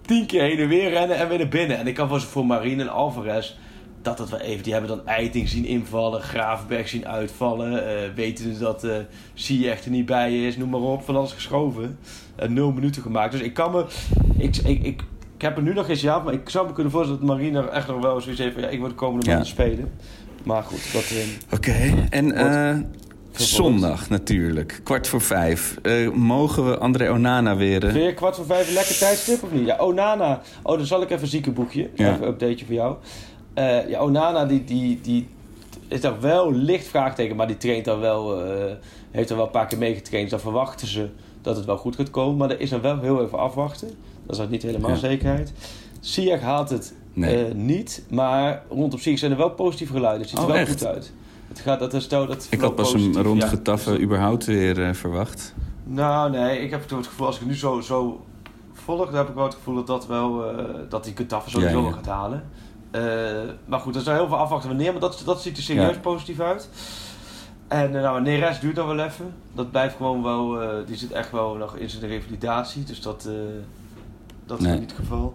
tien 0.00 0.26
keer 0.26 0.42
heen 0.42 0.58
en 0.58 0.68
weer 0.68 0.90
rennen 0.90 1.16
en 1.16 1.28
weer 1.28 1.38
naar 1.38 1.48
binnen. 1.48 1.78
En 1.78 1.86
ik 1.86 1.94
kan 1.94 2.08
voor, 2.08 2.20
voor 2.20 2.46
Marine 2.46 2.82
en 2.82 2.88
Alvarez 2.88 3.54
dat 4.06 4.16
dat 4.16 4.30
wel 4.30 4.40
even. 4.40 4.62
Die 4.62 4.72
hebben 4.72 4.90
dan 4.96 5.06
Eiting 5.06 5.48
zien 5.48 5.64
invallen, 5.64 6.20
Gravenberg 6.22 6.88
zien 6.88 7.08
uitvallen. 7.08 7.86
eh 7.88 8.10
weten 8.14 8.58
dat 8.58 8.84
eh 8.84 8.96
Ziyech 9.34 9.84
er 9.84 9.90
niet 9.90 10.06
bij 10.06 10.46
is, 10.46 10.56
noem 10.56 10.68
maar 10.70 10.80
op. 10.80 11.04
Van 11.04 11.16
alles 11.16 11.32
geschoven. 11.32 11.98
En 12.36 12.52
nul 12.52 12.72
minuten 12.72 13.02
gemaakt. 13.02 13.32
Dus 13.32 13.40
ik 13.40 13.54
kan 13.54 13.72
me. 13.72 13.84
Ik, 14.38 14.56
ik, 14.56 14.82
ik, 14.82 15.02
ik 15.36 15.42
heb 15.42 15.56
er 15.56 15.62
nu 15.62 15.72
nog 15.72 15.86
geen 15.86 15.96
jaar, 15.96 16.22
maar 16.22 16.32
ik 16.32 16.48
zou 16.48 16.66
me 16.66 16.72
kunnen 16.72 16.92
voorstellen 16.92 17.20
dat 17.26 17.28
Marine 17.36 17.58
er 17.58 17.68
echt 17.68 17.86
nog 17.88 18.00
wel 18.02 18.20
zoiets 18.20 18.40
heeft 18.40 18.52
van 18.54 18.62
ja, 18.62 18.68
ik 18.68 18.78
wil 18.78 18.88
de 18.88 18.94
komende 18.94 19.24
Ja. 19.26 19.32
maanden 19.32 19.50
spelen. 19.50 19.90
Maar 20.42 20.62
goed, 20.62 20.92
dat. 20.92 21.02
eh, 21.02 21.54
Oké, 21.56 22.06
en 22.10 22.32
eh, 22.32 22.76
zondag 23.32 24.08
natuurlijk, 24.08 24.80
kwart 24.84 25.08
voor 25.08 25.20
vijf. 25.20 25.78
Eh, 25.82 26.10
mogen 26.10 26.70
we 26.70 26.78
André 26.78 27.10
Onana 27.10 27.56
weer... 27.56 27.84
eh, 27.86 27.92
Vind 27.92 28.04
je 28.04 28.14
kwart 28.14 28.36
voor 28.36 28.46
vijf 28.46 28.68
een 28.68 28.74
lekker 28.74 28.98
tijdstip 28.98 29.42
of 29.42 29.52
niet? 29.52 29.66
Ja, 29.66 29.76
Onana. 29.78 30.40
Oh, 30.62 30.76
dan 30.76 30.86
zal 30.86 31.02
ik 31.02 31.10
even 31.10 31.22
een 31.22 31.28
ziekenboekje. 31.28 31.90
Ja. 31.94 32.12
Even 32.12 32.22
een 32.22 32.28
updateje 32.28 32.64
voor 32.64 32.74
jou. 32.74 32.96
Eh, 33.56 33.88
ja, 33.88 34.00
Onana 34.00 34.44
die, 34.44 34.64
die, 34.64 35.00
die 35.00 35.28
is 35.88 36.00
daar 36.00 36.20
wel 36.20 36.52
licht 36.52 36.86
vraagteken, 36.86 37.36
maar 37.36 37.46
die 37.46 37.56
traint 37.56 37.84
dan 37.84 38.00
wel, 38.00 38.44
eh, 38.44 38.72
heeft 39.10 39.30
er 39.30 39.36
wel 39.36 39.44
een 39.44 39.50
paar 39.50 39.66
keer 39.66 39.78
meegetraind. 39.78 40.30
Dus 40.30 40.42
dan 40.42 40.52
verwachten 40.52 40.86
ze 40.88 41.08
dat 41.42 41.56
het 41.56 41.64
wel 41.64 41.76
goed 41.76 41.96
gaat 41.96 42.10
komen. 42.10 42.36
Maar 42.36 42.50
er 42.50 42.60
is 42.60 42.70
dan 42.70 42.80
wel 42.80 43.00
heel 43.00 43.22
even 43.24 43.38
afwachten. 43.38 43.90
Dat 44.26 44.38
is 44.38 44.48
niet 44.48 44.62
helemaal 44.62 44.90
Ja. 44.90 44.96
zekerheid. 44.96 45.52
Ziyech 46.00 46.40
haalt 46.40 46.70
het 46.70 46.94
Nee. 47.12 47.44
eh, 47.46 47.54
niet, 47.54 48.04
maar 48.10 48.62
rondom 48.70 48.98
Ziyech 49.00 49.18
zijn 49.18 49.30
er 49.30 49.36
wel 49.36 49.50
positieve 49.50 49.92
geluiden. 49.92 50.20
Het 50.20 50.30
ziet 50.30 50.38
er 50.38 50.44
Oh, 50.44 50.50
wel 50.50 50.60
echt? 50.60 50.70
goed 50.70 50.86
uit. 50.86 51.12
Het 51.48 51.60
gaat, 51.60 51.78
dat 51.78 51.92
herstel, 51.92 52.26
dat 52.26 52.46
ik 52.50 52.60
had 52.60 52.74
pas 52.74 52.92
positief, 52.92 53.16
een 53.16 53.22
rond 53.22 53.42
ja. 53.42 53.48
getaffen 53.48 54.02
überhaupt 54.02 54.44
weer 54.44 54.94
verwacht. 54.94 55.54
Nou, 55.84 56.30
nee, 56.30 56.60
ik 56.60 56.70
heb 56.70 56.90
het 56.90 57.06
gevoel, 57.06 57.26
als 57.26 57.40
ik 57.40 57.46
nu 57.46 57.54
zo, 57.56 57.80
zo 57.80 58.24
volg, 58.72 59.06
dan 59.06 59.14
heb 59.14 59.28
ik 59.28 59.34
wel 59.34 59.44
het 59.44 59.54
gevoel 59.54 59.74
dat 59.74 59.86
dat 59.86 60.06
wel, 60.06 60.50
eh, 60.50 60.64
dat 60.88 61.04
die 61.04 61.12
Getafe 61.16 61.50
sowieso 61.50 61.80
Ja, 61.80 61.86
ja. 61.86 61.92
gaat 61.92 62.06
halen. 62.06 62.44
Eh, 62.96 63.48
maar 63.64 63.80
goed, 63.80 63.94
er 63.94 64.00
is 64.00 64.06
heel 64.06 64.28
veel 64.28 64.36
afwachten 64.36 64.68
wanneer, 64.68 64.92
maar 64.92 65.00
dat, 65.00 65.22
dat 65.24 65.42
ziet 65.42 65.56
er 65.56 65.62
serieus 65.62 65.94
Ja. 65.94 66.00
positief 66.00 66.40
uit. 66.40 66.68
En 67.68 67.96
eh, 67.96 68.02
nou, 68.02 68.22
Neres 68.22 68.60
duurt 68.60 68.76
dan 68.76 68.86
wel 68.96 69.06
even. 69.06 69.32
Dat 69.54 69.70
blijft 69.70 69.96
gewoon 69.96 70.22
wel, 70.22 70.62
eh, 70.62 70.68
die 70.86 70.96
zit 70.96 71.12
echt 71.12 71.30
wel 71.30 71.54
nog 71.54 71.76
in 71.76 71.90
zijn 71.90 72.06
revalidatie, 72.10 72.84
dus 72.84 73.00
dat, 73.00 73.24
eh, 73.28 73.32
dat 74.46 74.58
is 74.58 74.64
Nee. 74.64 74.78
niet 74.78 74.90
het 74.90 74.98
geval. 75.00 75.34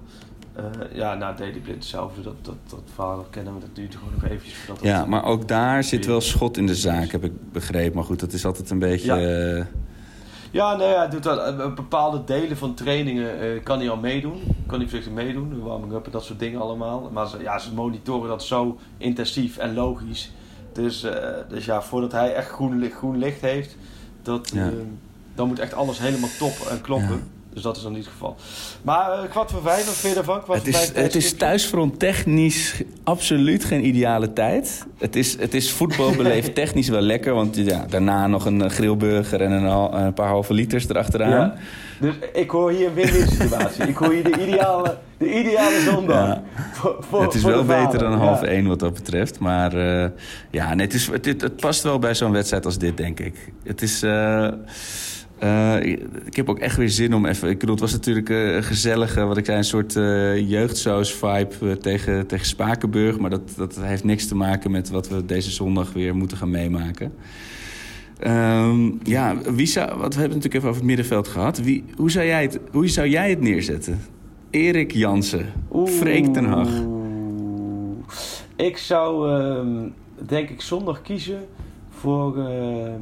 Ja, 0.93 1.13
nou, 1.15 1.35
Daily 1.37 1.59
Blind 1.59 1.77
hetzelfde, 1.77 2.21
dat, 2.21 2.33
dat, 2.41 2.55
dat 2.69 2.79
verhaal 2.93 3.15
dat 3.15 3.27
kennen 3.29 3.53
we, 3.53 3.59
dat 3.59 3.75
duurt 3.75 3.95
gewoon 3.95 4.13
nog 4.13 4.23
eventjes 4.23 4.53
voordat 4.55 4.83
Ja, 4.83 4.97
dat- 4.97 5.07
maar 5.07 5.23
ook 5.25 5.47
daar 5.47 5.83
zit 5.83 6.05
wel 6.05 6.21
schot 6.21 6.57
in 6.57 6.65
de 6.67 6.75
zaak, 6.75 7.11
heb 7.11 7.23
ik 7.23 7.51
begrepen. 7.51 7.95
Maar 7.95 8.03
goed, 8.05 8.19
dat 8.19 8.33
is 8.33 8.45
altijd 8.45 8.69
een 8.69 8.79
beetje... 8.79 9.13
Ja. 9.15 9.67
Ja, 10.51 10.75
nee, 10.75 10.87
hij 10.95 11.09
doet 11.09 11.23
dat. 11.23 11.59
eh, 11.59 11.73
Bepaalde 11.73 12.23
delen 12.23 12.57
van 12.57 12.73
trainingen 12.73 13.39
eh, 13.39 13.63
kan 13.63 13.79
hij 13.79 13.89
al 13.89 13.97
meedoen. 13.97 14.41
Kan 14.67 14.79
hij 14.79 14.87
voorzichtig 14.89 15.13
meedoen, 15.13 15.61
warming-up 15.63 16.05
en 16.05 16.11
dat 16.11 16.23
soort 16.23 16.39
dingen 16.39 16.61
allemaal. 16.61 17.09
Maar 17.13 17.27
ze, 17.27 17.39
ja, 17.39 17.59
ze 17.59 17.73
monitoren 17.73 18.29
dat 18.29 18.43
zo 18.43 18.77
intensief 18.97 19.57
en 19.57 19.73
logisch. 19.73 20.31
Dus, 20.73 21.03
eh, 21.03 21.29
dus 21.49 21.65
ja, 21.65 21.81
voordat 21.81 22.11
hij 22.11 22.33
echt 22.33 22.49
groen, 22.49 22.79
licht- 22.79 22.95
groen 22.97 23.17
licht 23.17 23.41
heeft, 23.41 23.77
dat, 24.21 24.51
Ja. 24.53 24.69
dan 25.35 25.47
moet 25.47 25.59
echt 25.59 25.73
alles 25.73 25.99
helemaal 25.99 26.29
top 26.39 26.67
en 26.69 26.81
kloppen. 26.81 27.09
Ja. 27.15 27.40
Dus 27.53 27.61
dat 27.61 27.77
is 27.77 27.83
dan 27.83 27.91
niet 27.93 28.03
het 28.03 28.11
geval. 28.13 28.35
Maar 28.81 29.11
eh, 29.11 29.29
kwart 29.29 29.51
voor 29.51 29.61
vijf, 29.61 29.85
wat 29.85 29.93
vind 29.95 30.13
je 30.13 30.19
ervan? 30.19 30.43
Kwart 30.43 30.59
Het 30.59 30.67
is, 30.67 30.75
vijf 30.75 30.87
het 30.87 30.95
is 30.97 31.01
tijdstipje? 31.11 31.37
thuisfront 31.37 31.99
technisch 31.99 32.81
absoluut 33.03 33.63
geen 33.65 33.85
ideale 33.85 34.33
tijd. 34.33 34.85
Het 34.97 35.15
is, 35.15 35.39
het 35.39 35.53
is 35.53 35.71
voetbalbeleefd 35.71 36.55
technisch 36.61 36.87
wel 36.89 37.01
lekker. 37.01 37.33
Want 37.33 37.55
ja, 37.55 37.85
daarna 37.89 38.27
nog 38.27 38.45
een 38.45 38.61
eh, 38.61 38.69
grillburger 38.69 39.41
en 39.41 39.51
een, 39.51 39.95
een 40.05 40.13
paar 40.13 40.27
halve 40.27 40.53
liters 40.53 40.89
erachteraan. 40.89 41.29
Ja. 41.29 41.55
Dus 41.99 42.13
ik 42.33 42.49
hoor 42.49 42.71
hier 42.71 42.87
een 42.87 42.93
win-win 42.93 43.27
situatie. 43.27 43.83
ik 43.87 43.95
hoor 43.97 44.11
hier 44.13 44.23
de 44.23 44.47
ideale, 44.47 44.97
de 45.17 45.39
ideale 45.39 45.79
zondag. 45.91 46.27
Ja. 46.27 46.43
Voor- 46.73 46.95
voor- 47.09 47.21
het 47.21 47.33
is 47.33 47.43
wel 47.43 47.65
beter 47.65 47.99
dan 47.99 48.11
Ja. 48.11 48.17
half 48.17 48.41
één 48.41 48.67
wat 48.67 48.79
dat 48.79 48.93
betreft. 48.93 49.39
Maar 49.39 49.73
eh, 50.03 50.09
ja, 50.51 50.73
nee, 50.73 50.85
het, 50.85 50.95
is, 50.95 51.07
het, 51.07 51.25
het 51.25 51.55
past 51.55 51.83
wel 51.83 51.99
bij 51.99 52.15
zo'n 52.15 52.31
wedstrijd 52.31 52.65
als 52.65 52.77
dit, 52.77 52.97
denk 52.97 53.19
ik. 53.19 53.35
Het 53.63 53.81
is... 53.81 54.01
eh, 54.03 54.47
eh, 55.41 55.85
ik 56.25 56.35
heb 56.35 56.49
ook 56.49 56.59
echt 56.59 56.77
weer 56.77 56.89
zin 56.89 57.13
om 57.13 57.25
even... 57.25 57.49
Ik 57.49 57.59
bedoel, 57.59 57.75
het 57.75 57.83
was 57.83 57.91
natuurlijk 57.91 58.29
eh, 58.29 58.55
een 58.55 58.63
gezellige, 58.63 59.23
wat 59.23 59.37
ik 59.37 59.45
zei... 59.45 59.57
een 59.57 59.63
soort 59.63 59.95
eh 59.95 60.49
jeugdsaus-vibe 60.49 61.55
eh, 61.61 61.71
tegen, 61.71 62.27
tegen 62.27 62.45
Spakenburg. 62.45 63.19
Maar 63.19 63.29
dat, 63.29 63.53
dat 63.57 63.81
heeft 63.81 64.03
niks 64.03 64.27
te 64.27 64.35
maken 64.35 64.71
met 64.71 64.89
wat 64.89 65.09
we 65.09 65.25
deze 65.25 65.51
zondag 65.51 65.93
weer 65.93 66.15
moeten 66.15 66.37
gaan 66.37 66.49
meemaken. 66.49 67.13
Ehm, 68.19 68.89
ja, 69.03 69.37
wie 69.53 69.65
zou, 69.65 69.87
wat, 69.87 70.13
we 70.13 70.19
hebben 70.19 70.21
het 70.21 70.43
natuurlijk 70.43 70.53
even 70.53 70.67
over 70.67 70.81
het 70.81 70.87
middenveld 70.87 71.27
gehad. 71.27 71.61
Wie, 71.61 71.83
hoe, 71.95 72.11
zou 72.11 72.25
jij 72.25 72.41
het, 72.41 72.59
hoe 72.71 72.87
zou 72.87 73.07
jij 73.07 73.29
het 73.29 73.41
neerzetten? 73.41 74.01
Erik 74.49 74.91
Jansen, 74.91 75.45
Freek 75.85 76.33
ten 76.33 76.45
Hag. 76.45 76.69
Ik 78.55 78.77
zou 78.77 79.29
ehm, 79.29 79.89
denk 80.25 80.49
ik 80.49 80.61
zondag 80.61 81.01
kiezen 81.01 81.39
voor 81.89 82.37
ehm 82.37 83.01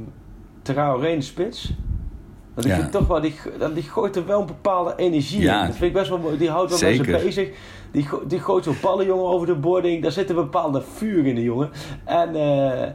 Traoré 0.62 1.08
in 1.08 1.20
de 1.20 1.26
spits. 1.26 1.74
Want 2.62 2.66
ik 2.66 2.72
Ja. 2.72 2.78
vind 2.80 2.92
toch 2.92 3.08
wel, 3.08 3.22
die, 3.22 3.36
die 3.74 3.84
gooit 3.84 4.16
er 4.16 4.26
wel 4.26 4.40
een 4.40 4.46
bepaalde 4.48 4.94
energie 4.96 5.42
Ja. 5.42 5.60
in. 5.60 5.66
Dat 5.68 5.76
vind 5.76 5.86
ik 5.88 5.94
best 5.94 6.10
wel 6.10 6.18
mooi. 6.20 6.38
Die 6.38 6.50
houdt 6.50 6.70
wel 6.70 6.78
Zeker. 6.80 7.06
mensen 7.10 7.26
bezig. 7.26 7.50
Die, 7.92 8.08
die 8.28 8.40
gooit 8.40 8.64
zo'n 8.64 8.76
ballen, 8.82 9.06
jongen, 9.06 9.26
over 9.26 9.48
de 9.48 9.56
boarding. 9.56 10.02
Daar 10.04 10.12
zit 10.12 10.30
een 10.30 10.36
bepaalde 10.36 10.82
vuur 10.94 11.26
in 11.26 11.36
de 11.36 11.44
jongen. 11.44 11.70
En 12.06 12.28
eh, 12.36 12.88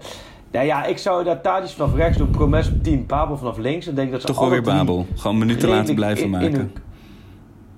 nou 0.53 0.67
ja, 0.67 0.85
ik 0.85 0.99
zou 0.99 1.25
daar 1.25 1.41
Tadic 1.41 1.71
vanaf 1.71 1.95
rechts 1.95 2.19
doen. 2.19 2.31
Promes 2.31 2.69
op 2.69 2.83
10, 2.83 3.07
Babel 3.07 3.37
vanaf 3.37 3.59
links. 3.59 3.87
En 3.87 3.95
denk 3.95 4.11
dat 4.11 4.21
ze 4.21 4.27
Toch 4.27 4.39
wel 4.39 4.51
weer 4.51 4.63
Babel. 4.63 5.07
Gewoon 5.17 5.39
minuten 5.39 5.69
laten 5.69 5.95
blijven 5.95 6.19
in- 6.25 6.25
in 6.35 6.41
maken. 6.41 6.53
hun- 6.55 6.73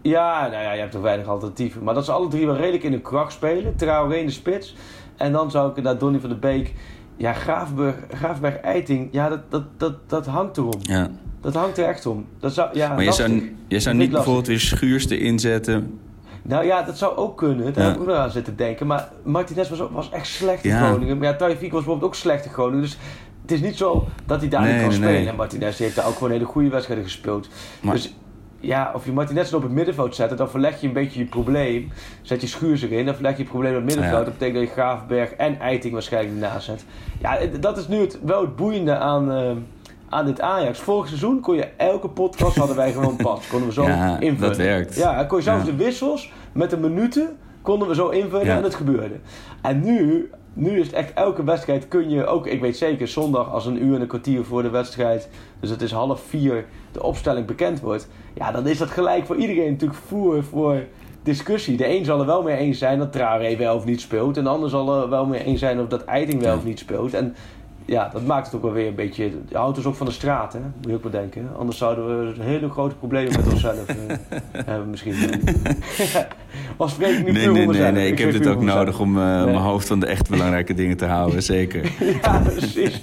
ja, 0.02 0.40
nou 0.50 0.62
ja, 0.62 0.72
je 0.72 0.80
hebt 0.80 0.92
toch 0.92 1.02
weinig 1.02 1.26
alternatieven. 1.26 1.82
Maar 1.84 1.94
dat 1.94 2.04
ze 2.04 2.12
alle 2.12 2.28
drie 2.28 2.46
wel 2.46 2.56
redelijk 2.56 2.82
in 2.82 2.92
hun 2.92 3.02
kracht 3.02 3.32
spelen. 3.32 3.76
Traoré 3.76 4.14
in 4.16 4.26
de 4.26 4.32
spits. 4.32 4.74
En 5.16 5.32
dan 5.32 5.50
zou 5.50 5.70
ik 5.76 5.82
naar 5.82 5.98
Donny 5.98 6.18
van 6.20 6.28
der 6.28 6.38
Beek... 6.38 6.74
Ja, 7.18 7.32
Graafberg, 7.32 7.94
Graafberg 8.10 8.60
Eiting, 8.60 9.08
ja, 9.12 9.28
dat, 9.28 9.40
dat, 9.48 9.62
dat, 9.76 9.94
dat 10.06 10.26
hangt 10.26 10.56
erom. 10.56 10.72
Ja. 10.82 11.08
Dat 11.40 11.54
hangt 11.54 11.78
er 11.78 11.84
echt 11.84 12.06
om. 12.06 12.26
Dat 12.40 12.52
zou, 12.52 12.68
ja, 12.72 12.94
Maar 12.94 13.04
je 13.04 13.12
zou, 13.12 13.52
je 13.68 13.80
zou 13.80 13.96
niet 13.96 14.10
bijvoorbeeld 14.10 14.46
weer 14.46 14.60
Schuurs 14.60 15.08
erin 15.08 15.38
zetten. 15.38 15.98
Nou 16.42 16.64
ja, 16.64 16.82
dat 16.82 16.98
zou 16.98 17.16
ook 17.16 17.36
kunnen. 17.36 17.72
Daar 17.72 17.82
Ja. 17.82 17.82
heb 17.82 17.94
ik 17.94 18.00
ook 18.00 18.06
nog 18.06 18.16
aan 18.16 18.30
zitten 18.30 18.56
denken. 18.56 18.86
Maar 18.86 19.08
Martinez 19.24 19.68
was, 19.70 19.82
was 19.92 20.10
echt 20.10 20.26
slecht 20.26 20.64
in 20.64 20.70
Ja. 20.70 20.86
Groningen. 20.86 21.18
Maar 21.18 21.26
ja, 21.28 21.36
was 21.48 21.56
bijvoorbeeld 21.58 22.02
ook 22.02 22.14
slecht 22.14 22.44
in 22.44 22.50
Groningen. 22.50 22.80
Dus 22.82 22.98
het 23.42 23.50
is 23.52 23.60
niet 23.60 23.76
zo 23.76 24.06
dat 24.26 24.40
hij 24.40 24.48
daar 24.48 24.60
Nee, 24.60 24.70
niet 24.72 24.80
kan 24.80 24.88
nee, 24.88 24.96
spelen. 24.98 25.14
nee. 25.20 25.28
En 25.28 25.36
Martinez 25.36 25.78
heeft 25.78 25.96
daar 25.96 26.06
ook 26.06 26.14
gewoon 26.14 26.30
hele 26.30 26.44
goede 26.44 26.68
wedstrijden 26.68 27.04
gespeeld. 27.04 27.48
Maar- 27.80 27.94
Dus 27.94 28.14
ja, 28.60 28.90
of 28.94 29.04
je 29.04 29.12
Martinez 29.12 29.52
op 29.52 29.62
het 29.62 29.72
middenveld 29.72 30.14
zet, 30.14 30.38
dan 30.38 30.50
verleg 30.50 30.80
je 30.80 30.86
een 30.86 30.92
beetje 30.92 31.18
je 31.18 31.24
probleem. 31.26 31.88
Zet 32.22 32.40
je 32.40 32.46
Schuurs 32.46 32.82
erin, 32.82 33.04
dan 33.04 33.14
verleg 33.14 33.32
je 33.36 33.42
het 33.42 33.50
probleem 33.50 33.70
op 33.70 33.76
het 33.76 33.84
middenveld. 33.86 34.18
Ja. 34.18 34.24
Dat 34.24 34.32
betekent 34.38 34.58
dat 34.58 34.66
je 34.68 34.72
Graafberg 34.80 35.30
en 35.32 35.60
Eiting 35.60 35.92
waarschijnlijk 35.92 36.34
ernaast 36.42 36.64
zet. 36.66 36.84
Ja, 37.20 37.38
dat 37.60 37.78
is 37.78 37.88
nu 37.88 37.96
het, 38.00 38.18
wel 38.24 38.40
het 38.40 38.56
boeiende 38.56 38.96
aan, 38.96 39.32
eh, 39.32 39.50
aan 40.08 40.24
dit 40.26 40.40
Ajax. 40.40 40.78
Vorig 40.78 41.06
seizoen 41.08 41.40
kon 41.40 41.54
je 41.56 41.68
elke 41.76 42.08
podcast 42.08 42.56
hadden 42.56 42.76
wij 42.76 42.92
gewoon 42.92 43.16
pas. 43.16 43.46
Konden 43.50 43.68
we 43.68 43.74
zo 43.74 43.82
Ja, 43.86 44.20
invullen. 44.20 44.48
dat 44.48 44.56
werkt. 44.56 44.94
Ja, 44.96 45.24
kon 45.24 45.38
je 45.38 45.44
zelfs 45.44 45.64
Ja. 45.64 45.70
de 45.70 45.76
wissels 45.76 46.32
met 46.52 46.70
de 46.70 46.76
minuten 46.78 47.36
konden 47.62 47.88
we 47.88 47.94
zo 47.94 48.08
invullen 48.08 48.46
Ja. 48.46 48.56
en 48.56 48.62
het 48.62 48.74
gebeurde. 48.74 49.14
En 49.62 49.80
nu 49.84 50.30
nu 50.52 50.80
is 50.80 50.86
het 50.86 50.94
echt 50.96 51.12
elke 51.14 51.44
wedstrijd 51.44 51.88
kun 51.88 52.10
je 52.10 52.26
ook, 52.26 52.46
ik 52.46 52.60
weet 52.60 52.76
zeker, 52.76 53.08
zondag 53.08 53.52
als 53.52 53.66
een 53.66 53.84
uur 53.84 53.94
en 53.94 54.00
een 54.00 54.06
kwartier 54.06 54.44
voor 54.44 54.62
de 54.62 54.70
wedstrijd, 54.70 55.28
dus 55.60 55.70
het 55.70 55.82
is 55.82 55.92
half 55.92 56.20
vier, 56.20 56.64
de 56.92 57.02
opstelling 57.02 57.46
bekend 57.46 57.80
wordt. 57.80 58.08
Ja, 58.34 58.52
dan 58.52 58.66
is 58.66 58.78
dat 58.78 58.88
gelijk 58.90 59.26
voor 59.26 59.36
iedereen 59.36 59.70
natuurlijk 59.70 60.00
voer 60.06 60.44
voor 60.44 60.82
discussie. 61.22 61.76
De 61.76 61.88
een 61.88 62.04
zal 62.04 62.20
er 62.20 62.26
wel 62.26 62.42
mee 62.42 62.56
eens 62.56 62.78
zijn 62.78 62.98
dat 62.98 63.12
Traoré 63.12 63.56
wel 63.56 63.76
of 63.76 63.84
niet 63.84 64.00
speelt. 64.00 64.36
En 64.36 64.44
de 64.44 64.50
ander 64.50 64.70
zal 64.70 65.02
er 65.02 65.08
wel 65.08 65.26
mee 65.26 65.44
eens 65.44 65.60
zijn 65.60 65.80
of 65.80 65.86
dat 65.88 66.04
Eiting 66.04 66.42
wel 66.42 66.56
of 66.56 66.64
niet 66.64 66.78
speelt. 66.78 67.14
En 67.14 67.34
ja, 67.86 68.08
dat 68.12 68.24
maakt 68.26 68.46
het 68.46 68.54
ook 68.54 68.62
wel 68.62 68.72
weer 68.72 68.86
een 68.86 68.94
beetje... 68.94 69.22
Het 69.24 69.52
houdt 69.52 69.76
ons 69.76 69.86
ook 69.86 69.94
van 69.94 70.06
de 70.06 70.12
straat, 70.12 70.52
hè? 70.52 70.58
Moet 70.58 70.86
je 70.86 70.94
ook 70.94 71.02
bedenken. 71.02 71.48
Anders 71.58 71.78
zouden 71.78 72.36
we 72.36 72.42
hele 72.42 72.68
grote 72.70 72.94
problemen 72.94 73.32
met 73.36 73.52
onszelf 73.52 73.86
eh, 73.86 73.96
hebben 74.66 74.90
misschien. 74.90 75.14
Of 76.76 76.90
spreek 76.90 77.18
ik 77.18 77.24
nu 77.24 77.32
Nee, 77.32 77.48
nee, 77.48 77.66
nee, 77.66 77.92
nee. 77.92 78.10
Ik 78.10 78.18
heb 78.18 78.32
dit 78.32 78.46
ook 78.46 78.62
nodig 78.62 78.98
om 79.00 79.18
eh, 79.18 79.24
Nee. 79.36 79.44
mijn 79.44 79.56
hoofd 79.56 79.86
van 79.86 80.00
de 80.00 80.06
echt 80.06 80.30
belangrijke 80.30 80.74
dingen 80.82 80.96
te 80.96 81.04
houden, 81.04 81.42
zeker. 81.42 81.92
Ja, 82.22 82.38
precies. 82.38 83.02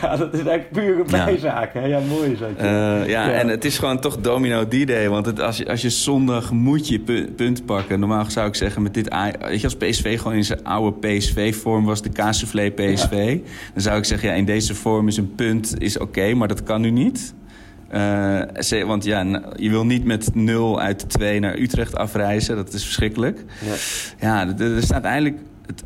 ja, 0.00 0.16
dat 0.16 0.32
is 0.34 0.38
eigenlijk 0.44 0.70
puur 0.72 0.98
een 1.00 1.04
Ja. 1.08 1.24
bijzaak, 1.24 1.72
hè? 1.74 1.84
Ja, 1.86 2.00
mooi 2.08 2.30
is 2.32 2.38
dat. 2.38 2.48
Eh, 2.56 2.64
ja, 2.66 3.02
Ja. 3.06 3.30
en 3.30 3.48
het 3.48 3.64
is 3.64 3.78
gewoon 3.78 4.00
toch 4.00 4.16
domino 4.20 4.64
D-Day. 4.68 5.08
Want 5.08 5.26
het, 5.26 5.40
als, 5.40 5.56
je, 5.56 5.68
als 5.68 5.82
je 5.82 5.90
zondag 5.90 6.52
moet 6.52 6.88
je 6.88 6.98
pu- 6.98 7.26
punt 7.36 7.64
pakken. 7.66 8.00
Normaal 8.00 8.24
zou 8.30 8.48
ik 8.48 8.54
zeggen 8.54 8.82
met 8.82 8.94
dit... 8.94 9.14
Weet 9.40 9.60
je, 9.60 9.64
als 9.66 9.76
PSV 9.76 10.18
gewoon 10.18 10.36
in 10.36 10.44
zijn 10.44 10.64
oude 10.64 11.08
PSV-vorm 11.08 11.84
was, 11.84 12.02
de 12.02 12.08
Kaasoufflé 12.10 12.70
PSV... 12.70 13.07
dan 13.10 13.82
zou 13.82 13.98
ik 13.98 14.04
zeggen, 14.04 14.28
ja, 14.28 14.34
in 14.34 14.44
deze 14.44 14.74
vorm 14.74 15.08
is 15.08 15.16
een 15.16 15.34
punt 15.34 15.74
is 15.78 15.98
oké, 15.98 16.34
maar 16.34 16.48
dat 16.48 16.62
kan 16.62 16.80
nu 16.80 16.90
niet. 16.90 17.34
Eh, 17.88 18.82
want 18.86 19.04
ja, 19.04 19.42
je 19.56 19.70
wil 19.70 19.86
niet 19.86 20.04
met 20.04 20.34
0 20.34 20.80
uit 20.80 21.08
2 21.10 21.40
naar 21.40 21.58
Utrecht 21.58 21.96
afreizen. 21.96 22.56
Dat 22.56 22.72
is 22.72 22.84
verschrikkelijk. 22.84 23.44
Ja, 24.20 24.48
er, 24.58 24.74
er 24.76 24.82
staat 24.82 25.04
eigenlijk... 25.04 25.36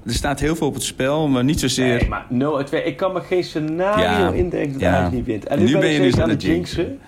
Er 0.06 0.14
staat 0.14 0.40
heel 0.40 0.56
veel 0.56 0.66
op 0.66 0.74
het 0.74 0.82
spel, 0.82 1.28
maar 1.28 1.44
niet 1.44 1.60
zozeer... 1.60 1.96
Nee, 1.98 2.08
maar 2.08 2.26
0 2.28 2.56
uit 2.56 2.66
2. 2.66 2.82
Ik 2.82 2.96
kan 2.96 3.12
me 3.12 3.20
geen 3.20 3.44
scenario 3.44 4.02
Ja. 4.04 4.30
indenken 4.32 4.72
dat 4.72 4.80
Ja. 4.80 4.96
Ajax 4.96 5.14
niet 5.14 5.24
wint. 5.26 5.46
En 5.46 5.58
nu, 5.58 5.64
Nu 5.64 5.78
ben, 5.78 5.88
je 5.90 6.00
dus 6.00 6.20
aan 6.20 6.28
het 6.28 6.42
jinxen. 6.42 6.98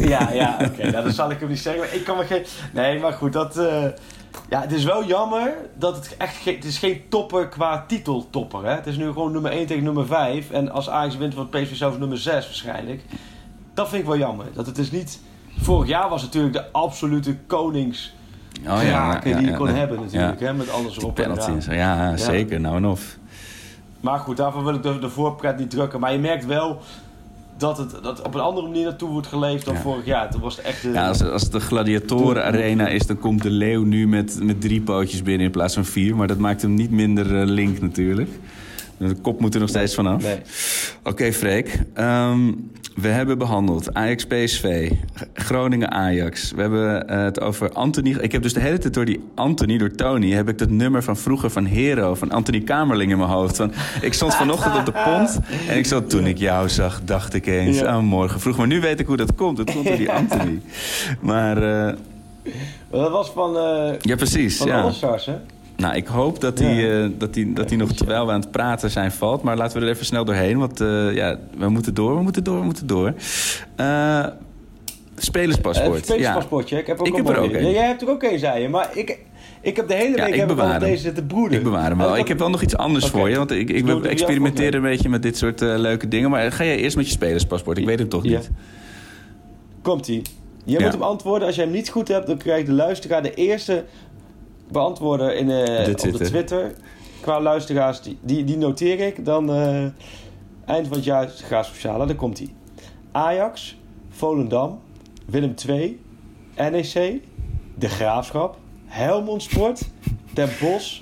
ja, 0.00 0.30
ja, 0.32 0.56
oké. 0.64 0.90
nou, 0.90 1.04
dat 1.04 1.14
zal 1.14 1.30
ik 1.30 1.40
hem 1.40 1.48
niet 1.48 1.58
zeggen. 1.58 1.82
Maar 1.82 1.94
ik 1.94 2.04
kan 2.04 2.16
me 2.16 2.24
geen... 2.24 2.42
Nee, 2.72 2.98
maar 3.00 3.12
goed, 3.12 3.32
dat... 3.32 3.56
eh, 3.58 3.84
Ja, 4.48 4.60
het 4.60 4.72
is 4.72 4.84
wel 4.84 5.04
jammer 5.04 5.54
dat 5.74 5.96
het 5.96 6.16
echt 6.16 6.36
geen... 6.36 6.54
Het 6.54 6.64
is 6.64 6.78
geen 6.78 7.02
topper 7.08 7.48
qua 7.48 7.84
titeltopper, 7.86 8.64
hè. 8.64 8.74
Het 8.74 8.86
is 8.86 8.96
nu 8.96 9.06
gewoon 9.06 9.32
nummer 9.32 9.50
1 9.50 9.66
tegen 9.66 9.84
nummer 9.84 10.06
5. 10.06 10.50
En 10.50 10.70
als 10.70 10.90
Ajax 10.90 11.16
wint, 11.16 11.34
wordt 11.34 11.50
PSV 11.50 11.76
zelfs 11.76 11.98
nummer 11.98 12.18
6 12.18 12.44
waarschijnlijk. 12.44 13.02
Dat 13.74 13.88
vind 13.88 14.02
ik 14.02 14.08
wel 14.08 14.18
jammer. 14.18 14.46
Dat 14.54 14.66
het 14.66 14.78
is 14.78 14.90
niet... 14.90 15.20
Vorig 15.58 15.88
jaar 15.88 16.08
was 16.08 16.22
het 16.22 16.32
natuurlijk 16.34 16.64
de 16.64 16.72
absolute 16.72 17.36
konings... 17.46 18.14
Oh 18.60 18.82
ja, 18.82 18.82
kraken 18.82 19.30
ja, 19.30 19.38
die 19.38 19.46
je 19.46 19.56
kon 19.56 19.68
hebben 19.68 20.00
natuurlijk, 20.00 20.40
hè. 20.40 20.54
Met 20.54 20.70
alles 20.70 20.96
erop 20.96 21.18
en 21.18 21.22
Penalty 21.24 21.50
eraan. 21.50 21.60
en. 21.60 21.76
Ja, 21.76 22.16
zeker. 22.16 22.60
Nou 22.60 22.76
en 22.76 22.86
of. 22.86 23.18
Maar 24.00 24.18
goed, 24.18 24.36
daarvoor 24.36 24.64
wil 24.64 24.74
ik 24.74 24.82
de, 24.82 24.98
de 24.98 25.08
voorpret 25.08 25.58
niet 25.58 25.70
drukken. 25.70 26.00
Maar 26.00 26.12
je 26.12 26.18
merkt 26.18 26.46
wel 26.46 26.80
dat 27.56 27.78
het 27.78 27.94
dat 28.02 28.22
op 28.22 28.34
een 28.34 28.40
andere 28.40 28.66
manier 28.66 28.84
naartoe 28.84 29.08
wordt 29.10 29.26
geleefd 29.26 29.64
dan 29.64 29.74
Ja. 29.74 29.80
vorig 29.80 30.04
jaar. 30.04 30.30
Toen 30.30 30.40
was 30.40 30.56
het 30.56 30.64
echt... 30.64 30.84
eh, 30.84 30.92
Ja, 30.94 31.08
als, 31.08 31.50
de 31.50 31.60
gladiatoren 31.60 32.44
arena 32.44 32.88
is, 32.88 33.06
dan 33.06 33.18
komt 33.18 33.42
de 33.42 33.50
leeuw 33.50 33.84
nu 33.84 34.08
met, 34.08 34.38
met 34.42 34.60
drie 34.60 34.80
pootjes 34.80 35.22
binnen 35.22 35.46
in 35.46 35.52
plaats 35.52 35.74
van 35.74 35.84
vier. 35.84 36.16
Maar 36.16 36.26
dat 36.26 36.38
maakt 36.38 36.62
hem 36.62 36.74
niet 36.74 36.90
minder 36.90 37.40
eh, 37.40 37.46
link 37.46 37.80
natuurlijk. 37.80 38.30
De 38.96 39.14
kop 39.14 39.40
moet 39.40 39.54
er 39.54 39.60
nog 39.60 39.68
steeds 39.68 39.94
vanaf. 39.94 40.22
Nee. 40.22 40.38
Oké, 41.04 41.32
Freek. 41.32 41.82
Ehm, 41.94 42.52
we 42.94 43.08
hebben 43.08 43.38
behandeld 43.38 43.94
Ajax 43.94 44.26
PSV, 44.26 44.90
Groningen 45.34 45.90
Ajax. 45.90 46.52
We 46.52 46.60
hebben 46.60 47.08
eh, 47.08 47.22
het 47.22 47.40
over 47.40 47.72
Anthony. 47.72 48.16
Ik 48.20 48.32
heb 48.32 48.42
dus 48.42 48.52
de 48.52 48.60
hele 48.60 48.78
tijd 48.78 48.94
door 48.94 49.04
die 49.04 49.20
Anthony, 49.34 49.78
door 49.78 49.90
Tony, 49.90 50.30
heb 50.30 50.48
ik 50.48 50.58
dat 50.58 50.70
nummer 50.70 51.02
van 51.02 51.16
vroeger 51.16 51.50
van 51.50 51.64
Hero, 51.64 52.14
van 52.14 52.30
Anthony 52.30 52.60
Kamerling 52.60 53.10
in 53.10 53.18
mijn 53.18 53.30
hoofd. 53.30 53.56
Van, 53.56 53.72
ik 54.00 54.12
stond 54.12 54.34
vanochtend 54.34 54.76
op 54.76 54.84
de 54.86 54.92
pont 55.04 55.38
en 55.68 55.76
ik 55.78 55.86
zat 55.86 56.10
toen 56.10 56.26
ik 56.26 56.38
jou 56.38 56.68
zag, 56.68 57.00
dacht 57.04 57.34
ik 57.34 57.46
eens, 57.46 57.78
Ja. 57.78 57.96
oh, 57.96 58.02
morgen 58.02 58.40
vroeg. 58.40 58.56
Maar 58.56 58.66
nu 58.66 58.80
weet 58.80 59.00
ik 59.00 59.06
hoe 59.06 59.16
dat 59.16 59.34
komt. 59.34 59.58
Het 59.58 59.72
komt 59.72 59.86
door 59.86 59.96
die 59.96 60.10
Anthony. 60.12 60.60
Maar 61.20 61.86
eh, 61.86 61.94
Dat 62.90 63.10
was 63.10 63.30
van, 63.30 63.56
eh 63.56 63.92
ja, 64.00 64.16
precies. 64.16 64.56
van 64.56 64.66
ja. 64.66 64.80
All-Stars, 64.80 65.26
hè? 65.26 65.34
Nou, 65.82 65.94
ik 65.94 66.06
hoop 66.06 66.40
dat 66.40 66.58
hij, 66.58 67.02
eh, 67.02 67.08
dat 67.18 67.34
hij, 67.34 67.50
dat 67.54 67.68
hij 67.68 67.78
nog 67.78 67.92
terwijl 67.92 68.26
we 68.26 68.32
aan 68.32 68.40
het 68.40 68.50
praten 68.50 68.90
zijn 68.90 69.12
valt. 69.12 69.42
Maar 69.42 69.56
laten 69.56 69.80
we 69.80 69.86
er 69.86 69.92
even 69.92 70.04
snel 70.06 70.24
doorheen. 70.24 70.58
Want 70.58 70.80
eh, 70.80 71.14
ja, 71.14 71.38
we 71.58 71.68
moeten 71.68 71.94
door, 71.94 72.16
we 72.16 72.22
moeten 72.22 72.44
door, 72.44 72.58
we 72.58 72.64
moeten 72.64 72.86
door. 72.86 73.14
Eh 73.76 74.26
spelerspaspoort. 75.16 75.94
Het 75.96 76.04
spelerspaspoortje. 76.04 76.78
Ik 76.78 76.86
heb 76.86 77.00
ook 77.00 77.06
Ik 77.06 77.16
heb 77.16 77.28
er 77.28 77.38
ook 77.38 77.52
een. 77.52 77.62
Ja, 77.64 77.70
jij 77.70 77.86
hebt 77.86 78.02
er 78.02 78.08
ook 78.10 78.22
een, 78.22 78.38
zei 78.38 78.62
je. 78.62 78.68
Maar 78.68 78.90
ik, 78.94 79.18
ik 79.60 79.76
heb 79.76 79.88
de 79.88 79.94
hele 79.94 80.16
Ja, 80.16 80.24
week 80.24 80.34
ik 80.34 80.40
heb 80.40 80.58
al 80.58 80.66
hem. 80.66 80.80
deze 80.80 81.02
zitten 81.02 81.26
broeden. 81.26 81.58
Ik 81.58 81.64
bewaar 81.64 81.88
hem 81.88 81.98
wel. 81.98 82.16
ik 82.16 82.28
heb 82.28 82.38
wel 82.38 82.50
nog 82.50 82.62
iets 82.62 82.76
anders 82.76 83.06
voor 83.06 83.28
je. 83.30 83.36
Want 83.36 83.50
ik, 83.50 83.70
ik 83.70 83.88
een 83.88 84.82
beetje 84.82 85.08
met 85.08 85.22
dit 85.22 85.36
soort 85.36 85.60
leuke 85.60 86.08
dingen. 86.08 86.30
Maar 86.30 86.52
ga 86.52 86.64
jij 86.64 86.76
eerst 86.76 86.96
met 86.96 87.06
je 87.06 87.12
spelerspaspoort? 87.12 87.78
Ik 87.78 87.86
weet 87.86 87.98
het 87.98 88.10
toch 88.10 88.24
Ja. 88.24 88.38
niet. 88.38 88.50
Komt-ie. 89.82 90.22
Je 90.64 90.78
Ja. 90.78 90.82
moet 90.84 90.92
hem 90.92 91.02
antwoorden. 91.02 91.46
Als 91.46 91.56
jij 91.56 91.64
hem 91.64 91.72
niet 91.72 91.88
goed 91.88 92.08
hebt, 92.08 92.26
dan 92.26 92.36
krijgt 92.36 92.66
de 92.66 92.72
luisteraar 92.72 93.22
de 93.22 93.34
eerste 93.34 93.84
beantwoorder 94.72 95.34
in, 95.34 95.50
eh, 95.50 95.88
op 95.88 95.98
de 96.18 96.24
Twitter. 96.24 96.72
Qua 97.20 97.40
luisteraars, 97.40 98.00
die, 98.02 98.18
die, 98.20 98.44
die 98.44 98.56
noteer 98.56 99.00
ik. 99.00 99.24
Dan 99.24 99.50
eh, 99.52 99.84
eind 100.64 100.86
van 100.86 100.96
het 100.96 101.04
jaar 101.04 101.28
ga 101.28 101.62
sociale. 101.62 102.06
Dan 102.06 102.16
komt 102.16 102.38
hij. 102.38 102.48
Ajax, 103.12 103.76
Volendam, 104.10 104.80
Willem 105.26 105.54
II, 105.68 106.00
NEC, 106.56 107.20
De 107.74 107.88
Graafschap, 107.88 108.56
Helmond 108.86 109.42
Sport, 109.42 109.82
Den 110.32 110.48
Bosch, 110.60 111.00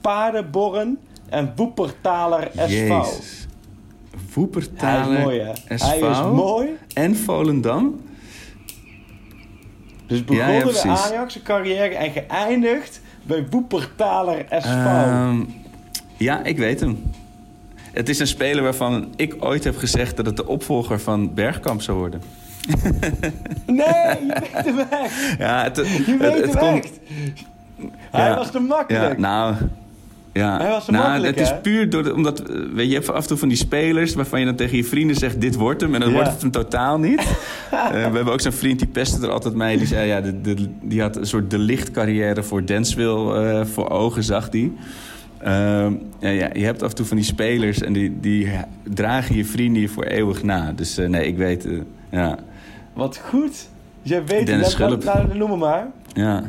Paardenborren 0.00 0.98
en 1.28 1.52
Woepertaler 1.56 2.50
SV. 2.56 2.68
Jezus. 2.88 3.46
Woepertaler, 4.34 5.04
Hij 5.06 5.16
is 5.18 5.24
mooi, 5.24 5.40
hè? 5.40 5.76
SV 5.76 5.84
Hij 5.86 6.10
is 6.10 6.18
mooi. 6.34 6.68
en 6.94 7.16
Volendam. 7.16 8.00
Dus 10.12 10.18
Ja, 10.20 10.24
begonnen 10.26 10.54
ja, 10.54 10.58
de 10.64 10.64
precies. 10.70 11.10
Ajax 11.10 11.42
carrière 11.42 11.94
en 11.94 12.10
geëindigd 12.10 13.00
bij 13.22 13.46
Woepertaler 13.50 14.44
SV. 14.50 14.64
Ehm, 14.66 15.40
ja, 16.16 16.44
ik 16.44 16.58
weet 16.58 16.80
hem. 16.80 17.02
Het 17.92 18.08
is 18.08 18.18
een 18.18 18.26
speler 18.26 18.62
waarvan 18.62 19.12
ik 19.16 19.34
ooit 19.38 19.64
heb 19.64 19.76
gezegd 19.76 20.16
dat 20.16 20.26
het 20.26 20.36
de 20.36 20.46
opvolger 20.46 21.00
van 21.00 21.34
Bergkamp 21.34 21.82
zou 21.82 21.98
worden. 21.98 22.22
Nee, 23.66 23.86
je 23.86 24.40
weet 24.52 24.64
hem 24.64 24.78
echt. 24.78 25.38
Ja, 25.38 25.62
het, 25.62 25.76
Je 25.76 25.82
het, 25.82 26.18
weet 26.18 26.44
het 26.46 26.58
komt- 26.58 26.84
echt. 26.84 26.98
Hij 28.10 28.28
Ja. 28.28 28.36
was 28.36 28.50
te 28.50 28.58
makkelijk. 28.58 29.12
Ja, 29.14 29.20
nou. 29.20 29.54
Ja, 30.32 30.58
Hij 30.58 30.68
was 30.68 30.84
te 30.84 30.90
nou, 30.90 31.26
het 31.26 31.40
is 31.40 31.52
puur 31.62 31.90
door 31.90 32.02
de, 32.02 32.14
omdat 32.14 32.40
eh, 32.40 32.46
weet 32.56 32.84
je, 32.84 32.88
je 32.88 32.94
hebt 32.94 33.08
af 33.10 33.22
en 33.22 33.26
toe 33.28 33.36
van 33.36 33.48
die 33.48 33.56
spelers 33.56 34.14
waarvan 34.14 34.40
je 34.40 34.46
dan 34.46 34.54
tegen 34.54 34.76
je 34.76 34.84
vrienden 34.84 35.16
zegt: 35.16 35.40
dit 35.40 35.54
wordt 35.54 35.80
hem, 35.80 35.94
en 35.94 36.00
dan 36.00 36.08
Ja. 36.08 36.14
wordt 36.14 36.30
het 36.30 36.40
hem 36.42 36.50
totaal 36.50 36.98
niet. 36.98 37.22
Eh, 37.72 37.90
we 37.90 37.96
hebben 37.98 38.32
ook 38.32 38.40
zo'n 38.40 38.52
vriend 38.52 38.78
die 38.78 38.88
pestte 38.88 39.26
er 39.26 39.32
altijd 39.32 39.54
mee. 39.54 39.78
Die 39.78 39.86
zei: 39.86 40.06
ja, 40.08 40.20
de, 40.20 40.40
de- 40.40 40.68
die 40.82 41.00
had 41.00 41.16
een 41.16 41.26
soort 41.26 41.50
de 41.50 41.58
lichtcarrière 41.58 42.42
voor 42.42 42.66
Denswil 42.66 43.36
eh, 43.36 43.64
voor 43.64 43.90
ogen, 43.90 44.22
zag 44.22 44.48
die. 44.48 44.76
Ehm, 45.38 45.92
ja, 46.20 46.28
ja, 46.28 46.50
je 46.52 46.64
hebt 46.64 46.82
af 46.82 46.88
en 46.90 46.94
toe 46.96 47.06
van 47.06 47.16
die 47.16 47.26
spelers 47.26 47.80
en 47.80 47.92
die, 47.92 48.20
die 48.20 48.48
dragen 48.82 49.36
je 49.36 49.44
vrienden 49.44 49.82
je 49.82 49.88
voor 49.88 50.04
eeuwig 50.04 50.42
na. 50.42 50.72
Dus 50.76 50.96
nee, 50.96 51.26
ik 51.26 51.36
weet, 51.36 51.66
ja, 52.10 52.38
Wat 52.92 53.20
goed. 53.28 53.68
Jij 54.02 54.24
weet 54.24 54.46
Dennis 54.46 54.66
het. 54.66 54.74
Schulp. 54.74 55.04
Nou, 55.04 55.36
noem 55.38 55.58
maar. 55.58 55.86
ja. 56.14 56.42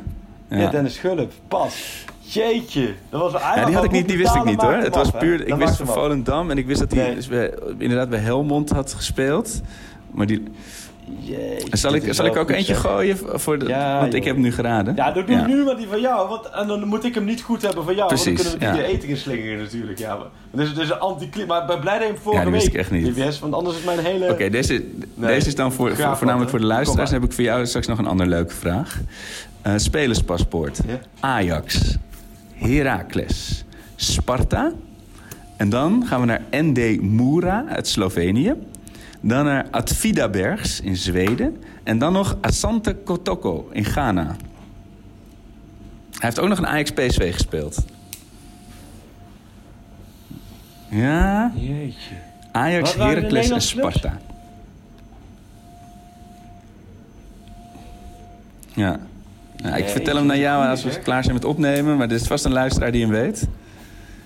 Ja, 0.47 0.57
ja. 0.59 0.69
Dennis 0.69 0.93
Schulp. 0.93 1.31
Pas. 1.47 2.05
Jeetje. 2.33 2.93
Dat 3.09 3.21
was, 3.31 3.41
hij 3.41 3.59
Ja, 3.59 3.65
die, 3.65 3.75
had 3.75 3.83
ik 3.83 3.91
niet, 3.91 4.07
die 4.07 4.17
wist 4.17 4.35
ik 4.35 4.43
niet 4.43 4.61
hoor. 4.61 4.73
Het 4.73 4.95
was 4.95 5.11
puur, 5.11 5.47
ik 5.47 5.55
wist 5.55 5.75
van. 5.75 5.87
Volendam 5.87 6.51
en 6.51 6.57
ik 6.57 6.65
wist 6.65 6.79
dat 6.79 6.91
hij 6.91 7.17
bij- 7.29 7.53
inderdaad 7.77 8.09
bij 8.09 8.19
Helmond 8.19 8.69
had 8.69 8.93
gespeeld. 8.93 9.61
Maar 10.11 10.25
die, 10.25 10.43
Jeetje, 11.19 11.77
zal 11.77 11.93
ik, 11.93 12.13
zal 12.13 12.25
ik 12.25 12.35
ook 12.35 12.49
eentje 12.49 12.75
gooien? 12.75 13.17
Voor 13.39 13.59
de, 13.59 13.65
Ja, 13.67 13.99
want 13.99 14.13
ik 14.13 14.23
heb 14.23 14.33
hem 14.33 14.43
nu 14.43 14.51
geraden. 14.51 14.95
Ja, 14.95 15.11
dan 15.11 15.25
doe 15.25 15.35
Ja. 15.35 15.47
nu 15.47 15.63
maar 15.63 15.75
die 15.75 15.87
van 15.87 16.01
jou. 16.01 16.29
Want, 16.29 16.49
en 16.49 16.67
dan 16.67 16.87
moet 16.87 17.03
ik 17.05 17.15
hem 17.15 17.23
niet 17.25 17.41
goed 17.41 17.61
hebben 17.61 17.83
van 17.83 17.95
jou. 17.95 18.07
Precies, 18.07 18.25
want 18.25 18.37
dan 18.37 18.57
kunnen 18.57 18.75
we 18.75 18.81
die 18.81 18.87
ja. 18.91 18.97
eten 18.97 19.09
inslingeren 19.09 19.57
natuurlijk. 19.63 19.99
Ja, 19.99 20.15
maar, 20.15 20.25
dus 20.51 20.69
het 20.69 20.77
is 20.77 20.89
een 20.89 20.99
anti 20.99 21.29
Maar 21.47 21.61
ik 21.61 21.67
ben 21.67 21.79
blij 21.79 21.93
dat 21.93 22.07
je 22.07 22.13
hem 22.13 22.21
vorige 22.21 22.39
Ja, 22.43 22.49
die 22.49 22.53
wist 22.53 22.65
week 22.65 22.73
ik 22.73 22.79
echt 22.79 22.91
niet. 22.91 23.39
want 23.39 23.53
anders 23.53 23.77
is 23.77 23.83
mijn 23.83 23.99
hele... 23.99 24.29
Oké, 24.31 24.49
deze, 24.49 24.83
deze 25.15 25.47
is 25.47 25.55
dan 25.55 25.71
voor, 25.73 25.85
Graag 25.87 25.97
voor, 25.99 26.07
wat, 26.07 26.17
voornamelijk 26.17 26.49
voor 26.51 26.59
de 26.59 26.65
luisteraars. 26.65 27.09
Kom 27.09 27.19
Dan 27.19 27.21
heb 27.21 27.29
ik 27.31 27.35
voor 27.45 27.53
jou 27.55 27.65
straks 27.65 27.87
nog 27.87 27.97
een 27.97 28.07
andere 28.07 28.29
leuke 28.29 28.53
vraag. 28.53 28.99
Eh, 29.61 29.73
spelerspaspoort. 29.75 30.79
Ja. 30.87 30.99
Ajax, 31.19 31.95
Heracles, 32.63 33.65
Sparta. 33.95 34.71
En 35.57 35.69
dan 35.69 36.05
gaan 36.05 36.19
we 36.19 36.25
naar 36.25 36.41
ND 36.51 37.01
Mura 37.01 37.65
uit 37.67 37.87
Slovenië. 37.87 38.53
Dan 39.21 39.45
naar 39.45 39.67
Atvida 39.71 40.29
Bergs 40.29 40.81
in 40.81 40.97
Zweden. 40.97 41.63
En 41.83 41.97
dan 41.97 42.13
nog 42.13 42.37
Asante 42.41 42.95
Kotoko 42.95 43.69
in 43.71 43.85
Ghana. 43.85 44.25
Hij 46.11 46.31
heeft 46.31 46.39
ook 46.39 46.47
nog 46.47 46.57
een 46.57 46.67
Ajax-PSV 46.67 47.33
gespeeld. 47.33 47.85
Ja, 50.89 51.51
Jeetje. 51.55 52.15
Ajax, 52.51 52.95
Heracles 52.95 53.49
en? 53.49 53.61
Sparta. 53.61 54.17
Ja. 58.73 58.99
Nou, 59.63 59.77
ik 59.77 59.87
vertel 59.87 60.15
hem 60.15 60.25
naar 60.25 60.37
jou 60.37 60.67
als 60.67 60.83
we 60.83 60.99
klaar 60.99 61.23
zijn 61.23 61.35
met 61.35 61.45
opnemen. 61.45 61.97
Maar 61.97 62.07
er 62.07 62.15
is 62.15 62.27
vast 62.27 62.45
een 62.45 62.51
luisteraar 62.51 62.91
die 62.91 63.01
hem 63.01 63.11
weet. 63.11 63.47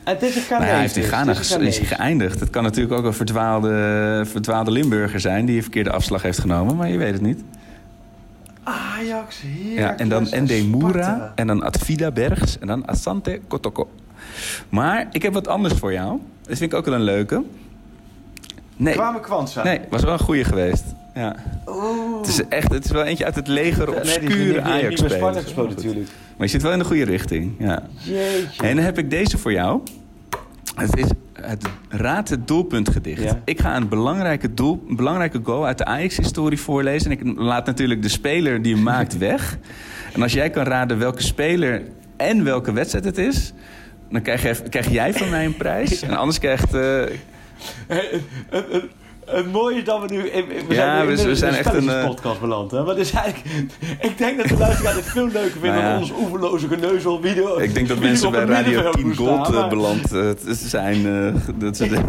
Het 0.03 0.21
is 0.21 0.35
een 0.35 0.41
Ghanese. 0.41 0.53
Nou 0.53 0.65
ja, 0.65 0.71
hij 0.71 0.81
heeft 0.81 0.95
in 0.95 1.01
dus. 1.01 1.11
Ghana 1.11 1.65
is 1.67 1.77
hij 1.77 1.87
geëindigd. 1.87 2.39
Het 2.39 2.49
kan 2.49 2.63
natuurlijk 2.63 2.99
ook 2.99 3.05
een 3.05 3.13
verdwaalde, 3.13 4.23
verdwaalde 4.25 4.71
Limburger 4.71 5.19
zijn... 5.19 5.45
die 5.45 5.55
een 5.55 5.61
verkeerde 5.61 5.91
afslag 5.91 6.21
heeft 6.21 6.39
genomen, 6.39 6.75
maar 6.75 6.89
je 6.89 6.97
weet 6.97 7.13
het 7.13 7.21
niet. 7.21 7.43
Ajax, 8.63 9.41
hier. 9.41 9.79
Ja, 9.79 9.97
en 9.97 10.09
dan 10.09 10.31
Ende 10.31 10.63
Moura 10.63 11.31
en 11.35 11.47
dan 11.47 11.63
Advida 11.63 12.11
Bergs 12.11 12.59
en 12.59 12.67
dan 12.67 12.87
Asante 12.87 13.39
Kotoko. 13.47 13.89
Maar 14.69 15.07
ik 15.11 15.21
heb 15.21 15.33
wat 15.33 15.47
anders 15.47 15.73
voor 15.73 15.93
jou. 15.93 16.19
Dat 16.41 16.57
vind 16.57 16.71
ik 16.71 16.77
ook 16.77 16.85
wel 16.85 16.93
een 16.93 17.01
leuke. 17.01 17.43
Nee, 18.77 18.93
Kwame 18.93 19.19
Kwanza. 19.19 19.63
nee 19.63 19.79
was 19.89 20.03
wel 20.03 20.13
een 20.13 20.19
goeie 20.19 20.43
geweest. 20.43 20.83
Ja. 21.13 21.35
Het 22.17 22.27
is 22.27 22.47
echt, 22.47 22.73
het 22.73 22.85
is 22.85 22.91
wel 22.91 23.03
eentje 23.03 23.25
uit 23.25 23.35
het 23.35 23.47
leger 23.47 23.85
Nee, 23.89 23.95
die 24.03 24.03
niet- 24.03 24.23
obscure 24.29 24.61
die 24.61 24.61
bij 24.61 24.95
Sparta 24.97 25.25
Ajax 25.27 25.43
gespeeld 25.43 25.75
natuurlijk. 25.75 26.07
Maar 26.37 26.45
je 26.45 26.51
zit 26.51 26.61
wel 26.61 26.71
in 26.71 26.79
de 26.79 26.85
goede 26.85 27.03
richting. 27.03 27.53
Ja. 27.59 27.83
Jeetje. 27.97 28.63
En 28.67 28.75
dan 28.75 28.85
heb 28.85 28.97
ik 28.97 29.09
deze 29.09 29.37
voor 29.37 29.51
jou. 29.51 29.81
Het 30.75 30.97
is 30.97 31.05
het 31.41 31.65
Raad 31.89 32.29
het 32.29 32.47
doelpuntgedicht. 32.47 33.23
Ja. 33.23 33.39
Ik 33.45 33.59
ga 33.59 33.75
een 33.75 33.87
belangrijke, 33.87 34.53
doel, 34.53 34.83
een 34.89 34.95
belangrijke 34.95 35.39
goal 35.43 35.65
uit 35.65 35.77
de 35.77 35.85
Ajax-historie 35.85 36.59
voorlezen. 36.59 37.11
En 37.11 37.17
ik 37.19 37.37
laat 37.37 37.65
natuurlijk 37.65 38.01
de 38.01 38.09
speler 38.09 38.61
die 38.61 38.73
hem 38.73 38.83
maakt 38.83 39.17
weg. 39.27 39.57
En 40.13 40.21
als 40.21 40.33
jij 40.33 40.49
kan 40.49 40.63
raden 40.63 40.99
welke 40.99 41.21
speler 41.21 41.81
en 42.17 42.43
welke 42.43 42.71
wedstrijd 42.71 43.05
het 43.05 43.17
is... 43.17 43.53
dan 44.11 44.21
krijg, 44.21 44.41
je, 44.41 44.69
krijg 44.69 44.89
jij 44.91 45.13
van 45.13 45.29
mij 45.29 45.45
een 45.45 45.57
prijs. 45.57 46.01
En 46.01 46.15
anders 46.17 46.39
krijgt... 46.39 46.73
eh, 46.73 47.01
Het 49.27 49.51
mooie 49.51 49.77
is 49.77 49.83
dat 49.83 50.01
we 50.01 50.13
nu... 50.15 50.21
We 50.21 50.63
Ja, 50.69 50.75
zijn 50.75 51.07
we- 51.07 51.21
in 51.21 51.27
we 51.27 51.35
zijn 51.35 51.53
echt 51.53 51.73
een, 51.73 51.89
eh, 51.89 52.05
podcast 52.05 52.39
beland. 52.39 52.71
Hè? 52.71 52.83
Maar 52.83 52.95
eigenlijk... 53.13 53.41
Ik 54.01 54.17
denk 54.17 54.37
dat 54.37 54.47
de 54.47 54.57
luisteraar 54.57 54.95
het 54.95 55.05
veel 55.05 55.27
leuker 55.27 55.51
vinden 55.59 55.71
Nou 55.71 55.83
ja. 55.83 55.89
dan 55.91 55.99
ons 55.99 56.11
oeverloze 56.19 56.67
geneuzel 56.67 57.19
video. 57.21 57.57
ik 57.59 57.73
denk 57.73 57.87
dat 57.87 57.99
mensen 57.99 58.31
bij 58.31 58.39
Radio 58.43 58.63
middenveld 58.63 58.95
10 58.95 59.07
moet 59.07 59.15
Gold 59.17 59.45
staan, 59.45 59.53
eh, 59.53 59.59
maar- 59.59 59.69
beland 59.69 60.13
eh, 60.13 60.29
zijn. 60.47 61.03
dat 61.55 61.77
ze 61.77 61.89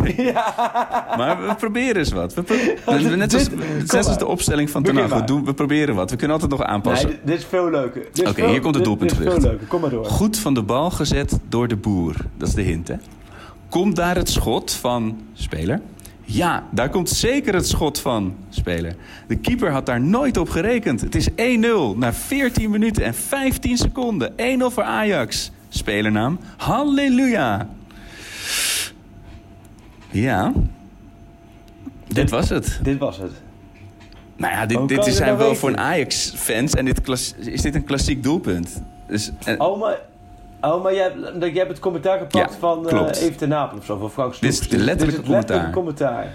Maar 1.16 1.46
we 1.46 1.55
proberen 1.55 1.96
eens 1.96 2.12
wat. 2.12 2.34
We 2.34 2.42
pro- 2.42 2.57
net 3.16 3.34
als, 3.34 3.49
net 3.78 3.94
als 3.96 4.07
maar. 4.07 4.18
de 4.18 4.26
opstelling 4.26 4.70
van 4.70 4.82
Begin 4.82 4.99
Ten 4.99 5.09
Hag. 5.11 5.20
We, 5.20 5.24
doen- 5.26 5.44
we 5.44 5.55
proberen 5.55 5.94
wat. 5.94 6.11
We 6.11 6.16
kunnen 6.16 6.40
altijd 6.40 6.59
nog 6.59 6.68
aanpassen. 6.68 7.09
Nee, 7.09 7.18
dit 7.24 7.38
is 7.38 7.44
veel 7.44 7.70
leuker. 7.70 8.03
Oké, 8.28 8.46
hier 8.49 8.61
komt 8.61 8.74
het 8.74 8.84
veel 9.16 9.40
leuker. 9.40 9.66
Kom 9.68 9.80
maar 9.80 9.90
door. 9.90 10.05
Goed 10.05 10.38
van 10.38 10.55
de 10.55 10.62
bal 10.62 10.90
gezet 10.90 11.38
door 11.49 11.68
de 11.68 11.76
boer. 11.76 12.14
Dat 12.36 12.49
is 12.49 12.55
de 12.55 12.62
hint, 12.62 12.88
hè? 12.88 12.94
Komt 13.69 13.97
daar 13.97 14.16
het 14.16 14.29
schot 14.29 14.73
van 14.73 15.19
speler? 15.33 15.81
Ja, 16.25 16.64
daar 16.71 16.89
komt 16.89 17.09
zeker 17.09 17.55
het 17.55 17.69
schot 17.69 18.01
van 18.01 18.37
speler. 18.49 18.95
De 19.27 19.37
keeper 19.37 19.71
had 19.71 19.87
daar 19.87 20.01
nooit 20.01 20.37
op 20.37 20.49
gerekend. 20.49 21.01
Het 21.01 21.14
is 21.14 21.29
1-0 21.31 21.35
na 21.97 22.12
14 22.12 22.71
minuten 22.71 23.05
en 23.05 23.14
15 23.14 23.77
seconden. 23.77 24.33
1-0 24.33 24.35
voor 24.73 24.83
Ajax. 24.83 25.51
Spelernaam 25.69 26.39
Halleluja. 26.57 27.69
Ja. 30.11 30.53
Dit 32.07 32.31
was 32.31 32.49
het. 32.49 32.79
Dit 32.83 32.99
was 32.99 33.16
het. 33.16 33.33
Nou 34.37 34.53
ja, 34.53 34.66
dit, 34.66 34.89
dit 34.89 35.05
zijn 35.05 35.37
wel 35.37 35.47
weten? 35.47 35.57
voor 35.57 35.69
een 35.69 35.79
Ajax-fans. 35.79 36.75
En 36.75 36.85
dit 36.85 37.01
is 37.39 37.62
dit 37.62 37.75
een 37.75 37.85
klassiek 37.85 38.23
doelpunt. 38.23 38.83
Dus, 39.09 39.31
en- 39.45 39.61
Oh, 39.61 39.81
maar... 39.81 39.99
Oh, 40.61 40.83
maar 40.83 40.95
jij, 40.95 41.03
hebt- 41.03 41.39
jij 41.41 41.53
hebt 41.53 41.69
het 41.69 41.79
commentaar 41.79 42.19
gepakt 42.19 42.53
Ja, 42.53 42.59
van 42.59 42.87
klopt. 42.87 43.17
Even 43.17 43.37
ten 43.37 43.49
Napel 43.49 43.79
of 43.79 43.85
zo, 43.85 43.99
van 43.99 44.11
Frank 44.11 44.41
Dit 44.41 44.51
is 44.51 44.57
Snoeps. 44.57 44.71
Dus 44.77 44.87
dit 44.87 45.09
is 45.09 45.17
het 45.17 45.29
letterlijke 45.29 45.71
commentaar. 45.71 46.27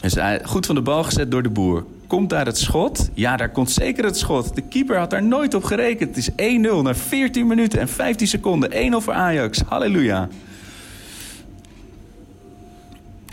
Dus 0.00 0.14
hij, 0.14 0.40
goed 0.44 0.66
van 0.66 0.74
de 0.74 0.80
bal 0.82 1.04
gezet 1.04 1.30
door 1.30 1.42
de 1.42 1.48
boer. 1.50 1.84
Komt 2.06 2.30
daar 2.30 2.46
het 2.46 2.58
schot? 2.58 3.08
Ja, 3.14 3.36
daar 3.36 3.50
komt 3.50 3.70
zeker 3.70 4.04
het 4.04 4.16
schot. 4.18 4.54
De 4.54 4.62
keeper 4.62 4.96
had 4.96 5.10
daar 5.10 5.22
nooit 5.22 5.54
op 5.54 5.64
gerekend. 5.64 6.16
Het 6.16 6.32
is 6.36 6.58
1-0 6.78 6.82
na 6.82 6.94
14 6.94 7.46
minuten 7.46 7.80
en 7.80 7.88
15 7.88 8.26
seconden. 8.26 8.70
1-0 8.92 8.96
voor 8.96 9.12
Ajax. 9.12 9.60
Halleluja. 9.68 10.28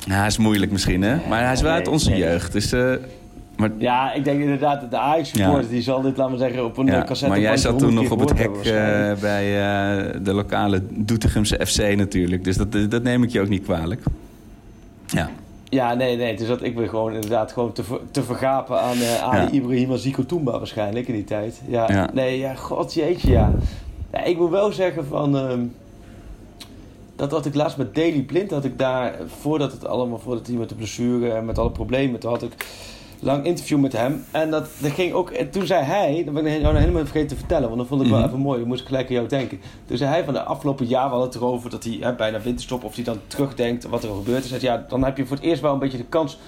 Ja, 0.06 0.14
hij 0.16 0.28
is 0.28 0.38
moeilijk 0.38 0.72
misschien, 0.72 1.02
hè? 1.02 1.18
Maar 1.28 1.44
hij 1.44 1.54
is 1.54 1.62
wel 1.62 1.72
uit 1.72 1.88
onze 1.88 2.16
jeugd. 2.16 2.52
Dus, 2.52 2.72
eh, 2.72 2.94
maar, 3.60 3.72
Ja, 3.78 4.14
ik 4.14 4.24
denk 4.24 4.42
inderdaad 4.42 4.82
dat 4.82 4.92
de 4.92 4.98
Ajax-supporter... 4.98 5.70
die 5.70 5.82
zal 5.82 6.02
dit, 6.02 6.18
laten 6.18 6.34
we 6.34 6.40
zeggen, 6.40 6.66
op 6.66 6.78
een 6.78 6.86
ja, 6.86 7.04
cassette... 7.04 7.28
maar 7.28 7.40
jij 7.40 7.58
zat 7.58 7.80
toen 7.80 7.94
nog 7.94 8.12
op 8.12 8.20
het 8.20 8.38
hek 8.38 8.50
uh, 8.64 9.12
eh, 9.12 9.20
bij 9.20 9.46
eh, 9.46 10.20
de 10.22 10.34
lokale 10.34 10.82
Doetinchemse 10.90 11.66
FC 11.66 11.96
natuurlijk. 11.96 12.44
Dus 12.44 12.58
dat, 12.58 12.68
dat 12.90 13.04
neem 13.04 13.24
ik 13.24 13.30
je 13.30 13.42
ook 13.42 13.50
niet 13.50 13.64
kwalijk. 13.64 14.04
Ja. 15.06 15.30
Ja, 15.64 15.94
nee, 15.94 16.18
nee. 16.18 16.36
Dus 16.36 16.48
dat 16.48 16.64
ik 16.64 16.76
ben 16.76 16.90
gewoon 16.90 17.14
inderdaad 17.14 17.52
gewoon 17.52 17.72
te, 17.72 17.84
te 18.12 18.24
vergapen 18.24 18.82
aan 18.82 18.98
uh, 18.98 19.24
Ali 19.24 19.42
Ja. 19.42 19.52
Ibrahim 19.52 19.98
Zico 19.98 20.26
Toumba 20.26 20.52
waarschijnlijk 20.52 21.08
in 21.08 21.14
die 21.14 21.24
tijd. 21.24 21.62
Ja, 21.68 21.92
Ja. 21.92 22.10
nee, 22.14 22.38
ja, 22.38 22.54
god 22.54 22.94
jeetje, 22.94 23.32
ja. 23.32 23.52
ja. 24.12 24.24
Ik 24.24 24.38
moet 24.38 24.50
wel 24.50 24.72
zeggen 24.72 25.06
van... 25.06 25.38
ehm, 25.38 25.62
dat 27.16 27.32
had 27.32 27.46
ik 27.46 27.56
laatst 27.56 27.78
met 27.78 27.96
Daily 27.96 28.22
Blind, 28.22 28.52
had 28.52 28.66
ik 28.66 28.80
daar, 28.80 29.16
voordat 29.42 29.72
het 29.72 29.86
allemaal, 29.86 30.20
voordat 30.20 30.48
hij 30.48 30.56
met 30.56 30.70
de 30.70 30.76
blessure 30.76 31.32
en 31.32 31.46
met 31.46 31.58
alle 31.58 31.72
problemen, 31.72 32.20
toen 32.20 32.32
had 32.32 32.44
ik 32.44 32.66
lang 33.22 33.46
interview 33.46 33.80
met 33.80 33.94
hem. 33.94 34.26
En 34.32 34.50
dat, 34.52 34.68
dat 34.78 34.92
ging 34.92 35.14
ook, 35.14 35.30
en 35.30 35.50
toen 35.50 35.66
zei 35.66 35.84
hij, 35.84 36.22
dat 36.26 36.34
ben 36.34 36.46
ik 36.46 36.62
nou 36.62 36.78
helemaal 36.78 37.02
vergeten 37.02 37.28
te 37.28 37.36
vertellen, 37.36 37.68
want 37.68 37.78
dat 37.80 37.88
vond 37.88 38.02
ik 38.02 38.08
wel 38.10 38.18
Mhm. 38.18 38.28
even 38.28 38.40
mooi, 38.40 38.60
dan 38.60 38.68
moest 38.68 38.82
ik 38.82 38.88
gelijk 38.88 39.08
aan 39.08 39.14
jou 39.14 39.28
denken. 39.28 39.60
Toen 39.86 39.98
zei 39.98 40.10
hij 40.10 40.24
van 40.24 40.34
de 40.34 40.44
afgelopen 40.44 40.86
jaar, 40.86 41.04
we 41.04 41.10
hadden 41.10 41.28
het 41.30 41.36
erover 41.38 41.70
dat 41.70 41.84
hij 41.84 41.98
hè, 42.00 42.16
bijna 42.16 42.42
winterstop, 42.42 42.84
of 42.84 42.96
hij 42.96 43.04
dan 43.04 43.18
terugdenkt 43.28 43.84
wat 43.88 44.04
er 44.04 44.10
gebeurd 44.10 44.44
is. 44.44 44.50
Hij 44.50 44.60
zei, 44.60 44.74
ja, 44.74 44.86
dan 44.88 45.04
heb 45.04 45.18
je 45.18 45.26
voor 45.26 45.36
het 45.36 45.46
eerst 45.46 45.62
wel 45.62 45.74
een 45.74 45.80
beetje 45.80 45.98
de 45.98 46.06
kans 46.06 46.40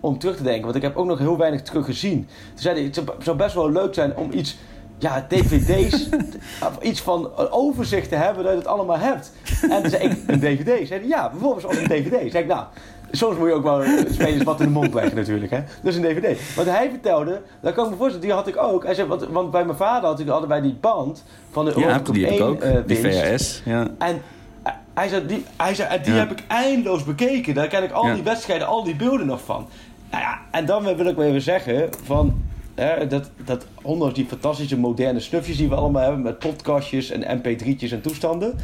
om 0.00 0.18
terug 0.18 0.36
te 0.36 0.42
denken, 0.42 0.62
want 0.64 0.76
ik 0.76 0.82
heb 0.82 0.96
ook 0.96 1.06
nog 1.06 1.18
heel 1.18 1.36
weinig 1.36 1.62
terug 1.62 1.84
gezien. 1.84 2.16
Toen 2.48 2.58
zei 2.62 2.74
hij, 2.74 2.84
het 2.84 2.94
zou- 2.94 3.06
zou 3.18 3.36
best 3.36 3.54
wel 3.54 3.70
leuk 3.70 3.94
zijn 3.94 4.16
om 4.16 4.32
iets 4.32 4.56
ja, 4.98 5.26
dvd's, 5.28 6.08
of 6.68 6.78
iets 6.82 7.00
van 7.00 7.30
een 7.36 7.50
overzicht 7.50 8.08
te 8.08 8.14
hebben 8.14 8.42
dat 8.44 8.52
je 8.52 8.58
het 8.58 8.66
allemaal 8.66 8.98
hebt. 8.98 9.32
En 9.70 9.80
toen 9.82 9.90
zei 9.90 10.02
ik, 10.04 10.18
een 10.26 10.38
dvd? 10.40 10.88
Zei 10.88 11.00
hij, 11.00 11.08
ja, 11.08 11.30
bijvoorbeeld 11.30 11.66
als 11.66 11.76
een 11.76 11.84
dvd. 11.88 12.30
Zei 12.30 12.42
ik, 12.44 12.46
nou, 12.46 12.64
soms 13.10 13.36
moet 13.36 13.48
je 13.48 13.54
ook 13.54 13.62
wel 13.62 13.82
spelers 14.10 14.42
wat 14.42 14.60
in 14.60 14.66
de 14.66 14.72
mond 14.72 14.94
leggen 14.94 15.16
natuurlijk, 15.16 15.50
hè. 15.52 15.60
Dus 15.82 15.96
een 15.96 16.02
dvd. 16.02 16.54
Wat 16.56 16.66
hij 16.66 16.90
vertelde, 16.90 17.42
dat 17.60 17.74
kan 17.74 17.84
ik 17.84 17.90
me 17.90 17.96
voorstellen, 17.96 18.26
die 18.26 18.34
had 18.36 18.46
ik 18.48 18.56
ook. 18.62 18.84
Hij 18.84 18.94
zei, 18.94 19.08
want, 19.08 19.26
want 19.30 19.50
bij 19.50 19.64
mijn 19.64 19.76
vader 19.76 20.08
had 20.08 20.20
ik, 20.20 20.28
hadden 20.28 20.48
wij 20.48 20.60
die 20.60 20.76
band 20.80 21.24
van 21.50 21.64
de 21.64 21.70
Ja, 21.70 21.76
Europa 21.76 22.02
Cup 22.02 22.14
die 22.14 22.24
heb 22.24 22.32
ik 22.34 22.40
1 22.40 22.48
ook. 22.48 22.60
eh, 22.60 22.76
die. 22.86 22.96
VHS. 22.96 23.62
Ja. 23.64 23.86
En 23.98 24.22
eh, 24.62 24.72
hij 24.94 25.08
zei, 25.08 25.26
die, 25.26 25.44
hij 25.56 25.74
zei, 25.74 26.02
die 26.02 26.12
Ja. 26.12 26.18
heb 26.18 26.30
ik 26.30 26.42
eindeloos 26.46 27.04
bekeken. 27.04 27.54
Daar 27.54 27.68
ken 27.68 27.82
ik 27.82 27.92
al 27.92 28.06
Ja. 28.06 28.14
die 28.14 28.22
wedstrijden, 28.22 28.66
al 28.66 28.84
die 28.84 28.96
beelden 28.96 29.26
nog 29.26 29.40
van. 29.44 29.66
Nou 30.10 30.22
ja, 30.22 30.38
en 30.50 30.66
dan 30.66 30.82
wil 30.96 31.06
ik 31.06 31.16
wel 31.16 31.26
even 31.26 31.42
zeggen 31.42 31.88
van... 32.04 32.42
Hè, 32.74 33.06
dat, 33.06 33.30
dat 33.44 33.66
ondanks 33.82 34.14
die 34.14 34.26
fantastische 34.26 34.78
moderne 34.78 35.20
snufjes 35.20 35.56
die 35.56 35.68
we 35.68 35.74
allemaal 35.74 36.02
hebben... 36.02 36.22
met 36.22 36.38
podcastjes 36.38 37.10
en 37.10 37.38
mp3'tjes 37.40 37.92
en 37.92 38.00
toestanden... 38.00 38.54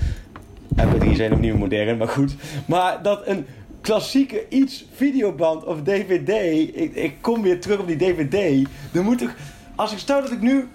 mp3 0.76 1.11
zijn 1.12 1.40
meer 1.40 1.57
modern, 1.59 1.97
maar 1.97 2.09
goed. 2.09 2.34
Maar 2.66 3.03
dat 3.03 3.26
een 3.26 3.47
klassieke 3.85 4.45
iets, 4.49 4.85
videoband 4.95 5.64
of 5.64 5.82
dvd... 5.82 6.28
Ik, 6.76 6.95
ik 6.95 7.14
kom 7.20 7.43
weer 7.43 7.61
terug 7.61 7.78
op 7.78 7.87
die 7.87 7.97
dvd. 7.97 8.68
Dan 8.93 9.05
moet 9.05 9.22
ik... 9.22 9.35
Als 9.74 9.93
ik 9.93 9.99
stel 9.99 10.20
dat 10.20 10.30
ik 10.30 10.41
nu... 10.41 10.68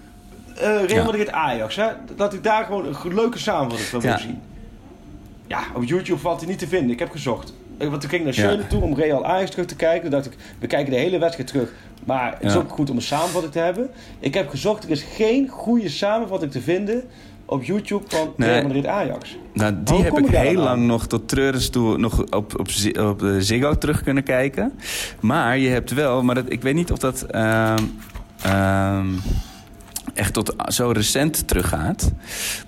eh 0.56 0.84
Real 0.84 1.16
Ja. 1.16 1.30
Ajax, 1.32 1.76
hè, 1.76 1.86
dat 2.16 2.34
ik 2.34 2.42
daar 2.42 2.64
gewoon 2.64 2.86
een 2.86 3.14
leuke 3.14 3.38
samenvatting 3.38 3.88
van 3.88 4.00
wil 4.00 4.10
Ja. 4.10 4.18
zien. 4.18 4.40
Ja, 5.46 5.62
op 5.74 5.84
YouTube 5.84 6.18
valt 6.20 6.40
hij 6.40 6.48
niet 6.48 6.58
te 6.58 6.68
vinden. 6.68 6.90
Ik 6.90 6.98
heb 6.98 7.10
gezocht. 7.10 7.54
Want 7.78 8.00
toen 8.00 8.10
ging 8.10 8.26
ik 8.26 8.36
naar 8.36 8.44
Ja. 8.44 8.50
Schöne 8.52 8.66
toe 8.66 8.82
om 8.82 8.94
Real 8.94 9.24
Ajax 9.24 9.50
terug 9.50 9.66
te 9.66 9.76
kijken. 9.76 10.00
Toen 10.00 10.10
dacht 10.10 10.26
ik, 10.26 10.36
we 10.58 10.66
kijken 10.66 10.92
de 10.92 10.98
hele 10.98 11.18
wedstrijd 11.18 11.48
terug. 11.48 11.72
Maar 12.04 12.32
het 12.38 12.50
is 12.50 12.56
ook 12.56 12.70
goed 12.70 12.90
om 12.90 12.96
een 12.96 13.02
samenvatting 13.02 13.52
te 13.52 13.58
hebben. 13.58 13.90
Ik 14.20 14.34
heb 14.34 14.48
gezocht, 14.48 14.84
er 14.84 14.90
is 14.90 15.02
geen 15.02 15.48
goede 15.48 15.88
samenvatting 15.88 16.52
te 16.52 16.60
vinden 16.60 17.04
op 17.50 17.64
YouTube 17.64 18.04
van 18.08 18.32
Nee. 18.36 18.48
Real 18.50 18.62
Madrid 18.62 18.86
Ajax. 18.86 19.36
Nou, 19.52 19.74
die 19.84 19.94
Hoe 19.94 20.04
heb 20.04 20.18
ik 20.18 20.26
heel 20.26 20.58
aan? 20.58 20.64
lang 20.64 20.86
nog 20.86 21.06
tot 21.06 21.28
treurens 21.28 21.70
toe 21.70 21.98
nog 21.98 22.20
op, 22.20 22.58
op, 22.58 22.68
op 23.00 23.20
Ziggo 23.38 23.78
terug 23.78 24.02
kunnen 24.02 24.22
kijken. 24.22 24.72
Maar 25.20 25.58
je 25.58 25.68
hebt 25.68 25.94
wel, 25.94 26.22
maar 26.22 26.34
dat, 26.34 26.44
ik 26.48 26.62
weet 26.62 26.74
niet 26.74 26.92
of 26.92 26.98
dat 26.98 27.22
ehm, 27.22 27.84
ehm, 28.42 29.06
echt 30.14 30.32
tot 30.32 30.54
zo 30.66 30.90
recent 30.90 31.48
teruggaat. 31.48 32.12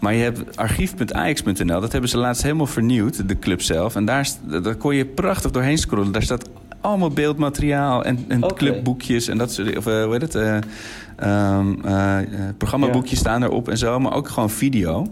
Maar 0.00 0.14
je 0.14 0.22
hebt 0.22 0.56
archief.ajax.nl, 0.56 1.80
dat 1.80 1.92
hebben 1.92 2.10
ze 2.10 2.18
laatst 2.18 2.42
helemaal 2.42 2.66
vernieuwd, 2.66 3.28
de 3.28 3.38
club 3.38 3.62
zelf. 3.62 3.96
En 3.96 4.04
daar, 4.04 4.28
daar 4.62 4.76
kon 4.76 4.94
je 4.94 5.06
prachtig 5.06 5.50
doorheen 5.50 5.78
scrollen. 5.78 6.12
Daar 6.12 6.22
staat 6.22 6.48
allemaal 6.82 7.10
beeldmateriaal 7.10 8.04
en, 8.04 8.24
clubboekjes 8.54 9.28
en 9.28 9.38
dat 9.38 9.52
soort 9.52 9.76
of 9.76 9.86
eh, 9.86 10.04
hoe 10.04 10.12
heet 10.12 10.22
het? 10.22 10.34
eh, 10.34 10.56
eh, 10.56 12.18
programmaboekjes 12.58 13.18
staan 13.18 13.42
erop 13.42 13.68
en 13.68 13.78
zo, 13.78 13.98
maar 14.00 14.12
ook 14.14 14.28
gewoon 14.28 14.50
video. 14.50 15.06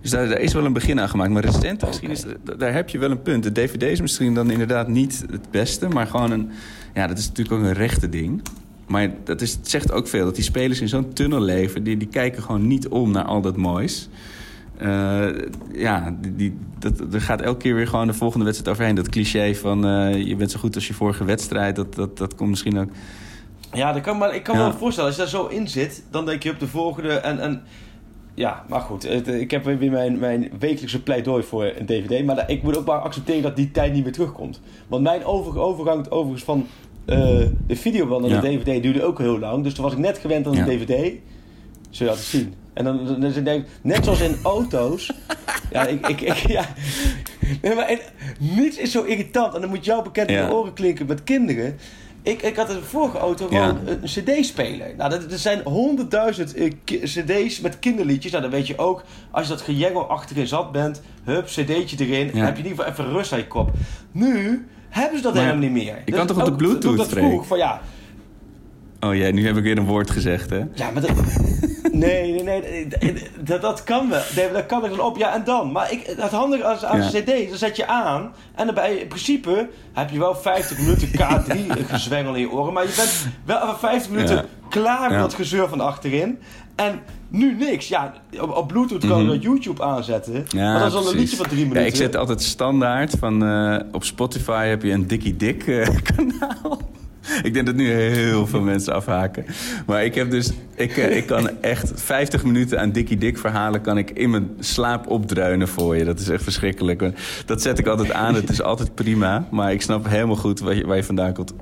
Dus 0.00 0.10
daar, 0.10 0.28
daar 0.28 0.40
is 0.40 0.52
wel 0.52 0.64
een 0.64 0.72
begin 0.72 1.00
aan 1.00 1.08
gemaakt. 1.08 1.30
Maar 1.30 1.44
recente 1.44 1.86
geschiedenis, 1.86 2.20
d- 2.22 2.58
daar 2.58 2.72
heb 2.72 2.88
je 2.88 2.98
wel 2.98 3.10
een 3.10 3.22
punt. 3.22 3.42
De 3.42 3.52
DVD 3.52 3.82
is 3.82 4.00
misschien 4.00 4.34
dan 4.34 4.50
inderdaad 4.50 4.88
niet 4.88 5.24
het 5.30 5.50
beste, 5.50 5.88
maar 5.88 6.06
gewoon 6.06 6.30
een. 6.30 6.50
Ja, 6.94 7.06
dat 7.06 7.18
is 7.18 7.28
natuurlijk 7.28 7.56
ook 7.60 7.64
een 7.66 7.72
rechte 7.74 8.08
ding. 8.08 8.42
Maar 8.86 9.10
dat 9.24 9.40
is, 9.40 9.52
het 9.52 9.70
zegt 9.70 9.92
ook 9.92 10.08
veel 10.08 10.24
dat 10.24 10.34
die 10.34 10.44
spelers 10.44 10.80
in 10.80 10.88
zo'n 10.88 11.12
tunnel 11.12 11.40
leven. 11.40 11.82
Die, 11.82 11.96
die 11.96 12.08
kijken 12.08 12.42
gewoon 12.42 12.66
niet 12.66 12.88
om 12.88 13.10
naar 13.10 13.24
al 13.24 13.40
dat 13.40 13.56
moois. 13.56 14.08
Eh, 14.78 15.28
ja, 15.72 16.16
die, 16.20 16.36
die, 16.36 16.58
dat, 16.78 17.14
er 17.14 17.20
gaat 17.20 17.40
elke 17.40 17.58
keer 17.58 17.74
weer 17.74 17.86
gewoon 17.86 18.06
de 18.06 18.12
volgende 18.12 18.44
wedstrijd 18.44 18.72
overheen. 18.72 18.94
Dat 18.94 19.08
cliché 19.08 19.54
van 19.54 19.86
eh, 19.86 20.26
je 20.26 20.36
bent 20.36 20.50
zo 20.50 20.58
goed 20.58 20.74
als 20.74 20.86
je 20.86 20.94
vorige 20.94 21.24
wedstrijd. 21.24 21.76
Dat, 21.76 21.94
dat, 21.94 22.18
dat 22.18 22.34
komt 22.34 22.50
misschien 22.50 22.78
ook. 22.78 22.88
Ja, 23.72 23.92
dat 23.92 24.02
kan, 24.02 24.18
maar 24.18 24.34
ik 24.34 24.42
kan 24.42 24.56
me 24.56 24.62
wel 24.62 24.72
voorstellen, 24.72 25.08
als 25.08 25.18
je 25.18 25.22
daar 25.22 25.40
zo 25.40 25.46
in 25.46 25.68
zit, 25.68 26.04
dan 26.10 26.26
denk 26.26 26.42
je 26.42 26.50
op 26.50 26.60
de 26.60 26.68
volgende. 26.68 27.08
En, 27.12 27.38
en 27.40 27.62
ja, 28.34 28.64
maar 28.68 28.80
goed. 28.80 29.02
Het, 29.02 29.28
ik 29.28 29.50
heb 29.50 29.64
weer 29.64 29.90
mijn, 29.90 30.18
mijn 30.18 30.50
wekelijkse 30.58 31.02
pleidooi 31.02 31.42
voor 31.42 31.72
een 31.78 31.86
DVD. 31.86 32.24
Maar 32.24 32.50
ik 32.50 32.62
moet 32.62 32.76
ook 32.76 32.86
maar 32.86 32.98
accepteren 32.98 33.42
dat 33.42 33.56
die 33.56 33.70
tijd 33.70 33.92
niet 33.92 34.04
meer 34.04 34.12
terugkomt. 34.12 34.60
Want 34.88 35.02
mijn 35.02 35.24
over, 35.24 35.58
overgang 35.58 36.10
overigens 36.10 36.44
van 36.44 36.66
eh, 37.04 37.18
de 37.66 37.76
videoband 37.76 38.28
naar 38.28 38.40
de. 38.40 38.48
DVD 38.48 38.82
duurde 38.82 39.02
ook 39.02 39.18
heel 39.18 39.38
lang. 39.38 39.62
Dus 39.62 39.74
toen 39.74 39.84
was 39.84 39.92
ik 39.92 39.98
net 39.98 40.18
gewend 40.18 40.46
aan 40.46 40.52
de 40.52 40.58
Ja. 40.58 40.64
DVD. 40.64 41.12
Zul 41.90 42.06
je 42.06 42.12
altijd 42.12 42.28
zien. 42.28 42.54
En 42.76 42.84
dan, 42.84 43.04
dan, 43.06 43.20
dan 43.20 43.44
denk 43.44 43.64
ik, 43.64 43.68
net 43.82 44.04
zoals 44.04 44.20
in 44.20 44.36
auto's. 44.42 45.12
ja, 45.72 45.86
ik, 45.86 46.08
ik, 46.08 46.20
ik, 46.20 46.36
ja. 46.36 46.64
Nee, 47.62 47.74
maar 47.74 47.86
en, 47.86 47.98
niets 48.38 48.76
is 48.76 48.90
zo 48.90 49.02
irritant. 49.02 49.54
En 49.54 49.60
dan 49.60 49.70
moet 49.70 49.84
jou 49.84 50.02
bekend 50.02 50.30
in 50.30 50.46
de 50.46 50.52
oren 50.52 50.72
klinken 50.72 51.06
met 51.06 51.24
kinderen. 51.24 51.78
Ik, 52.22 52.42
ik 52.42 52.56
had 52.56 52.70
in 52.70 52.76
de 52.76 52.82
vorige 52.82 53.18
auto 53.18 53.46
Ja. 53.50 53.66
gewoon 53.66 53.86
een 53.86 54.00
cd-speler. 54.02 54.94
Nou, 54.96 55.12
er 55.12 55.38
zijn 55.38 55.60
honderdduizend 55.64 56.54
eh, 56.54 56.70
cd's 56.84 57.60
met 57.60 57.78
kinderliedjes. 57.78 58.30
Nou, 58.32 58.42
dan 58.42 58.52
weet 58.52 58.66
je 58.66 58.78
ook, 58.78 59.02
als 59.30 59.46
je 59.46 59.52
dat 59.52 59.62
gejengel 59.62 60.06
achterin 60.08 60.46
zat 60.46 60.72
bent... 60.72 61.02
hup, 61.24 61.44
cd'tje 61.46 61.96
erin, 62.06 62.30
Ja. 62.34 62.44
heb 62.44 62.56
je 62.56 62.62
in 62.62 62.68
ieder 62.68 62.84
geval 62.84 62.86
even 62.86 63.16
rust 63.16 63.32
aan 63.32 63.38
je 63.38 63.46
kop. 63.46 63.70
Nu 64.12 64.66
hebben 64.88 65.16
ze 65.16 65.22
dat 65.22 65.34
Maar 65.34 65.42
helemaal 65.42 65.70
niet 65.70 65.84
meer. 65.84 66.02
Dat 66.04 66.14
kan 66.14 66.26
toch 66.26 66.38
op 66.38 66.44
de 66.44 66.54
Bluetooth, 66.54 66.92
ik 66.92 66.98
dat 66.98 67.08
vroeg, 67.08 67.46
van 67.46 67.58
ja, 67.58 67.80
Oh 69.00 69.14
ja, 69.14 69.30
nu 69.30 69.46
heb 69.46 69.56
ik 69.56 69.62
weer 69.62 69.78
een 69.78 69.84
woord 69.84 70.10
gezegd, 70.10 70.50
hè? 70.50 70.60
ja, 70.74 70.90
maar 70.90 71.02
dat... 71.02 71.10
Nee, 71.92 72.42
nee, 72.42 72.60
nee, 72.62 73.22
dat, 73.40 73.60
dat 73.62 73.84
kan 73.84 74.08
wel. 74.08 74.22
Nee, 74.36 74.52
dat 74.52 74.66
kan 74.66 74.84
ik 74.84 74.90
dan 74.90 75.00
op, 75.00 75.16
ja, 75.16 75.34
en 75.34 75.44
dan. 75.44 75.72
Maar 75.72 75.92
ik, 75.92 76.02
het 76.16 76.30
handige 76.30 76.64
als 76.64 76.84
aan 76.84 76.98
Ja. 76.98 77.04
een 77.04 77.22
cd, 77.24 77.48
dan 77.48 77.58
zet 77.58 77.76
je 77.76 77.86
aan... 77.86 78.32
en 78.54 78.66
dan 78.66 78.74
ben 78.74 78.90
je, 78.90 79.00
in 79.00 79.06
principe 79.08 79.68
heb 79.92 80.10
je 80.10 80.18
wel 80.18 80.34
50 80.34 80.78
minuten 80.78 81.08
K3 81.08 81.72
gezwengel 81.88 82.34
in 82.34 82.40
je 82.40 82.50
oren... 82.50 82.72
maar 82.72 82.82
je 82.82 82.92
bent 82.96 83.26
wel 83.44 83.62
even 83.62 83.78
50 83.78 84.10
minuten 84.10 84.34
Ja. 84.36 84.44
klaar 84.68 85.10
met 85.10 85.18
dat 85.18 85.34
gezeur 85.34 85.68
van 85.68 85.80
achterin... 85.80 86.38
En 86.74 87.00
nu 87.28 87.54
niks. 87.58 87.88
Ja, 87.88 88.12
op, 88.40 88.56
op 88.56 88.68
Bluetooth 88.68 89.06
kan 89.06 89.22
je 89.22 89.28
dat 89.28 89.42
YouTube 89.42 89.82
aanzetten. 89.82 90.44
Ja, 90.48 90.70
maar 90.72 90.78
dat 90.78 90.88
is 90.88 91.04
dan 91.04 91.06
een 91.12 91.18
liedje 91.18 91.36
van 91.36 91.46
drie 91.46 91.58
minuten. 91.60 91.80
Ja, 91.82 91.88
ik 91.88 91.96
zet 91.96 92.16
altijd 92.16 92.42
standaard 92.42 93.14
van 93.18 93.44
eh, 93.46 93.78
op 93.92 94.04
Spotify 94.04 94.66
heb 94.66 94.82
je 94.82 94.90
een 94.92 95.06
Dikkie 95.06 95.36
Dik 95.36 95.66
eh, 95.66 95.88
kanaal. 96.16 96.78
Ik 97.42 97.54
denk 97.54 97.66
dat 97.66 97.74
nu 97.74 97.90
heel 97.90 98.46
veel 98.46 98.60
mensen 98.60 98.94
afhaken. 98.94 99.44
Maar 99.86 100.04
ik 100.04 100.14
heb 100.14 100.30
dus, 100.30 100.52
ik, 100.74 100.96
eh, 100.96 101.16
ik 101.16 101.26
kan 101.26 101.62
echt 101.62 101.92
50 101.94 102.44
minuten 102.44 102.80
aan 102.80 102.90
Dikkie 102.90 103.18
Dik 103.18 103.38
verhalen 103.38 103.80
kan 103.80 103.98
ik 103.98 104.10
in 104.10 104.30
mijn 104.30 104.50
slaap 104.58 105.06
opdreunen 105.06 105.68
voor 105.68 105.96
je. 105.96 106.04
Dat 106.04 106.20
is 106.20 106.28
echt 106.28 106.42
verschrikkelijk. 106.42 107.04
Dat 107.46 107.62
zet 107.62 107.78
ik 107.78 107.86
altijd 107.86 108.12
aan. 108.12 108.34
Het 108.34 108.50
is 108.50 108.62
altijd 108.62 108.94
prima. 108.94 109.46
Maar 109.50 109.72
ik 109.72 109.82
snap 109.82 110.08
helemaal 110.08 110.36
goed 110.36 110.60
waar 110.60 110.74
je, 110.74 110.86
waar 110.86 110.96
je 110.96 111.04
vandaan 111.04 111.32
komt. 111.32 111.54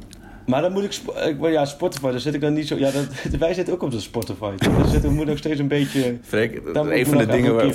Maar 0.46 0.62
dan 0.62 0.72
moet 0.72 0.84
ik... 0.84 1.00
Ja, 1.40 1.64
Spotify, 1.64 2.10
daar 2.10 2.20
zit 2.20 2.34
ik 2.34 2.40
dan 2.40 2.52
niet 2.52 2.68
zo... 2.68 2.76
Ja, 2.76 2.90
dat, 2.90 3.06
wij 3.38 3.54
zitten 3.54 3.74
ook 3.74 3.82
op 3.82 3.90
de 3.90 4.00
Spotify. 4.00 4.52
Daar 4.56 4.86
zitten 4.86 5.16
we 5.18 5.24
nog 5.24 5.38
steeds 5.38 5.60
een 5.60 5.68
beetje... 5.68 6.18
Freek, 6.22 6.64
moet 6.64 6.90
een 6.90 7.06
van 7.06 7.18
de 7.18 7.26
dingen 7.26 7.54
waar, 7.54 7.66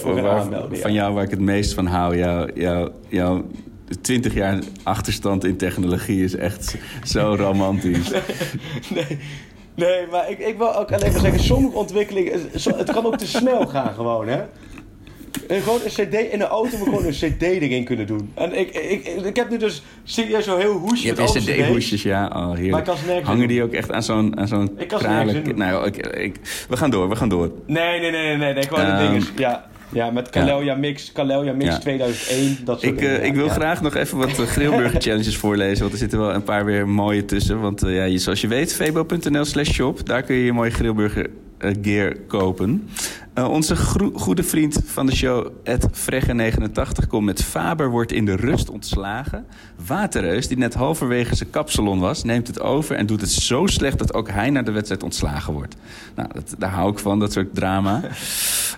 ja. 0.51 0.67
van 0.71 0.93
jou 0.93 1.13
waar 1.13 1.23
ik 1.23 1.29
het 1.29 1.39
meest 1.39 1.73
van 1.73 1.85
hou, 1.85 2.17
jouw 2.17 2.47
jou, 2.53 2.91
jou 3.07 3.43
20 4.01 4.33
jaar 4.33 4.59
achterstand 4.83 5.45
in 5.45 5.57
technologie 5.57 6.23
is 6.23 6.35
echt 6.35 6.75
zo 7.03 7.35
romantisch. 7.37 8.11
Nee, 8.89 9.17
nee 9.75 10.07
maar 10.11 10.29
ik, 10.29 10.39
ik 10.39 10.57
wil 10.57 10.75
ook 10.75 10.91
alleen 10.91 11.11
maar 11.11 11.21
zeggen, 11.21 11.39
sommige 11.39 11.77
ontwikkelingen, 11.77 12.39
het 12.77 12.91
kan 12.91 13.05
ook 13.05 13.17
te 13.17 13.27
snel 13.27 13.67
gaan 13.67 13.93
gewoon, 13.93 14.27
hè. 14.27 14.41
En 15.47 15.61
gewoon 15.61 15.79
een 15.83 15.89
cd 15.89 16.13
in 16.13 16.41
een 16.41 16.47
auto 16.47 16.77
moet 16.77 16.87
gewoon 16.87 17.05
een 17.05 17.11
cd 17.11 17.41
erin 17.41 17.83
kunnen 17.83 18.07
doen. 18.07 18.31
En 18.33 18.59
ik, 18.59 18.69
ik, 18.69 19.05
ik 19.05 19.35
heb 19.35 19.49
nu 19.49 19.57
dus 19.57 19.83
serieus 20.03 20.45
zo 20.45 20.57
heel 20.57 20.73
hoesje 20.73 21.07
Je 21.07 21.13
hebt 21.13 21.31
cd-hoesjes, 21.31 22.03
ja. 22.03 22.25
Oh, 22.27 22.47
Maar 22.47 22.79
ik 22.79 22.85
kan 22.85 22.97
ze 22.97 23.05
nergens 23.05 23.27
Hangen 23.27 23.47
die 23.47 23.63
ook 23.63 23.73
echt 23.73 23.91
aan 23.91 24.03
zo'n 24.03 24.39
aan 24.39 24.47
zo'n 24.47 24.71
Ik 24.77 24.87
kan 24.87 24.99
ze 24.99 25.07
nergens. 25.07 25.57
Nou, 25.57 25.85
ik, 25.85 25.97
ik, 26.07 26.35
we 26.69 26.77
gaan 26.77 26.89
door, 26.89 27.09
we 27.09 27.15
gaan 27.15 27.29
door. 27.29 27.51
Nee, 27.65 27.99
nee, 27.99 28.11
nee, 28.11 28.37
nee, 28.37 28.53
nee, 28.53 28.63
gewoon 28.63 28.85
de 28.85 28.91
Ehm, 28.91 29.11
dingen. 29.11 29.27
Ja, 29.35 29.69
ja, 29.91 30.11
met 30.11 30.29
Kalelia 30.29 30.75
Mix, 30.75 31.11
Kalelia 31.11 31.53
Mix 31.53 31.69
Ja. 31.73 31.77
2001, 31.79 32.57
dat 32.65 32.79
soort 32.81 32.91
Ik, 32.91 32.99
dingen. 32.99 33.13
eh, 33.15 33.21
ja, 33.21 33.23
ik 33.29 33.35
wil 33.35 33.49
graag 33.49 33.81
nog 33.81 33.95
even 33.95 34.17
wat 34.17 34.29
eh, 34.39 34.45
Grillburger 34.45 35.01
Challenges 35.05 35.37
voorlezen. 35.37 35.79
Want 35.79 35.91
er 35.91 35.97
zitten 35.99 36.19
wel 36.19 36.33
een 36.33 36.43
paar 36.43 36.65
weer 36.65 36.87
mooie 36.87 37.25
tussen. 37.25 37.59
Want 37.61 37.83
eh, 37.83 37.95
ja, 37.95 38.03
je- 38.03 38.17
zoals 38.17 38.41
je 38.41 38.47
weet, 38.47 38.73
febo.nl 38.73 39.45
slash 39.45 39.71
shop. 39.71 40.05
Daar 40.05 40.21
kun 40.23 40.35
je 40.35 40.45
je 40.45 40.53
mooie 40.53 40.71
grillburger 40.71 41.29
gear 41.81 42.15
kopen. 42.27 42.89
Eh, 43.39 43.49
onze 43.49 43.75
goede 44.13 44.43
vriend 44.43 44.81
van 44.85 45.05
de 45.05 45.15
show, 45.15 45.47
Ed 45.63 45.87
Fregge89, 45.93 47.07
komt 47.07 47.25
met 47.25 47.43
Faber 47.43 47.89
wordt 47.89 48.11
in 48.11 48.25
de 48.25 48.35
rust 48.35 48.69
ontslagen. 48.69 49.45
Waterreus, 49.87 50.47
die 50.47 50.57
net 50.57 50.73
halverwege 50.73 51.35
zijn 51.35 51.49
kapsalon 51.49 51.99
was, 51.99 52.23
neemt 52.23 52.47
het 52.47 52.59
over 52.59 52.95
en 52.95 53.05
doet 53.05 53.21
het 53.21 53.31
zo 53.31 53.65
slecht 53.65 53.99
dat 53.99 54.13
ook 54.13 54.29
hij 54.29 54.49
naar 54.49 54.63
de 54.63 54.71
wedstrijd 54.71 55.03
ontslagen 55.03 55.53
wordt. 55.53 55.75
Nou, 56.15 56.29
dat, 56.33 56.55
daar 56.57 56.71
hou 56.71 56.91
ik 56.91 56.99
van, 56.99 57.19
dat 57.19 57.31
soort 57.31 57.55
drama. 57.55 58.01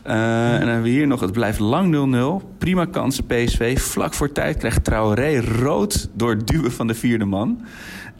Eh, 0.01 0.53
en 0.53 0.59
dan 0.59 0.67
hebben 0.67 0.83
we 0.83 0.89
hier 0.89 1.07
nog, 1.07 1.19
het 1.19 1.31
blijft 1.31 1.59
lang 1.59 2.41
0-0. 2.43 2.57
Prima 2.57 2.85
kansen 2.85 3.25
PSV. 3.25 3.79
Vlak 3.79 4.13
voor 4.13 4.31
tijd 4.31 4.57
krijgt 4.57 4.83
Traoré 4.83 5.39
rood 5.39 6.09
door 6.13 6.29
het 6.29 6.47
duwen 6.47 6.71
van 6.71 6.87
de 6.87 6.93
vierde 6.93 7.25
man. 7.25 7.61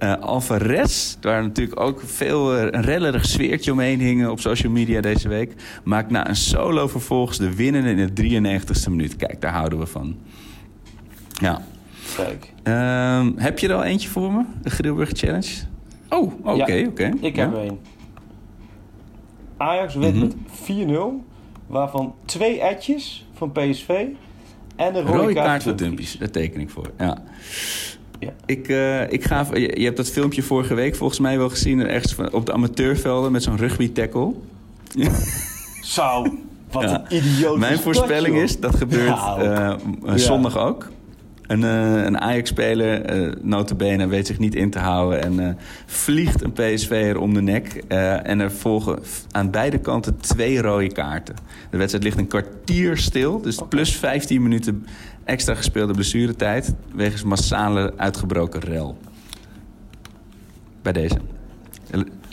Eh 0.01 0.15
Alvarez, 0.19 1.15
waar 1.21 1.43
natuurlijk 1.43 1.79
ook 1.79 2.01
veel 2.05 2.57
een 2.57 2.81
rellerig 2.81 3.25
sfeertje 3.25 3.71
omheen 3.71 3.99
hing 3.99 4.27
op 4.27 4.39
social 4.39 4.71
media 4.71 5.01
deze 5.01 5.27
week, 5.27 5.53
maakt 5.83 6.11
na 6.11 6.27
een 6.32 6.38
solo 6.38 6.88
vervolgens 6.88 7.38
de 7.38 7.55
winnende 7.55 7.89
in 7.89 7.97
de 8.13 8.13
93ste 8.13 8.89
minuut. 8.89 9.15
Kijk, 9.15 9.41
daar 9.41 9.53
houden 9.53 9.79
we 9.79 9.86
van. 9.86 10.15
Ja. 11.41 11.61
Kijk. 12.15 12.53
Ehm, 12.63 13.32
heb 13.36 13.59
je 13.59 13.67
er 13.67 13.75
al 13.75 13.84
eentje 13.84 14.09
voor 14.09 14.32
me? 14.32 14.43
De 14.63 14.69
Grillburger 14.69 15.17
Challenge? 15.17 15.49
Oh, 16.09 16.34
oké, 16.45 16.73
Ja, 16.73 16.88
oké. 16.88 17.11
Ik 17.21 17.36
Ja. 17.36 17.41
heb 17.41 17.53
er 17.53 17.59
een. 17.67 17.79
Ajax 19.57 19.95
wint 19.95 20.13
Mhm. 20.15 20.23
met 20.23 20.36
4-0, 20.51 21.23
waarvan 21.67 22.13
twee 22.25 22.59
etjes 22.61 23.27
van 23.34 23.51
PSV 23.51 23.89
en 23.89 24.95
een 24.95 25.01
rode, 25.01 25.17
Rode 25.17 25.34
kaart, 25.34 25.45
kaart 25.47 25.63
voor. 25.63 25.75
Dumpies, 25.75 26.17
daar 26.17 26.29
teken 26.29 26.61
ik 26.61 26.69
voor. 26.69 26.91
Ja. 26.97 27.17
Ja. 28.19 28.34
Ik, 28.45 28.67
eh, 28.67 29.11
ik 29.11 29.23
ga, 29.23 29.47
je, 29.53 29.59
je 29.79 29.84
hebt 29.86 29.97
dat 29.97 30.09
filmpje 30.09 30.41
vorige 30.43 30.73
week 30.73 30.95
volgens 30.95 31.19
mij 31.19 31.38
wel 31.38 31.49
gezien... 31.49 31.79
ergens 31.88 32.15
op 32.32 32.45
de 32.45 32.53
amateurvelden 32.53 33.32
met 33.32 33.43
zo'n 33.43 33.57
rugby 33.57 33.91
tackle. 33.91 34.34
Zo, 35.91 36.27
wat 36.71 36.83
Ja. 36.83 37.03
een 37.09 37.17
idioot. 37.17 37.57
Mijn 37.57 37.73
dat, 37.73 37.81
voorspelling 37.81 38.35
is, 38.37 38.59
dat 38.59 38.75
gebeurt 38.75 39.07
Ja, 39.07 39.37
eh, 39.37 39.73
Ja. 40.05 40.17
zondag 40.17 40.57
ook. 40.57 40.89
Een, 41.47 41.63
eh, 41.63 42.03
een 42.03 42.19
Ajax-speler, 42.19 43.01
eh 43.01 43.31
notabene, 43.41 44.07
weet 44.07 44.27
zich 44.27 44.39
niet 44.39 44.55
in 44.55 44.69
te 44.69 44.79
houden... 44.79 45.23
en 45.23 45.39
eh, 45.47 45.53
vliegt 45.85 46.43
een 46.43 46.51
PSV'er 46.51 47.19
om 47.19 47.33
de 47.33 47.41
nek. 47.41 47.83
eh, 47.87 48.27
en 48.27 48.39
er 48.39 48.51
volgen 48.51 48.99
aan 49.31 49.51
beide 49.51 49.77
kanten 49.77 50.17
twee 50.19 50.61
rode 50.61 50.91
kaarten. 50.91 51.35
De 51.69 51.77
wedstrijd 51.77 52.03
ligt 52.03 52.17
een 52.17 52.27
kwartier 52.27 52.97
stil, 52.97 53.41
dus 53.41 53.59
plus 53.69 53.95
15 53.95 54.41
minuten 54.41 54.85
extra 55.23 55.55
gespeelde 55.55 55.93
blessuretijd... 55.93 56.73
wegens 56.95 57.23
massale 57.23 57.93
uitgebroken 57.97 58.59
rel. 58.59 58.97
Bij 60.81 60.93
deze. 60.93 61.17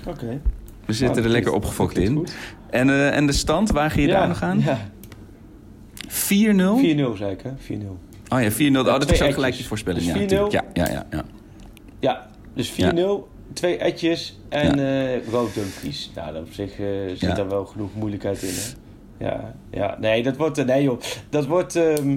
Oké. 0.06 0.40
We 0.88 0.94
zitten 0.94 1.16
Nou, 1.16 1.26
er 1.26 1.32
lekker 1.32 1.52
opgefokt 1.52 1.96
in. 1.98 2.16
goed. 2.16 2.34
En, 2.70 2.90
eh, 2.90 3.16
en 3.16 3.26
de 3.26 3.32
stand, 3.32 3.70
waar 3.70 3.90
ga 3.90 4.00
je 4.00 4.06
Ja, 4.06 4.18
daar 4.18 4.28
nog 4.28 4.42
aan? 4.42 4.60
Ja, 4.60 4.78
4-0? 6.08 6.78
4-0 6.78 7.16
zei 7.16 7.32
ik, 7.32 7.40
hè? 7.42 7.50
4-0. 7.58 7.98
Oh 8.28 8.42
ja, 8.42 8.50
4-0. 8.50 8.78
Oh, 8.78 8.84
dat 8.84 9.12
is 9.12 9.22
ook 9.22 9.32
gelijk 9.34 9.54
je 9.54 9.64
voorspelling. 9.64 10.04
Dus 10.04 10.12
ja, 10.14 10.20
4-0. 10.20 10.26
tuurlijk. 10.26 10.52
ja, 10.52 10.64
ja, 10.72 10.90
ja, 10.90 11.06
ja. 11.10 11.24
Ja, 12.00 12.26
dus 12.54 12.70
4-0, 12.72 13.28
twee 13.52 13.76
etjes 13.76 14.40
en 14.48 14.74
rood 15.30 15.54
Dumfries. 15.54 16.10
Nou, 16.14 16.36
op 16.38 16.52
zich 16.52 16.70
eh, 16.80 16.86
zit 17.08 17.20
Ja. 17.20 17.34
daar 17.34 17.48
wel 17.48 17.64
genoeg 17.64 17.94
moeilijkheid 17.94 18.42
in, 18.42 18.54
hè? 18.54 19.26
Ja, 19.26 19.54
ja, 19.70 19.96
nee, 20.00 20.22
dat 20.22 20.36
wordt... 20.36 20.66
Nee, 20.66 20.82
joh. 20.82 21.00
Dat 21.30 21.46
wordt... 21.46 21.76
ehm, 21.76 22.16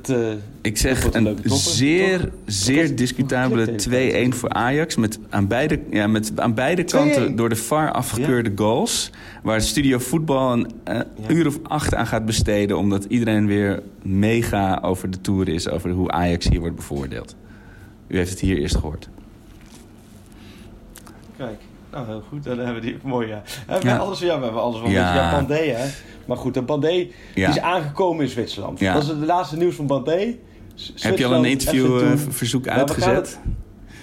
dat, 0.00 0.08
eh, 0.08 0.32
Ik 0.62 0.76
zeg 0.76 1.14
een 1.14 1.38
zeer, 1.44 2.20
toch? 2.20 2.30
zeer 2.46 2.96
discutabele 2.96 3.64
dat- 3.64 3.78
2-1 3.78 4.34
voor 4.34 4.48
Ajax. 4.48 4.96
Met 4.96 5.18
aan 5.30 5.46
beide, 5.46 5.80
ja, 5.90 6.06
met 6.06 6.40
aan 6.40 6.54
beide 6.54 6.84
2-1. 6.84 7.14
kanten 7.14 7.36
door 7.36 7.48
de 7.48 7.56
VAR 7.56 7.92
afgekeurde 7.92 8.52
goals. 8.54 9.10
Waar 9.42 9.60
Studio 9.60 9.98
Voetbal 9.98 10.52
een 10.52 10.66
eh, 10.84 11.00
uur 11.28 11.46
of 11.46 11.58
acht 11.62 11.94
aan 11.94 12.06
gaat 12.06 12.24
besteden. 12.26 12.78
Omdat 12.78 13.04
iedereen 13.04 13.46
weer 13.46 13.82
mega 14.02 14.78
over 14.82 15.10
de 15.10 15.20
tour 15.20 15.48
is. 15.48 15.68
Over 15.68 15.90
hoe 15.90 16.10
Ajax 16.10 16.48
hier 16.48 16.60
wordt 16.60 16.76
bevoordeeld. 16.76 17.36
U 18.08 18.16
heeft 18.16 18.30
het 18.30 18.40
hier 18.40 18.58
eerst 18.58 18.76
gehoord. 18.76 19.08
Kijk, 21.36 21.60
nou 21.92 22.06
heel 22.06 22.22
goed. 22.28 22.44
Dan 22.44 22.56
hebben 22.58 22.74
we 22.74 22.80
die 22.80 22.98
mooi, 23.02 23.28
ja. 23.28 23.42
Hebben 23.66 23.88
Ja. 23.90 23.96
we 23.96 24.02
alles, 24.02 24.18
ja, 24.18 24.36
we 24.38 24.44
hebben 24.44 24.62
alles 24.62 24.80
van 24.80 24.90
Ja. 24.90 25.14
ja. 25.14 25.30
Bandé, 25.30 25.54
hè. 25.54 25.88
Maar 26.26 26.36
goed, 26.36 26.54
de 26.54 26.62
Bandé 26.62 26.88
Ja. 26.90 27.06
die 27.34 27.44
is 27.46 27.58
aangekomen 27.60 28.24
in 28.24 28.30
Zwitserland. 28.30 28.80
Dat 28.80 29.02
is 29.02 29.08
het 29.08 29.18
laatste 29.24 29.56
nieuws 29.56 29.74
van 29.74 29.86
Bandé. 29.86 30.34
Heb 30.94 31.18
je 31.18 31.26
al 31.26 31.32
een 31.32 31.44
interviewverzoek 31.44 32.64
we 32.64 32.70
gaan 32.70 32.78
uitgezet? 32.78 33.38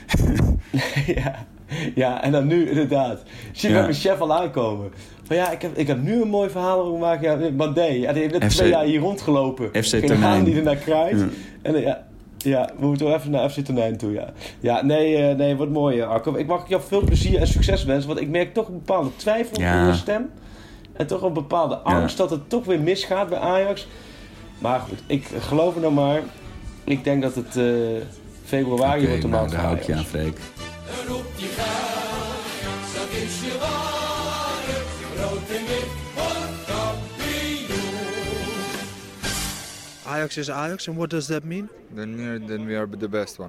ja. 1.16 1.36
ja, 1.96 2.24
en 2.24 2.32
dan 2.32 2.48
nu 2.48 2.70
inderdaad. 2.70 3.24
Zie 3.52 3.70
je 3.70 3.76
Ja. 3.76 3.82
mijn 3.82 3.94
chef 3.94 4.20
al 4.20 4.34
aankomen. 4.34 4.92
Van 5.24 5.36
ja, 5.36 5.52
ik 5.52 5.62
heb, 5.62 5.78
ik 5.78 5.88
heb 5.88 6.02
nu 6.02 6.22
een 6.22 6.28
mooi 6.28 6.50
verhaal 6.50 6.80
over 6.80 6.94
gemaakt. 6.94 7.22
Ja, 7.24 7.52
Bandé, 7.52 7.84
ja, 7.84 8.14
die 8.14 8.22
heeft 8.22 8.40
net 8.40 8.52
FC 8.52 8.58
twee 8.58 8.70
jaar 8.70 8.84
hier 8.84 9.00
rondgelopen. 9.00 9.84
FC 9.84 10.10
haan 10.10 10.44
die 10.44 10.56
er 10.56 10.64
naar 10.64 10.76
kruidt. 10.76 11.20
Ja. 11.20 11.28
En 11.62 11.76
eh, 11.76 11.82
ja, 11.84 12.08
ja, 12.44 12.70
we 12.80 12.86
moeten 12.86 13.06
wel 13.06 13.16
even 13.16 13.32
naar 13.32 13.50
FC 13.50 13.60
Tonijn 13.60 13.98
toe, 13.98 14.12
ja. 14.12 14.34
Ja, 14.60 14.84
nee, 14.84 15.16
eh, 15.18 15.36
nee, 15.36 15.56
wat 15.56 15.70
mooi, 15.70 16.00
eh, 16.00 16.10
Arco. 16.10 16.36
Ik 16.36 16.48
mag 16.48 16.70
jou 16.70 16.82
veel 16.88 17.02
plezier 17.02 17.40
en 17.40 17.48
succes 17.48 17.84
wensen, 17.84 18.08
want 18.08 18.22
ik 18.22 18.30
merk 18.30 18.54
toch 18.54 18.68
een 18.68 18.74
bepaalde 18.74 19.10
twijfel 19.16 19.60
Ja. 19.60 19.82
in 19.82 19.88
je 19.88 19.94
stem. 19.94 20.30
En 20.94 21.08
toch 21.08 21.22
een 21.22 21.34
bepaalde 21.34 21.76
angst 21.78 22.18
dat 22.18 22.30
het 22.30 22.50
toch 22.50 22.66
weer 22.66 22.80
misgaat 22.80 23.30
bij 23.30 23.40
Ajax. 23.40 23.88
Maar 24.58 24.80
goed, 24.80 25.04
ik 25.08 25.28
geloof 25.40 25.76
er 25.76 25.82
nou 25.82 25.94
maar. 25.94 26.22
Ik 26.84 27.04
denk 27.04 27.22
dat 27.22 27.36
het 27.36 27.58
eh, 27.58 27.66
februari 28.44 29.08
wordt 29.08 29.22
de 29.22 29.28
nou, 29.28 29.42
maand 29.42 29.52
daar 29.52 29.60
van 29.60 29.70
hou 29.70 29.80
ik 29.82 29.86
je 29.86 29.96
aan. 29.96 30.06
Freek. 30.06 30.38
Roep 31.08 31.24
dat 32.94 33.08
is 33.24 33.40
je 33.42 33.58
Ajax 40.10 40.40
is 40.40 40.50
Ajax, 40.50 40.88
and 40.88 40.98
what 40.98 41.10
does 41.12 41.28
that 41.28 41.46
mean? 41.46 41.70
Then 41.92 42.18
we 42.18 42.26
are, 42.26 42.40
then 42.40 42.66
we 42.66 42.76
are 42.76 42.88
the 42.88 43.08
best 43.08 43.38
one. 43.38 43.48